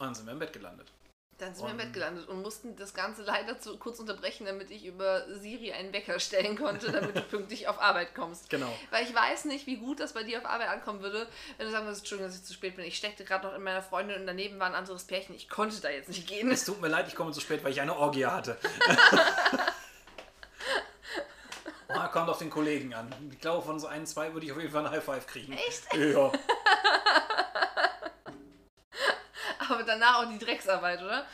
und 0.00 0.06
dann 0.06 0.14
sind 0.14 0.26
wir 0.26 0.32
im 0.32 0.38
Bett 0.38 0.52
gelandet. 0.52 0.90
Dann 1.38 1.54
sind 1.54 1.66
wir 1.66 1.70
im 1.70 1.76
Bett 1.76 1.92
gelandet 1.92 2.28
und 2.28 2.42
mussten 2.42 2.74
das 2.74 2.94
Ganze 2.94 3.22
leider 3.22 3.60
zu, 3.60 3.78
kurz 3.78 4.00
unterbrechen, 4.00 4.44
damit 4.44 4.72
ich 4.72 4.84
über 4.84 5.24
Siri 5.36 5.72
einen 5.72 5.92
Wecker 5.92 6.18
stellen 6.18 6.58
konnte, 6.58 6.90
damit 6.90 7.16
du 7.16 7.22
pünktlich 7.30 7.68
auf 7.68 7.80
Arbeit 7.80 8.14
kommst. 8.14 8.50
Genau. 8.50 8.72
Weil 8.90 9.04
ich 9.04 9.14
weiß 9.14 9.44
nicht, 9.44 9.66
wie 9.66 9.76
gut 9.76 10.00
das 10.00 10.14
bei 10.14 10.24
dir 10.24 10.38
auf 10.38 10.46
Arbeit 10.46 10.68
ankommen 10.68 11.00
würde, 11.00 11.28
wenn 11.56 11.66
du 11.66 11.72
sagen 11.72 11.86
würdest, 11.86 12.00
Entschuldigung, 12.02 12.30
dass 12.30 12.40
ich 12.40 12.44
zu 12.44 12.54
spät 12.54 12.74
bin. 12.74 12.84
Ich 12.84 12.96
steckte 12.96 13.24
gerade 13.24 13.46
noch 13.46 13.54
in 13.54 13.62
meiner 13.62 13.82
Freundin 13.82 14.20
und 14.20 14.26
daneben 14.26 14.58
war 14.58 14.66
ein 14.66 14.74
anderes 14.74 15.04
Pärchen. 15.04 15.34
Ich 15.36 15.48
konnte 15.48 15.80
da 15.80 15.90
jetzt 15.90 16.08
nicht 16.08 16.26
gehen. 16.26 16.50
Es 16.50 16.64
tut 16.64 16.80
mir 16.80 16.88
leid, 16.88 17.06
ich 17.06 17.14
komme 17.14 17.30
zu 17.30 17.40
spät, 17.40 17.62
weil 17.62 17.70
ich 17.70 17.80
eine 17.80 17.96
Orgie 17.96 18.26
hatte. 18.26 18.58
Ah, 21.90 22.06
kommt 22.08 22.28
auf 22.28 22.38
den 22.38 22.50
Kollegen 22.50 22.92
an. 22.92 23.12
Ich 23.32 23.40
glaube, 23.40 23.64
von 23.64 23.80
so 23.80 23.86
ein, 23.86 24.06
zwei 24.06 24.32
würde 24.32 24.44
ich 24.44 24.52
auf 24.52 24.58
jeden 24.58 24.70
Fall 24.70 24.84
ein 24.84 24.92
High 24.92 25.02
Five 25.02 25.26
kriegen. 25.26 25.54
Echt? 25.54 25.92
Ja. 25.94 26.30
Aber 29.68 29.82
danach 29.82 30.22
auch 30.22 30.30
die 30.30 30.38
Drecksarbeit, 30.38 31.02
oder? 31.02 31.26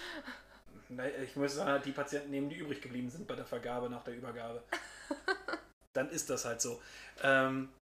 Ich 1.22 1.34
muss 1.36 1.54
sagen, 1.54 1.82
die 1.82 1.92
Patienten 1.92 2.30
nehmen, 2.30 2.48
die 2.48 2.56
übrig 2.56 2.80
geblieben 2.80 3.10
sind 3.10 3.26
bei 3.26 3.34
der 3.34 3.46
Vergabe 3.46 3.88
nach 3.88 4.04
der 4.04 4.16
Übergabe. 4.16 4.62
Dann 5.94 6.10
ist 6.10 6.28
das 6.30 6.44
halt 6.44 6.60
so. 6.60 6.82
Ähm, 7.22 7.72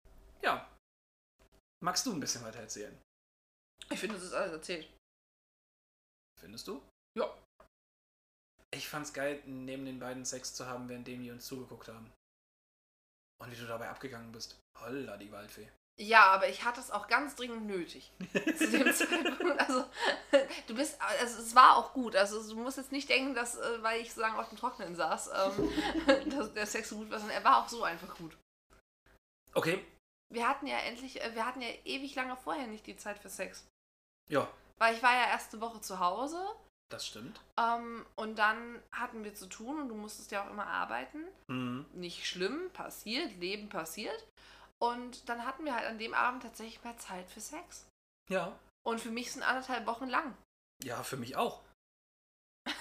ja. 0.43 0.69
Magst 1.83 2.07
du 2.07 2.13
ein 2.13 2.21
bisschen 2.21 2.45
weiter 2.45 2.61
erzählen? 2.61 2.97
Ich 3.91 3.99
finde, 3.99 4.15
das 4.15 4.25
ist 4.25 4.33
alles 4.33 4.53
erzählt. 4.53 4.89
Findest 6.41 6.69
du? 6.69 6.83
Ja. 7.19 7.37
Ich 8.75 8.89
fand's 8.89 9.13
geil, 9.13 9.43
neben 9.47 9.85
den 9.85 9.99
beiden 9.99 10.25
Sex 10.25 10.55
zu 10.55 10.67
haben, 10.67 10.89
währenddem 10.89 11.23
die 11.23 11.31
uns 11.31 11.47
zugeguckt 11.47 11.89
haben. 11.89 12.13
Und 13.41 13.51
wie 13.51 13.57
du 13.57 13.67
dabei 13.67 13.91
abgegangen 13.91 14.33
bist. 14.33 14.59
Holla, 14.79 15.17
die 15.17 15.33
Waldfee. 15.33 15.69
Ja, 16.01 16.25
aber 16.33 16.49
ich 16.49 16.65
hatte 16.65 16.81
es 16.81 16.91
auch 16.91 17.07
ganz 17.07 17.37
dringend 17.37 17.67
nötig. 17.67 18.11
zu 18.57 18.71
dem 18.71 18.93
Zeitpunkt. 18.93 19.61
Also, 19.61 19.85
du 20.67 20.75
bist, 20.75 21.01
also 21.01 21.43
es 21.43 21.55
war 21.55 21.77
auch 21.77 21.93
gut. 21.93 22.17
Also, 22.17 22.43
du 22.55 22.61
musst 22.61 22.79
jetzt 22.79 22.93
nicht 22.93 23.09
denken, 23.09 23.35
dass, 23.35 23.57
äh, 23.57 23.83
weil 23.83 24.01
ich 24.01 24.09
sozusagen 24.09 24.39
auf 24.39 24.49
dem 24.49 24.59
Trockenen 24.59 24.97
saß, 24.97 25.31
ähm, 25.35 26.31
dass 26.31 26.53
der 26.55 26.67
Sex 26.67 26.89
so 26.89 26.97
gut 26.97 27.11
war, 27.11 27.19
sondern 27.19 27.37
er 27.37 27.45
war 27.45 27.63
auch 27.63 27.69
so 27.69 27.85
einfach 27.85 28.17
gut. 28.17 28.37
Okay. 29.55 29.85
Wir 30.33 30.49
hatten 30.49 30.67
ja 30.67 30.79
endlich, 30.79 31.21
äh, 31.23 31.35
wir 31.35 31.45
hatten 31.45 31.61
ja 31.61 31.69
ewig 31.85 32.15
lange 32.15 32.37
vorher 32.37 32.67
nicht 32.67 32.87
die 32.87 32.97
Zeit 32.97 33.19
für 33.19 33.29
Sex. 33.29 33.67
Ja, 34.31 34.49
Weil 34.79 34.95
ich 34.95 35.03
war 35.03 35.13
ja 35.13 35.29
erst 35.29 35.53
eine 35.53 35.61
Woche 35.61 35.81
zu 35.83 35.99
Hause 35.99 36.39
das 36.93 37.07
stimmt. 37.07 37.41
ähm, 37.59 38.05
und 38.17 38.39
dann 38.39 38.83
hatten 38.93 39.25
wir 39.25 39.35
zu 39.35 39.47
tun 39.47 39.81
und 39.81 39.89
du 39.89 39.95
musstest 39.95 40.31
ja 40.31 40.45
auch 40.45 40.51
immer 40.51 40.67
arbeiten. 40.67 41.25
Mhm. 41.47 41.87
Nicht 41.95 42.27
schlimm, 42.27 42.71
passiert, 42.75 43.35
Leben 43.37 43.71
passiert. 43.71 44.27
Und 44.83 45.29
dann 45.29 45.47
hatten 45.47 45.65
wir 45.65 45.77
halt 45.77 45.87
an 45.87 45.99
dem 45.99 46.13
Abend 46.13 46.43
tatsächlich 46.43 46.83
mehr 46.83 46.99
Zeit 46.99 47.31
für 47.31 47.41
Sex. 47.41 47.87
Ja. 48.29 48.59
Und 48.85 49.01
für 49.01 49.11
mich 49.11 49.31
sind 49.31 49.43
anderthalb 49.45 49.87
Wochen 49.87 50.09
lang. 50.09 50.37
Ja, 50.83 51.05
für 51.05 51.17
mich 51.17 51.37
auch. 51.37 51.61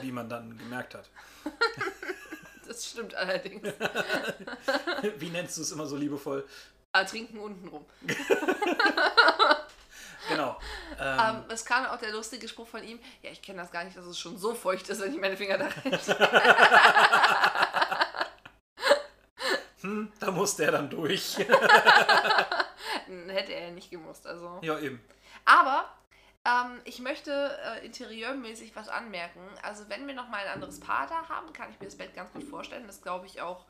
Wie 0.00 0.12
man 0.12 0.28
dann 0.28 0.56
gemerkt 0.56 0.94
hat. 0.94 1.10
Das 2.66 2.86
stimmt 2.86 3.14
allerdings. 3.14 3.62
Wie 5.18 5.28
nennst 5.30 5.58
du 5.58 5.62
es 5.62 5.72
immer 5.72 5.86
so 5.86 5.96
liebevoll? 5.96 6.48
Ah, 6.92 7.04
trinken 7.04 7.38
unten 7.38 7.68
rum. 7.68 7.84
Genau. 10.28 10.58
Ähm, 10.98 11.18
Ähm, 11.20 11.44
es 11.50 11.64
kam 11.64 11.86
auch 11.86 11.98
der 11.98 12.10
lustige 12.10 12.48
Spruch 12.48 12.66
von 12.66 12.82
ihm, 12.82 12.98
ja, 13.22 13.30
ich 13.30 13.42
kenne 13.42 13.62
das 13.62 13.70
gar 13.70 13.84
nicht, 13.84 13.96
dass 13.96 14.06
es 14.06 14.18
schon 14.18 14.36
so 14.36 14.54
feucht 14.54 14.88
ist, 14.88 15.00
wenn 15.00 15.14
ich 15.14 15.20
meine 15.20 15.36
Finger 15.36 15.56
da 15.58 15.68
rein. 15.68 16.00
hm, 19.82 20.12
da 20.18 20.34
muss 20.46 20.54
der 20.54 20.70
dann 20.70 20.88
durch. 20.88 21.36
Hätte 23.26 23.52
er 23.52 23.72
nicht 23.72 23.90
gemusst, 23.90 24.28
also. 24.28 24.60
ja, 24.62 24.78
eben. 24.78 25.00
Aber 25.44 25.92
ähm, 26.44 26.80
ich 26.84 27.00
möchte 27.00 27.58
äh, 27.64 27.84
interieurmäßig 27.84 28.76
was 28.76 28.88
anmerken. 28.88 29.40
Also 29.62 29.88
wenn 29.88 30.06
wir 30.06 30.14
noch 30.14 30.28
mal 30.28 30.46
ein 30.46 30.54
anderes 30.54 30.78
Paar 30.78 31.08
da 31.08 31.28
haben, 31.28 31.52
kann 31.52 31.68
ich 31.70 31.80
mir 31.80 31.86
das 31.86 31.96
Bett 31.96 32.14
ganz 32.14 32.32
gut 32.32 32.44
vorstellen. 32.44 32.86
Das 32.86 33.02
glaube 33.02 33.26
ich 33.26 33.40
auch 33.40 33.64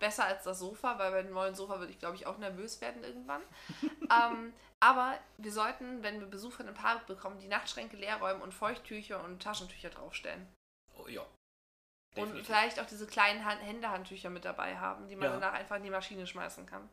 besser 0.00 0.24
als 0.24 0.42
das 0.42 0.58
Sofa, 0.58 0.98
weil 0.98 1.12
bei 1.12 1.22
dem 1.22 1.32
neuen 1.32 1.54
Sofa 1.54 1.78
würde 1.78 1.92
ich 1.92 2.00
glaube 2.00 2.16
ich 2.16 2.26
auch 2.26 2.38
nervös 2.38 2.80
werden 2.80 3.04
irgendwann. 3.04 3.42
ähm, 4.02 4.52
aber 4.80 5.16
wir 5.38 5.52
sollten, 5.52 6.02
wenn 6.02 6.18
wir 6.18 6.26
Besuch 6.26 6.52
von 6.52 6.66
einem 6.66 6.74
Paar 6.74 6.98
bekommen, 7.06 7.38
die 7.38 7.46
Nachtschränke 7.46 7.96
leer 7.96 8.16
räumen 8.16 8.42
und 8.42 8.52
Feuchttücher 8.52 9.22
und 9.22 9.40
Taschentücher 9.40 9.90
draufstellen. 9.90 10.48
Oh, 10.98 11.06
ja. 11.06 11.24
Und 12.16 12.22
Definitiv. 12.28 12.46
vielleicht 12.46 12.80
auch 12.80 12.86
diese 12.86 13.06
kleinen 13.06 13.44
Hand 13.44 13.60
Händehandtücher 13.62 14.30
mit 14.30 14.44
dabei 14.44 14.76
haben, 14.78 15.06
die 15.08 15.16
man 15.16 15.28
Ja. 15.28 15.38
danach 15.38 15.52
einfach 15.52 15.76
in 15.76 15.82
die 15.84 15.90
Maschine 15.90 16.26
schmeißen 16.26 16.66
kann. 16.66 16.88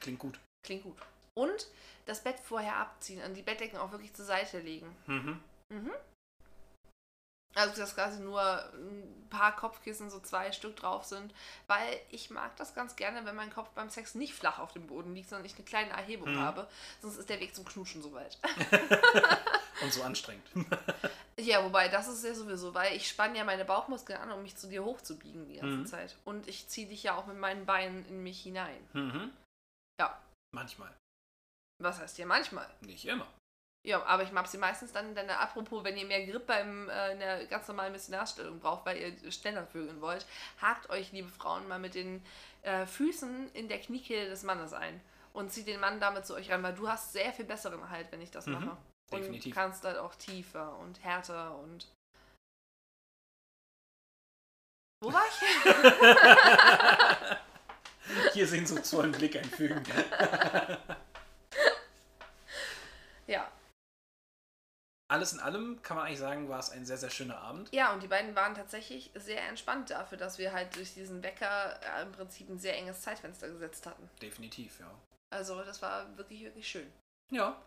Klingt 0.00 0.18
gut. 0.18 0.38
Klingt 0.64 0.82
gut. 0.82 0.96
Und 1.34 1.66
das 2.06 2.22
Bett 2.22 2.38
vorher 2.40 2.76
abziehen 2.76 3.22
und 3.22 3.34
die 3.34 3.42
Bettdecken 3.42 3.78
auch 3.78 3.92
wirklich 3.92 4.12
zur 4.14 4.24
Seite 4.24 4.58
legen. 4.58 4.94
Mhm. 5.06 5.40
Also, 7.54 7.74
dass 7.80 7.94
quasi 7.94 8.20
nur 8.20 8.42
ein 8.74 9.26
paar 9.30 9.56
Kopfkissen, 9.56 10.10
so 10.10 10.20
zwei 10.20 10.52
Stück 10.52 10.76
drauf 10.76 11.04
sind. 11.04 11.32
Weil 11.68 11.98
ich 12.10 12.28
mag 12.28 12.54
das 12.56 12.74
ganz 12.74 12.96
gerne, 12.96 13.24
wenn 13.24 13.34
mein 13.34 13.52
Kopf 13.52 13.70
beim 13.70 13.88
Sex 13.88 14.14
nicht 14.14 14.34
flach 14.34 14.58
auf 14.58 14.72
dem 14.72 14.86
Boden 14.86 15.14
liegt, 15.14 15.30
sondern 15.30 15.46
ich 15.46 15.54
eine 15.54 15.64
kleine 15.64 15.90
Erhebung 15.90 16.34
Mhm. 16.34 16.40
habe. 16.40 16.68
Sonst 17.00 17.16
ist 17.16 17.30
der 17.30 17.40
Weg 17.40 17.54
zum 17.54 17.64
Knutschen 17.64 18.02
so 18.02 18.12
weit. 18.12 18.38
Und 19.82 19.92
so 19.92 20.02
anstrengend. 20.02 20.44
ja, 21.38 21.62
wobei, 21.64 21.88
das 21.88 22.08
ist 22.08 22.24
ja 22.24 22.34
sowieso, 22.34 22.72
weil 22.74 22.96
ich 22.96 23.08
spanne 23.08 23.36
ja 23.38 23.44
meine 23.44 23.64
Bauchmuskeln 23.64 24.18
an, 24.18 24.32
um 24.32 24.42
mich 24.42 24.56
zu 24.56 24.68
dir 24.68 24.84
hochzubiegen 24.84 25.46
die 25.48 25.56
ganze 25.56 25.76
Mhm. 25.78 25.86
Zeit. 25.86 26.16
Und 26.24 26.48
ich 26.48 26.68
ziehe 26.68 26.86
dich 26.88 27.02
ja 27.02 27.14
auch 27.16 27.26
mit 27.26 27.36
meinen 27.36 27.66
Beinen 27.66 28.06
in 28.06 28.22
mich 28.22 28.42
hinein. 28.42 28.88
Mhm. 28.94 29.32
Ja. 30.00 30.18
Manchmal. 30.54 30.92
Was 31.82 31.98
heißt 32.00 32.16
ja 32.18 32.26
manchmal? 32.26 32.68
Nicht 32.80 33.04
immer. 33.04 33.26
Ja, 33.86 34.02
aber 34.04 34.22
ich 34.24 34.32
mag 34.32 34.48
sie 34.48 34.58
meistens 34.58 34.92
dann, 34.92 35.14
dann 35.14 35.28
apropos, 35.30 35.84
wenn 35.84 35.96
ihr 35.96 36.06
mehr 36.06 36.26
Grip 36.26 36.46
beim, 36.46 36.88
äh, 36.88 37.12
in 37.12 37.20
der 37.20 37.46
ganz 37.46 37.68
normalen 37.68 37.92
Missionarstellung 37.92 38.58
braucht, 38.58 38.84
weil 38.86 38.96
ihr 38.96 39.30
schneller 39.30 39.64
vögeln 39.66 40.00
wollt, 40.00 40.26
hakt 40.60 40.90
euch, 40.90 41.12
liebe 41.12 41.28
Frauen, 41.28 41.68
mal 41.68 41.78
mit 41.78 41.94
den 41.94 42.24
äh, 42.62 42.84
Füßen 42.86 43.52
in 43.52 43.68
der 43.68 43.78
Kniekehle 43.78 44.28
des 44.28 44.42
Mannes 44.42 44.72
ein 44.72 45.00
und 45.34 45.52
zieht 45.52 45.68
den 45.68 45.78
Mann 45.78 46.00
damit 46.00 46.26
zu 46.26 46.34
euch 46.34 46.50
ran, 46.50 46.62
weil 46.64 46.74
du 46.74 46.88
hast 46.88 47.12
sehr 47.12 47.32
viel 47.32 47.44
besseren 47.44 47.88
Halt, 47.90 48.10
wenn 48.10 48.22
ich 48.22 48.30
das 48.32 48.46
Mhm, 48.46 48.54
mache. 48.54 48.76
Definitiv. 49.10 49.46
Und 49.46 49.54
kannst 49.54 49.84
halt 49.84 49.98
auch 49.98 50.14
tiefer 50.14 50.76
und 50.78 51.02
härter 51.02 51.56
und... 51.58 51.92
Wo 55.02 55.12
war 55.12 55.24
ich? 55.26 55.34
Hier 58.32 58.46
sehnsuchtsvollen 58.46 59.12
Blick 59.12 59.36
einfügen. 59.36 59.84
ja. 63.26 63.50
Alles 65.08 65.32
in 65.32 65.40
allem 65.40 65.80
kann 65.82 65.96
man 65.96 66.06
eigentlich 66.06 66.18
sagen, 66.18 66.48
war 66.48 66.58
es 66.58 66.70
ein 66.70 66.84
sehr, 66.84 66.96
sehr 66.96 67.10
schöner 67.10 67.38
Abend. 67.38 67.72
Ja, 67.72 67.92
und 67.92 68.02
die 68.02 68.08
beiden 68.08 68.34
waren 68.34 68.54
tatsächlich 68.54 69.12
sehr 69.14 69.46
entspannt 69.48 69.90
dafür, 69.90 70.18
dass 70.18 70.38
wir 70.38 70.52
halt 70.52 70.74
durch 70.74 70.94
diesen 70.94 71.22
Wecker 71.22 71.78
äh, 71.98 72.02
im 72.02 72.10
Prinzip 72.12 72.48
ein 72.48 72.58
sehr 72.58 72.76
enges 72.76 73.02
Zeitfenster 73.02 73.48
gesetzt 73.48 73.86
hatten. 73.86 74.10
Definitiv, 74.20 74.80
ja. 74.80 74.90
Also 75.30 75.62
das 75.62 75.80
war 75.82 76.16
wirklich, 76.16 76.42
wirklich 76.42 76.66
schön. 76.66 76.92
Ja. 77.30 77.60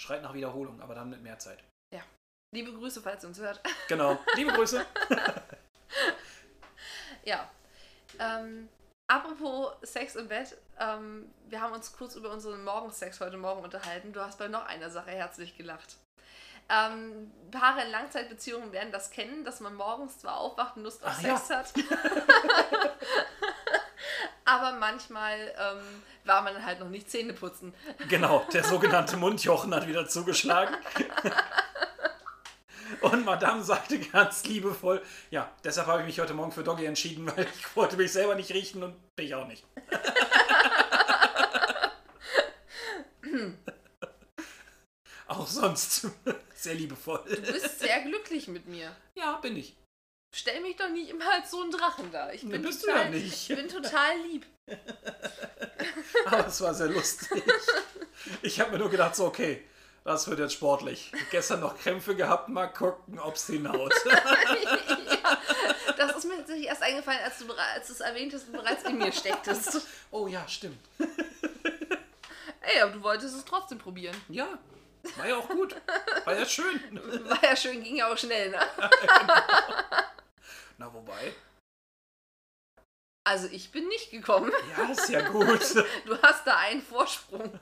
Schreit 0.00 0.22
nach 0.22 0.34
Wiederholung, 0.34 0.80
aber 0.80 0.94
dann 0.94 1.10
mit 1.10 1.22
mehr 1.22 1.38
Zeit. 1.38 1.62
Liebe 2.52 2.72
Grüße, 2.72 3.00
falls 3.00 3.22
ihr 3.22 3.28
uns 3.28 3.38
hört. 3.38 3.60
Genau. 3.88 4.18
Liebe 4.34 4.52
Grüße. 4.52 4.84
ja. 7.24 7.48
Ähm, 8.18 8.68
apropos 9.08 9.72
Sex 9.82 10.16
im 10.16 10.28
Bett, 10.28 10.56
ähm, 10.78 11.32
wir 11.48 11.60
haben 11.60 11.72
uns 11.72 11.92
kurz 11.92 12.16
über 12.16 12.32
unseren 12.32 12.64
Morgensex 12.64 13.20
heute 13.20 13.36
Morgen 13.36 13.62
unterhalten. 13.62 14.12
Du 14.12 14.20
hast 14.20 14.38
bei 14.38 14.48
noch 14.48 14.66
einer 14.66 14.90
Sache 14.90 15.10
herzlich 15.10 15.56
gelacht. 15.56 15.96
Ähm, 16.68 17.30
Paare 17.50 17.82
in 17.82 17.90
Langzeitbeziehungen 17.90 18.72
werden 18.72 18.92
das 18.92 19.10
kennen, 19.10 19.44
dass 19.44 19.60
man 19.60 19.74
morgens 19.74 20.18
zwar 20.18 20.38
aufwacht 20.38 20.76
und 20.76 20.84
Lust 20.84 21.04
auf 21.04 21.12
Ach 21.16 21.22
ja. 21.22 21.36
Sex 21.36 21.50
hat. 21.50 21.72
Aber 24.44 24.72
manchmal 24.72 25.54
ähm, 25.58 26.02
war 26.24 26.42
man 26.42 26.64
halt 26.64 26.80
noch 26.80 26.88
nicht 26.88 27.10
Zähne 27.10 27.32
putzen. 27.32 27.74
Genau, 28.08 28.46
der 28.52 28.64
sogenannte 28.64 29.16
Mundjochen 29.16 29.74
hat 29.74 29.86
wieder 29.86 30.08
zugeschlagen. 30.08 30.74
Und 33.00 33.24
Madame 33.24 33.62
sagte 33.62 33.98
ganz 33.98 34.44
liebevoll, 34.44 35.02
ja, 35.30 35.50
deshalb 35.64 35.86
habe 35.86 36.00
ich 36.00 36.06
mich 36.06 36.20
heute 36.20 36.34
Morgen 36.34 36.52
für 36.52 36.64
Doggy 36.64 36.84
entschieden, 36.84 37.26
weil 37.26 37.46
ich 37.54 37.76
wollte 37.76 37.96
mich 37.96 38.12
selber 38.12 38.34
nicht 38.34 38.52
riechen 38.52 38.82
und 38.82 38.96
dich 39.18 39.34
auch 39.34 39.46
nicht. 39.46 39.64
auch 45.28 45.46
sonst 45.46 46.08
sehr 46.54 46.74
liebevoll. 46.74 47.22
Du 47.26 47.52
bist 47.52 47.78
sehr 47.78 48.02
glücklich 48.02 48.48
mit 48.48 48.66
mir. 48.66 48.94
Ja, 49.14 49.36
bin 49.36 49.56
ich. 49.56 49.76
Stell 50.32 50.60
mich 50.60 50.76
doch 50.76 50.88
nicht 50.88 51.10
immer 51.10 51.30
als 51.32 51.50
so 51.50 51.62
ein 51.62 51.70
Drachen 51.70 52.10
da. 52.12 52.30
Ich 52.30 52.48
bin, 52.48 52.62
bist 52.62 52.82
du 52.82 52.86
total, 52.86 53.04
ja 53.04 53.10
nicht. 53.10 53.50
ich 53.50 53.56
bin 53.56 53.68
total 53.68 54.16
lieb. 54.18 54.46
Aber 56.26 56.46
es 56.46 56.60
war 56.60 56.72
sehr 56.72 56.86
lustig. 56.86 57.42
Ich 58.42 58.60
habe 58.60 58.72
mir 58.72 58.78
nur 58.78 58.90
gedacht, 58.90 59.16
so, 59.16 59.26
okay, 59.26 59.64
das 60.04 60.28
wird 60.28 60.38
jetzt 60.38 60.52
sportlich. 60.54 61.10
Gestern 61.30 61.60
noch 61.60 61.76
Krämpfe 61.76 62.14
gehabt, 62.14 62.48
mal 62.48 62.68
gucken, 62.68 63.18
ob 63.18 63.34
es 63.34 63.46
hinhaut. 63.46 63.92
ja, 64.06 65.38
das 65.96 66.16
ist 66.16 66.24
mir 66.24 66.36
tatsächlich 66.36 66.66
erst 66.66 66.82
eingefallen, 66.82 67.20
als 67.24 67.38
du, 67.38 67.52
als 67.52 67.86
du 67.88 67.92
es 67.94 68.00
erwähnt 68.00 68.32
hast 68.32 68.46
und 68.46 68.52
bereits 68.52 68.84
in 68.84 68.98
mir 68.98 69.12
stecktest. 69.12 69.80
Oh 70.12 70.26
ja, 70.26 70.46
stimmt. 70.48 70.78
Ey, 72.60 72.80
aber 72.80 72.92
du 72.92 73.02
wolltest 73.02 73.36
es 73.36 73.44
trotzdem 73.44 73.78
probieren. 73.78 74.16
Ja, 74.28 74.58
war 75.16 75.28
ja 75.28 75.36
auch 75.36 75.48
gut. 75.48 75.76
War 76.24 76.36
ja 76.36 76.44
schön. 76.44 76.80
War 77.28 77.44
ja 77.44 77.54
schön, 77.54 77.82
ging 77.82 77.96
ja 77.96 78.12
auch 78.12 78.18
schnell, 78.18 78.50
ne? 78.50 78.58
Na, 80.80 80.92
wobei. 80.94 81.34
Also 83.22 83.48
ich 83.48 83.70
bin 83.70 83.86
nicht 83.88 84.10
gekommen. 84.10 84.50
Ja, 84.76 84.90
ist 84.90 85.10
ja 85.10 85.28
gut. 85.28 85.60
Du 86.06 86.20
hast 86.22 86.46
da 86.46 86.56
einen 86.56 86.80
Vorsprung. 86.80 87.52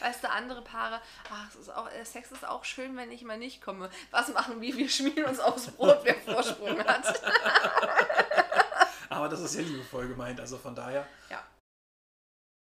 Weißt 0.00 0.24
du, 0.24 0.30
andere 0.30 0.62
Paare, 0.62 1.00
ach, 1.30 1.48
es 1.48 1.54
ist 1.54 1.68
auch, 1.70 1.88
äh, 1.92 2.04
Sex 2.04 2.32
ist 2.32 2.44
auch 2.44 2.64
schön, 2.64 2.96
wenn 2.96 3.12
ich 3.12 3.22
mal 3.22 3.38
nicht 3.38 3.62
komme. 3.62 3.88
Was 4.10 4.32
machen 4.32 4.60
wir? 4.60 4.76
Wir 4.76 4.88
schmieren 4.88 5.26
uns 5.26 5.38
aufs 5.38 5.68
Brot, 5.70 6.00
wer 6.02 6.16
Vorsprung 6.16 6.84
hat. 6.84 7.22
Aber 9.10 9.28
das 9.28 9.38
ist 9.42 9.54
ja 9.54 9.60
liebevoll 9.60 10.08
gemeint, 10.08 10.40
also 10.40 10.58
von 10.58 10.74
daher. 10.74 11.06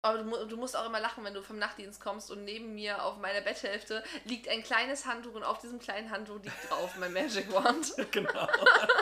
Aber 0.05 0.17
du, 0.17 0.45
du 0.47 0.57
musst 0.57 0.75
auch 0.75 0.85
immer 0.85 0.99
lachen, 0.99 1.23
wenn 1.23 1.33
du 1.33 1.41
vom 1.41 1.57
Nachtdienst 1.57 2.01
kommst 2.01 2.29
und 2.29 2.43
neben 2.43 2.75
mir 2.75 3.03
auf 3.03 3.17
meiner 3.19 3.39
Betthälfte 3.39 4.03
liegt 4.25 4.49
ein 4.49 4.61
kleines 4.61 5.05
Handtuch 5.05 5.33
und 5.33 5.43
auf 5.43 5.59
diesem 5.59 5.79
kleinen 5.79 6.11
Handtuch 6.11 6.43
liegt 6.43 6.69
drauf 6.69 6.91
mein 6.99 7.13
Magic 7.13 7.51
Wand. 7.51 7.93
Genau. 8.11 8.47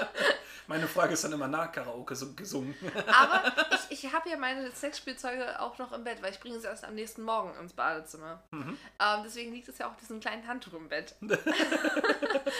Meine 0.68 0.88
Frage 0.88 1.14
ist 1.14 1.24
dann 1.24 1.34
immer 1.34 1.48
nach 1.48 1.72
Karaoke 1.72 2.16
so 2.16 2.34
gesungen. 2.34 2.76
Aber 3.08 3.52
ich, 3.90 4.06
ich 4.06 4.14
habe 4.14 4.30
ja 4.30 4.38
meine 4.38 4.72
Sexspielzeuge 4.72 5.60
auch 5.60 5.78
noch 5.80 5.92
im 5.92 6.04
Bett, 6.04 6.22
weil 6.22 6.32
ich 6.32 6.40
bringe 6.40 6.60
sie 6.60 6.68
erst 6.68 6.86
am 6.86 6.94
nächsten 6.96 7.24
Morgen 7.24 7.54
ins 7.60 7.74
Badezimmer. 7.74 8.42
Mhm. 8.52 8.78
Ähm, 9.00 9.20
deswegen 9.26 9.52
liegt 9.54 9.68
es 9.68 9.80
ja 9.80 9.88
auch 9.88 9.92
auf 9.92 9.98
diesem 9.98 10.22
kleinen 10.22 10.48
Handtuch 10.48 10.74
im 10.74 10.88
Bett. 10.88 11.16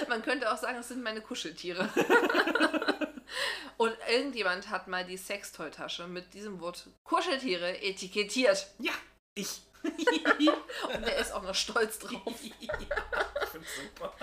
Man 0.10 0.22
könnte 0.24 0.52
auch 0.52 0.58
sagen, 0.58 0.80
es 0.80 0.90
sind 0.90 1.04
meine 1.04 1.22
Kuscheltiere. 1.22 1.88
Und 3.82 3.98
irgendjemand 4.08 4.70
hat 4.70 4.88
mal 4.88 5.04
die 5.04 5.18
Sextoy-Tasche 5.18 6.06
mit 6.06 6.36
diesem 6.36 6.62
Wort 6.62 6.86
Kuscheltiere 7.04 7.82
etikettiert. 7.82 8.68
Ja, 8.78 8.92
ich. 9.34 9.64
Und 9.84 11.04
der 11.04 11.18
ist 11.18 11.32
auch 11.34 11.42
noch 11.42 11.56
stolz 11.56 11.98
drauf. 11.98 12.22
ja, 12.60 12.76
ich 13.42 13.50
find's 13.50 13.70
super. 13.76 14.14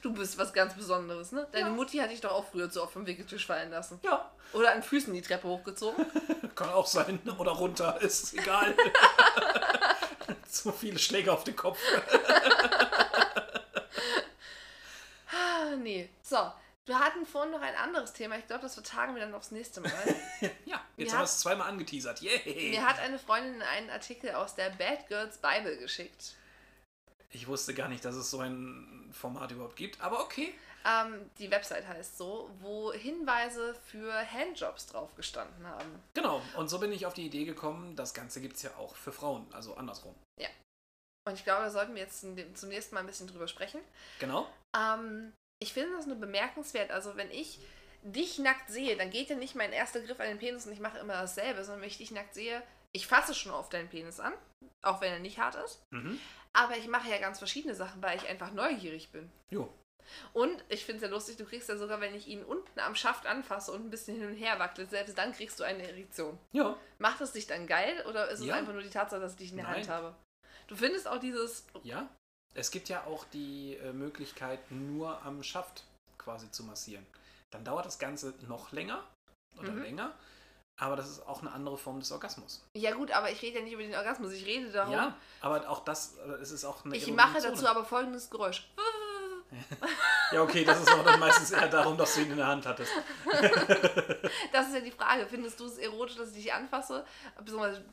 Du 0.00 0.14
bist 0.14 0.38
was 0.38 0.50
ganz 0.54 0.74
Besonderes, 0.74 1.32
ne? 1.32 1.46
Deine 1.52 1.66
Ja. 1.66 1.74
Mutti 1.74 1.98
hat 1.98 2.10
dich 2.10 2.22
doch 2.22 2.32
auch 2.32 2.50
früher 2.50 2.70
zu 2.70 2.82
oft 2.82 2.94
vom 2.94 3.06
Wickeltisch 3.06 3.44
fallen 3.44 3.70
lassen. 3.70 4.00
Ja, 4.02 4.32
Oder 4.54 4.72
an 4.72 4.82
Füßen 4.82 5.12
die 5.12 5.20
Treppe 5.20 5.46
hochgezogen. 5.48 6.06
kann 6.54 6.70
auch 6.70 6.86
sein. 6.86 7.20
Oder 7.36 7.52
runter, 7.52 8.00
ist 8.00 8.32
egal. 8.32 8.74
Zu 10.48 10.72
viele 10.72 10.98
Schläge 10.98 11.30
auf 11.30 11.44
den 11.44 11.54
Kopf. 11.54 11.78
Ah, 15.30 15.76
nee. 15.76 16.08
So, 16.22 16.50
wir 16.86 16.98
hatten 16.98 17.24
vorhin 17.26 17.52
noch 17.52 17.60
ein 17.60 17.74
anderes 17.76 18.12
Thema. 18.12 18.36
Ich 18.38 18.46
glaube, 18.46 18.62
das 18.62 18.74
vertagen 18.74 19.14
wir 19.14 19.22
dann 19.22 19.34
aufs 19.34 19.50
nächste 19.50 19.80
Mal. 19.80 19.92
Ja, 20.66 20.80
jetzt 20.96 21.08
Ja. 21.08 21.12
haben 21.14 21.20
wir 21.20 21.24
es 21.24 21.38
zweimal 21.40 21.68
angeteasert. 21.68 22.20
Yay! 22.20 22.70
Mir 22.70 22.86
hat 22.86 22.98
eine 22.98 23.18
Freundin 23.18 23.62
einen 23.62 23.90
Artikel 23.90 24.32
aus 24.32 24.54
der 24.54 24.70
Bad 24.70 25.06
Girls 25.08 25.38
Bible 25.38 25.76
geschickt. 25.78 26.34
Ich 27.30 27.46
wusste 27.46 27.72
gar 27.74 27.88
nicht, 27.88 28.04
dass 28.04 28.14
es 28.14 28.30
so 28.30 28.40
ein 28.40 29.10
Format 29.12 29.52
überhaupt 29.52 29.76
gibt, 29.76 30.00
aber 30.00 30.20
okay. 30.20 30.52
Ähm, 30.84 31.30
die 31.38 31.50
Website 31.50 31.86
heißt 31.86 32.18
so, 32.18 32.50
wo 32.60 32.92
Hinweise 32.92 33.74
für 33.86 34.12
Handjobs 34.30 34.86
drauf 34.86 35.14
gestanden 35.14 35.64
haben. 35.66 36.02
Genau, 36.14 36.42
und 36.56 36.68
so 36.68 36.80
bin 36.80 36.90
ich 36.90 37.06
auf 37.06 37.14
die 37.14 37.24
Idee 37.24 37.44
gekommen, 37.44 37.94
das 37.94 38.12
Ganze 38.14 38.40
gibt 38.40 38.56
es 38.56 38.62
ja 38.62 38.70
auch 38.76 38.96
für 38.96 39.12
Frauen, 39.12 39.46
also 39.52 39.76
andersrum. 39.76 40.14
Und 41.24 41.34
ich 41.34 41.44
glaube, 41.44 41.62
da 41.62 41.70
sollten 41.70 41.94
wir 41.94 42.02
jetzt 42.02 42.20
zum, 42.20 42.36
zum 42.56 42.68
nächsten 42.68 42.96
Mal 42.96 43.02
ein 43.02 43.06
bisschen 43.06 43.28
drüber 43.28 43.46
sprechen. 43.46 43.80
Genau. 44.18 44.48
Ähm, 44.76 45.32
ich 45.62 45.72
finde 45.72 45.96
das 45.96 46.06
nur 46.06 46.16
bemerkenswert. 46.16 46.90
Also, 46.90 47.16
wenn 47.16 47.30
ich 47.30 47.58
dich 48.02 48.38
nackt 48.38 48.68
sehe, 48.68 48.96
dann 48.96 49.10
geht 49.10 49.30
ja 49.30 49.36
nicht 49.36 49.54
mein 49.54 49.72
erster 49.72 50.00
Griff 50.00 50.18
an 50.20 50.26
den 50.26 50.38
Penis 50.38 50.66
und 50.66 50.72
ich 50.72 50.80
mache 50.80 50.98
immer 50.98 51.14
dasselbe, 51.14 51.62
sondern 51.64 51.82
wenn 51.82 51.88
ich 51.88 51.98
dich 51.98 52.10
nackt 52.10 52.34
sehe, 52.34 52.62
ich 52.92 53.06
fasse 53.06 53.34
schon 53.34 53.52
auf 53.52 53.68
deinen 53.68 53.88
Penis 53.88 54.18
an, 54.20 54.32
auch 54.82 55.00
wenn 55.00 55.12
er 55.12 55.18
nicht 55.20 55.38
hart 55.38 55.54
ist. 55.54 55.80
Mhm. 55.90 56.18
Aber 56.52 56.76
ich 56.76 56.88
mache 56.88 57.08
ja 57.08 57.18
ganz 57.18 57.38
verschiedene 57.38 57.74
Sachen, 57.74 58.02
weil 58.02 58.18
ich 58.18 58.28
einfach 58.28 58.52
neugierig 58.52 59.10
bin. 59.12 59.30
Jo. 59.50 59.72
Und 60.32 60.64
ich 60.68 60.84
finde 60.84 60.96
es 60.96 61.02
ja 61.08 61.14
lustig, 61.14 61.36
du 61.36 61.44
kriegst 61.44 61.68
ja 61.68 61.76
sogar, 61.76 62.00
wenn 62.00 62.14
ich 62.14 62.26
ihn 62.26 62.42
unten 62.44 62.80
am 62.80 62.94
Schaft 62.96 63.26
anfasse 63.26 63.70
und 63.72 63.86
ein 63.86 63.90
bisschen 63.90 64.18
hin 64.18 64.26
und 64.26 64.34
her 64.34 64.58
wackelt, 64.58 64.90
selbst 64.90 65.16
dann 65.16 65.32
kriegst 65.32 65.58
du 65.60 65.64
eine 65.64 65.86
Erektion. 65.88 66.38
Ja. 66.50 66.76
Macht 66.98 67.20
es 67.20 67.32
dich 67.32 67.46
dann 67.46 67.66
geil 67.68 68.04
oder 68.08 68.28
ist 68.28 68.40
es 68.40 68.46
Ja. 68.46 68.56
einfach 68.56 68.72
nur 68.72 68.82
die 68.82 68.90
Tatsache, 68.90 69.20
dass 69.20 69.32
ich 69.32 69.38
dich 69.38 69.50
in 69.52 69.58
der 69.58 69.68
Hand 69.68 69.78
Nein. 69.86 69.88
habe? 69.88 70.14
Du 70.66 70.76
findest 70.76 71.06
auch 71.08 71.18
dieses. 71.18 71.66
Ja. 71.84 72.08
Es 72.54 72.70
gibt 72.70 72.88
ja 72.88 73.04
auch 73.06 73.24
die 73.32 73.76
äh, 73.76 73.92
Möglichkeit, 73.92 74.58
nur 74.70 75.22
am 75.24 75.42
Schaft 75.42 75.84
quasi 76.18 76.50
zu 76.50 76.64
massieren. 76.64 77.06
Dann 77.50 77.64
dauert 77.64 77.86
das 77.86 77.98
Ganze 77.98 78.34
noch 78.48 78.72
länger 78.72 79.02
oder 79.58 79.72
Mhm. 79.72 79.82
länger, 79.82 80.12
aber 80.78 80.96
das 80.96 81.08
ist 81.08 81.26
auch 81.26 81.40
eine 81.40 81.52
andere 81.52 81.76
Form 81.78 81.98
des 82.00 82.12
Orgasmus. 82.12 82.64
Ja, 82.76 82.92
gut, 82.94 83.10
aber 83.10 83.30
ich 83.30 83.40
rede 83.42 83.58
ja 83.58 83.64
nicht 83.64 83.72
über 83.72 83.82
den 83.82 83.94
Orgasmus, 83.94 84.32
ich 84.32 84.46
rede 84.46 84.70
darum. 84.70 84.92
Ja, 84.92 85.16
aber 85.40 85.68
auch 85.68 85.84
das, 85.84 86.16
äh, 86.18 86.30
es 86.42 86.50
ist 86.50 86.64
auch 86.64 86.84
eine 86.84 86.96
Ich 86.96 87.06
mache 87.12 87.40
dazu 87.40 87.66
aber 87.66 87.84
folgendes 87.84 88.30
Geräusch. 88.30 88.68
Ja, 90.32 90.42
okay, 90.42 90.64
das 90.64 90.80
ist 90.80 90.90
aber 90.90 91.02
dann 91.04 91.20
meistens 91.20 91.50
eher 91.50 91.68
darum, 91.68 91.96
dass 91.98 92.14
du 92.14 92.22
ihn 92.22 92.30
in 92.30 92.36
der 92.38 92.46
Hand 92.46 92.66
hattest. 92.66 92.90
Das 94.52 94.68
ist 94.68 94.74
ja 94.74 94.80
die 94.80 94.90
Frage. 94.90 95.26
Findest 95.26 95.60
du 95.60 95.66
es 95.66 95.78
erotisch, 95.78 96.16
dass 96.16 96.28
ich 96.30 96.44
dich 96.44 96.52
anfasse? 96.52 97.04
Beziehungsweise, 97.38 97.84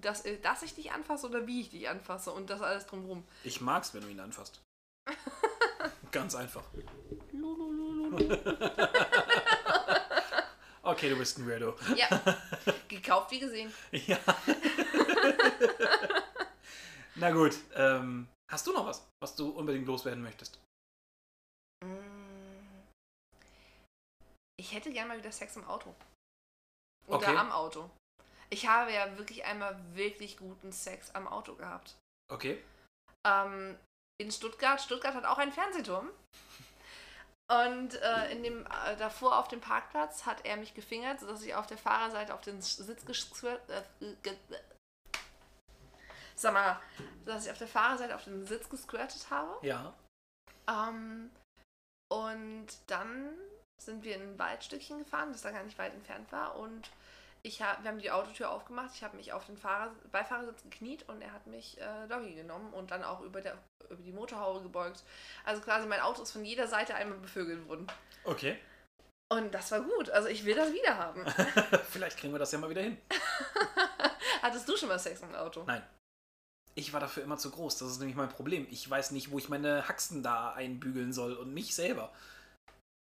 dass, 0.00 0.22
dass 0.42 0.62
ich 0.62 0.74
dich 0.74 0.92
anfasse 0.92 1.26
oder 1.26 1.46
wie 1.46 1.60
ich 1.60 1.70
dich 1.70 1.88
anfasse 1.88 2.30
und 2.30 2.50
das 2.50 2.60
alles 2.60 2.86
drumherum? 2.86 3.24
Ich 3.44 3.60
mag's, 3.60 3.94
wenn 3.94 4.02
du 4.02 4.08
ihn 4.08 4.20
anfasst. 4.20 4.60
Ganz 6.12 6.34
einfach. 6.34 6.62
Okay, 10.84 11.08
du 11.08 11.16
bist 11.16 11.38
ein 11.38 11.48
Weirdo. 11.48 11.76
Ja, 11.94 12.08
gekauft 12.88 13.30
wie 13.30 13.38
gesehen. 13.38 13.72
Ja. 13.92 14.18
Na 17.14 17.30
gut, 17.30 17.54
ähm, 17.76 18.26
hast 18.48 18.66
du 18.66 18.72
noch 18.72 18.84
was, 18.84 19.06
was 19.20 19.36
du 19.36 19.50
unbedingt 19.50 19.86
loswerden 19.86 20.24
möchtest? 20.24 20.58
Ich 24.62 24.72
hätte 24.72 24.92
gerne 24.92 25.08
mal 25.08 25.18
wieder 25.18 25.32
Sex 25.32 25.56
im 25.56 25.66
Auto. 25.66 25.92
Oder 27.08 27.16
Okay. 27.16 27.36
am 27.36 27.50
Auto. 27.50 27.90
Ich 28.48 28.68
habe 28.68 28.92
ja 28.92 29.18
wirklich 29.18 29.44
einmal 29.44 29.76
wirklich 29.92 30.36
guten 30.36 30.70
Sex 30.70 31.12
am 31.16 31.26
Auto 31.26 31.56
gehabt. 31.56 31.96
Okay. 32.30 32.62
ähm, 33.26 33.76
in 34.20 34.30
Stuttgart. 34.30 34.80
Stuttgart 34.80 35.14
hat 35.16 35.24
auch 35.24 35.38
einen 35.38 35.50
Fernsehturm. 35.52 36.08
Und 37.50 37.94
äh, 37.96 38.30
in 38.30 38.44
dem, 38.44 38.64
äh, 38.66 38.96
davor 38.96 39.36
auf 39.40 39.48
dem 39.48 39.60
Parkplatz 39.60 40.26
hat 40.26 40.44
er 40.44 40.56
mich 40.56 40.74
gefingert, 40.74 41.18
sodass 41.18 41.42
ich 41.42 41.56
auf 41.56 41.66
der 41.66 41.76
Fahrerseite 41.76 42.32
auf 42.32 42.40
den 42.42 42.62
Sitz 42.62 43.04
gesquirtet. 43.04 43.68
Äh, 44.00 44.14
ge 44.22 44.36
Sag 46.36 46.52
mal, 46.54 46.80
dass 47.24 47.46
ich 47.46 47.50
auf 47.50 47.58
der 47.58 47.66
Fahrerseite 47.68 48.14
auf 48.14 48.24
den 48.24 48.46
Sitz 48.46 48.68
gesquirtet 48.68 49.28
habe. 49.28 49.66
Ja. 49.66 49.92
Ähm, 50.68 51.30
und 52.12 52.68
dann 52.86 53.36
sind 53.84 54.04
wir 54.04 54.16
in 54.16 54.22
ein 54.22 54.38
Waldstückchen 54.38 55.00
gefahren, 55.00 55.32
das 55.32 55.42
da 55.42 55.50
gar 55.50 55.64
nicht 55.64 55.78
weit 55.78 55.94
entfernt 55.94 56.30
war. 56.32 56.56
Und 56.56 56.90
ich 57.42 57.60
hab, 57.60 57.82
wir 57.82 57.90
haben 57.90 57.98
die 57.98 58.10
Autotür 58.10 58.50
aufgemacht. 58.50 58.90
Ich 58.94 59.02
habe 59.02 59.16
mich 59.16 59.32
auf 59.32 59.46
den 59.46 59.56
Fahrer, 59.56 59.92
Beifahrersitz 60.12 60.62
gekniet 60.62 61.08
und 61.08 61.20
er 61.22 61.32
hat 61.32 61.46
mich 61.46 61.80
äh, 61.80 62.08
Doggy 62.08 62.34
genommen 62.34 62.72
und 62.72 62.90
dann 62.90 63.02
auch 63.02 63.20
über, 63.20 63.40
der, 63.40 63.58
über 63.90 64.02
die 64.02 64.12
Motorhaube 64.12 64.62
gebeugt. 64.62 65.02
Also 65.44 65.60
quasi 65.60 65.86
mein 65.88 66.00
Auto 66.00 66.22
ist 66.22 66.30
von 66.30 66.44
jeder 66.44 66.68
Seite 66.68 66.94
einmal 66.94 67.18
bevögelt 67.18 67.68
worden. 67.68 67.86
Okay. 68.24 68.58
Und 69.28 69.52
das 69.52 69.72
war 69.72 69.80
gut. 69.80 70.10
Also 70.10 70.28
ich 70.28 70.44
will 70.44 70.54
das 70.54 70.72
wieder 70.72 70.96
haben. 70.98 71.24
Vielleicht 71.90 72.18
kriegen 72.18 72.32
wir 72.32 72.38
das 72.38 72.52
ja 72.52 72.58
mal 72.58 72.70
wieder 72.70 72.82
hin. 72.82 72.98
Hattest 74.42 74.68
du 74.68 74.76
schon 74.76 74.88
mal 74.88 74.98
Sex 74.98 75.20
im 75.22 75.34
Auto? 75.34 75.64
Nein. 75.66 75.82
Ich 76.74 76.92
war 76.92 77.00
dafür 77.00 77.22
immer 77.24 77.38
zu 77.38 77.50
groß. 77.50 77.78
Das 77.78 77.90
ist 77.90 77.98
nämlich 77.98 78.16
mein 78.16 78.28
Problem. 78.28 78.66
Ich 78.70 78.88
weiß 78.88 79.10
nicht, 79.10 79.30
wo 79.30 79.38
ich 79.38 79.48
meine 79.48 79.88
Haxen 79.88 80.22
da 80.22 80.52
einbügeln 80.52 81.12
soll 81.12 81.34
und 81.34 81.52
mich 81.52 81.74
selber. 81.74 82.12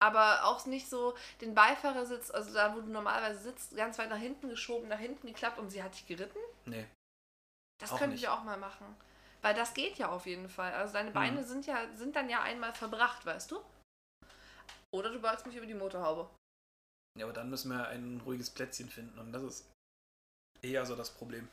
Aber 0.02 0.44
auch 0.46 0.66
nicht 0.66 0.88
so 0.90 1.14
den 1.40 1.54
Beifahrersitz, 1.54 2.32
also 2.32 2.52
da, 2.52 2.74
wo 2.74 2.80
du 2.80 2.88
normalerweise 2.88 3.40
sitzt, 3.40 3.76
ganz 3.76 3.98
weit 3.98 4.10
nach 4.10 4.18
hinten 4.18 4.48
geschoben, 4.48 4.88
nach 4.88 4.98
hinten 4.98 5.28
geklappt 5.28 5.60
und 5.60 5.70
sie 5.70 5.80
hat 5.80 5.94
dich 5.94 6.06
geritten. 6.06 6.38
Nee. 6.64 6.88
Das 7.80 7.96
könnte 7.96 8.16
ich 8.16 8.26
auch 8.26 8.42
mal 8.42 8.56
machen. 8.58 8.96
Weil 9.42 9.54
das 9.54 9.74
geht 9.74 9.98
ja 9.98 10.08
auf 10.10 10.26
jeden 10.26 10.48
Fall. 10.48 10.72
Also 10.72 10.92
deine 10.94 11.12
Beine 11.12 11.42
Mhm. 11.42 11.46
sind 11.46 11.66
ja 11.66 11.86
sind 11.94 12.16
dann 12.16 12.28
ja 12.28 12.42
einmal 12.42 12.72
verbracht, 12.72 13.24
weißt 13.24 13.52
du? 13.52 13.60
Oder 14.92 15.10
du 15.10 15.20
beugst 15.20 15.46
mich 15.46 15.56
über 15.56 15.66
die 15.66 15.74
Motorhaube. 15.74 16.28
Ja, 17.18 17.26
aber 17.26 17.32
dann 17.32 17.50
müssen 17.50 17.70
wir 17.70 17.86
ein 17.88 18.20
ruhiges 18.24 18.50
Plätzchen 18.50 18.88
finden 18.88 19.18
und 19.18 19.32
das 19.32 19.42
ist 19.42 19.70
eher 20.62 20.84
so 20.84 20.96
das 20.96 21.10
Problem. 21.10 21.48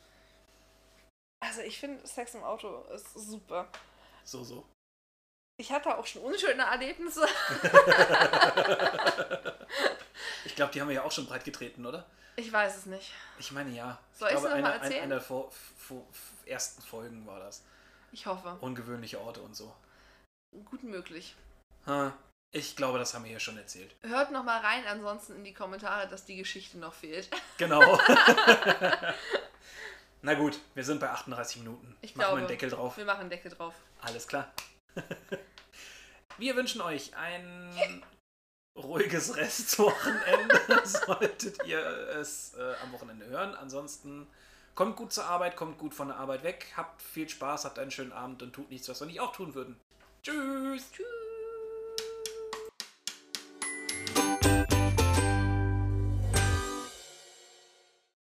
Also 1.43 1.61
ich 1.61 1.79
finde 1.79 2.05
Sex 2.07 2.33
im 2.33 2.43
Auto 2.43 2.83
ist 2.93 3.13
super. 3.13 3.67
So, 4.23 4.43
so. 4.43 4.65
Ich 5.59 5.71
hatte 5.73 5.97
auch 5.97 6.07
schon 6.07 6.21
unschöne 6.21 6.63
Erlebnisse. 6.63 7.27
ich 10.45 10.55
glaube, 10.55 10.71
die 10.71 10.79
haben 10.79 10.87
wir 10.87 10.95
ja 10.95 11.03
auch 11.03 11.11
schon 11.11 11.25
breit 11.25 11.43
getreten, 11.43 11.85
oder? 11.85 12.05
Ich 12.37 12.49
weiß 12.49 12.77
es 12.77 12.85
nicht. 12.85 13.11
Ich 13.39 13.51
meine 13.51 13.69
ja. 13.71 13.99
Soll 14.13 14.29
ich 14.29 14.35
ich's 14.35 14.41
glaube, 14.43 14.55
noch 14.55 14.61
mal 14.63 14.71
eine, 14.71 14.75
eine, 14.75 14.85
erzählen? 14.85 15.03
eine 15.03 15.15
der 15.15 15.21
vor, 15.21 15.51
vor, 15.77 16.07
ersten 16.45 16.81
Folgen 16.81 17.27
war 17.27 17.41
das. 17.41 17.61
Ich 18.13 18.25
hoffe. 18.25 18.57
Ungewöhnliche 18.61 19.19
Orte 19.19 19.41
und 19.41 19.53
so. 19.53 19.75
Gut 20.63 20.81
möglich. 20.83 21.35
Ha, 21.85 22.13
Ich 22.51 22.77
glaube, 22.77 22.97
das 22.97 23.13
haben 23.13 23.25
wir 23.25 23.31
hier 23.31 23.41
schon 23.41 23.57
erzählt. 23.57 23.93
Hört 24.03 24.31
noch 24.31 24.45
mal 24.45 24.61
rein, 24.61 24.87
ansonsten 24.87 25.35
in 25.35 25.43
die 25.43 25.53
Kommentare, 25.53 26.07
dass 26.07 26.23
die 26.23 26.37
Geschichte 26.37 26.77
noch 26.77 26.93
fehlt. 26.93 27.27
Genau. 27.57 27.81
Na 30.21 30.35
gut, 30.35 30.57
wir 30.73 30.85
sind 30.85 31.01
bei 31.01 31.09
38 31.09 31.57
Minuten. 31.57 31.97
Ich 31.99 32.15
Machen 32.15 32.19
wir 32.19 32.25
glaube. 32.27 32.37
einen 32.37 32.47
Deckel 32.47 32.69
drauf. 32.69 32.95
Wir 32.95 33.03
machen 33.03 33.29
Deckel 33.29 33.51
drauf. 33.51 33.73
Alles 33.99 34.25
klar. 34.25 34.49
Wir 36.39 36.55
wünschen 36.55 36.79
euch 36.79 37.15
ein 37.17 38.01
ruhiges 38.77 39.35
Restwochenende, 39.35 40.61
solltet 40.85 41.65
ihr 41.65 41.79
es 42.17 42.53
äh, 42.57 42.75
am 42.81 42.93
Wochenende 42.93 43.25
hören. 43.25 43.53
Ansonsten 43.55 44.25
kommt 44.73 44.95
gut 44.95 45.11
zur 45.11 45.25
Arbeit, 45.25 45.57
kommt 45.57 45.77
gut 45.77 45.93
von 45.93 46.07
der 46.07 46.15
Arbeit 46.15 46.43
weg, 46.43 46.71
habt 46.77 47.01
viel 47.01 47.27
Spaß, 47.27 47.65
habt 47.65 47.77
einen 47.77 47.91
schönen 47.91 48.13
Abend 48.13 48.41
und 48.41 48.53
tut 48.53 48.69
nichts, 48.69 48.87
was 48.87 49.01
wir 49.01 49.07
nicht 49.07 49.19
auch 49.19 49.33
tun 49.33 49.53
würden. 49.53 49.77
Tschüss! 50.23 50.89
Tschüss. 50.93 51.18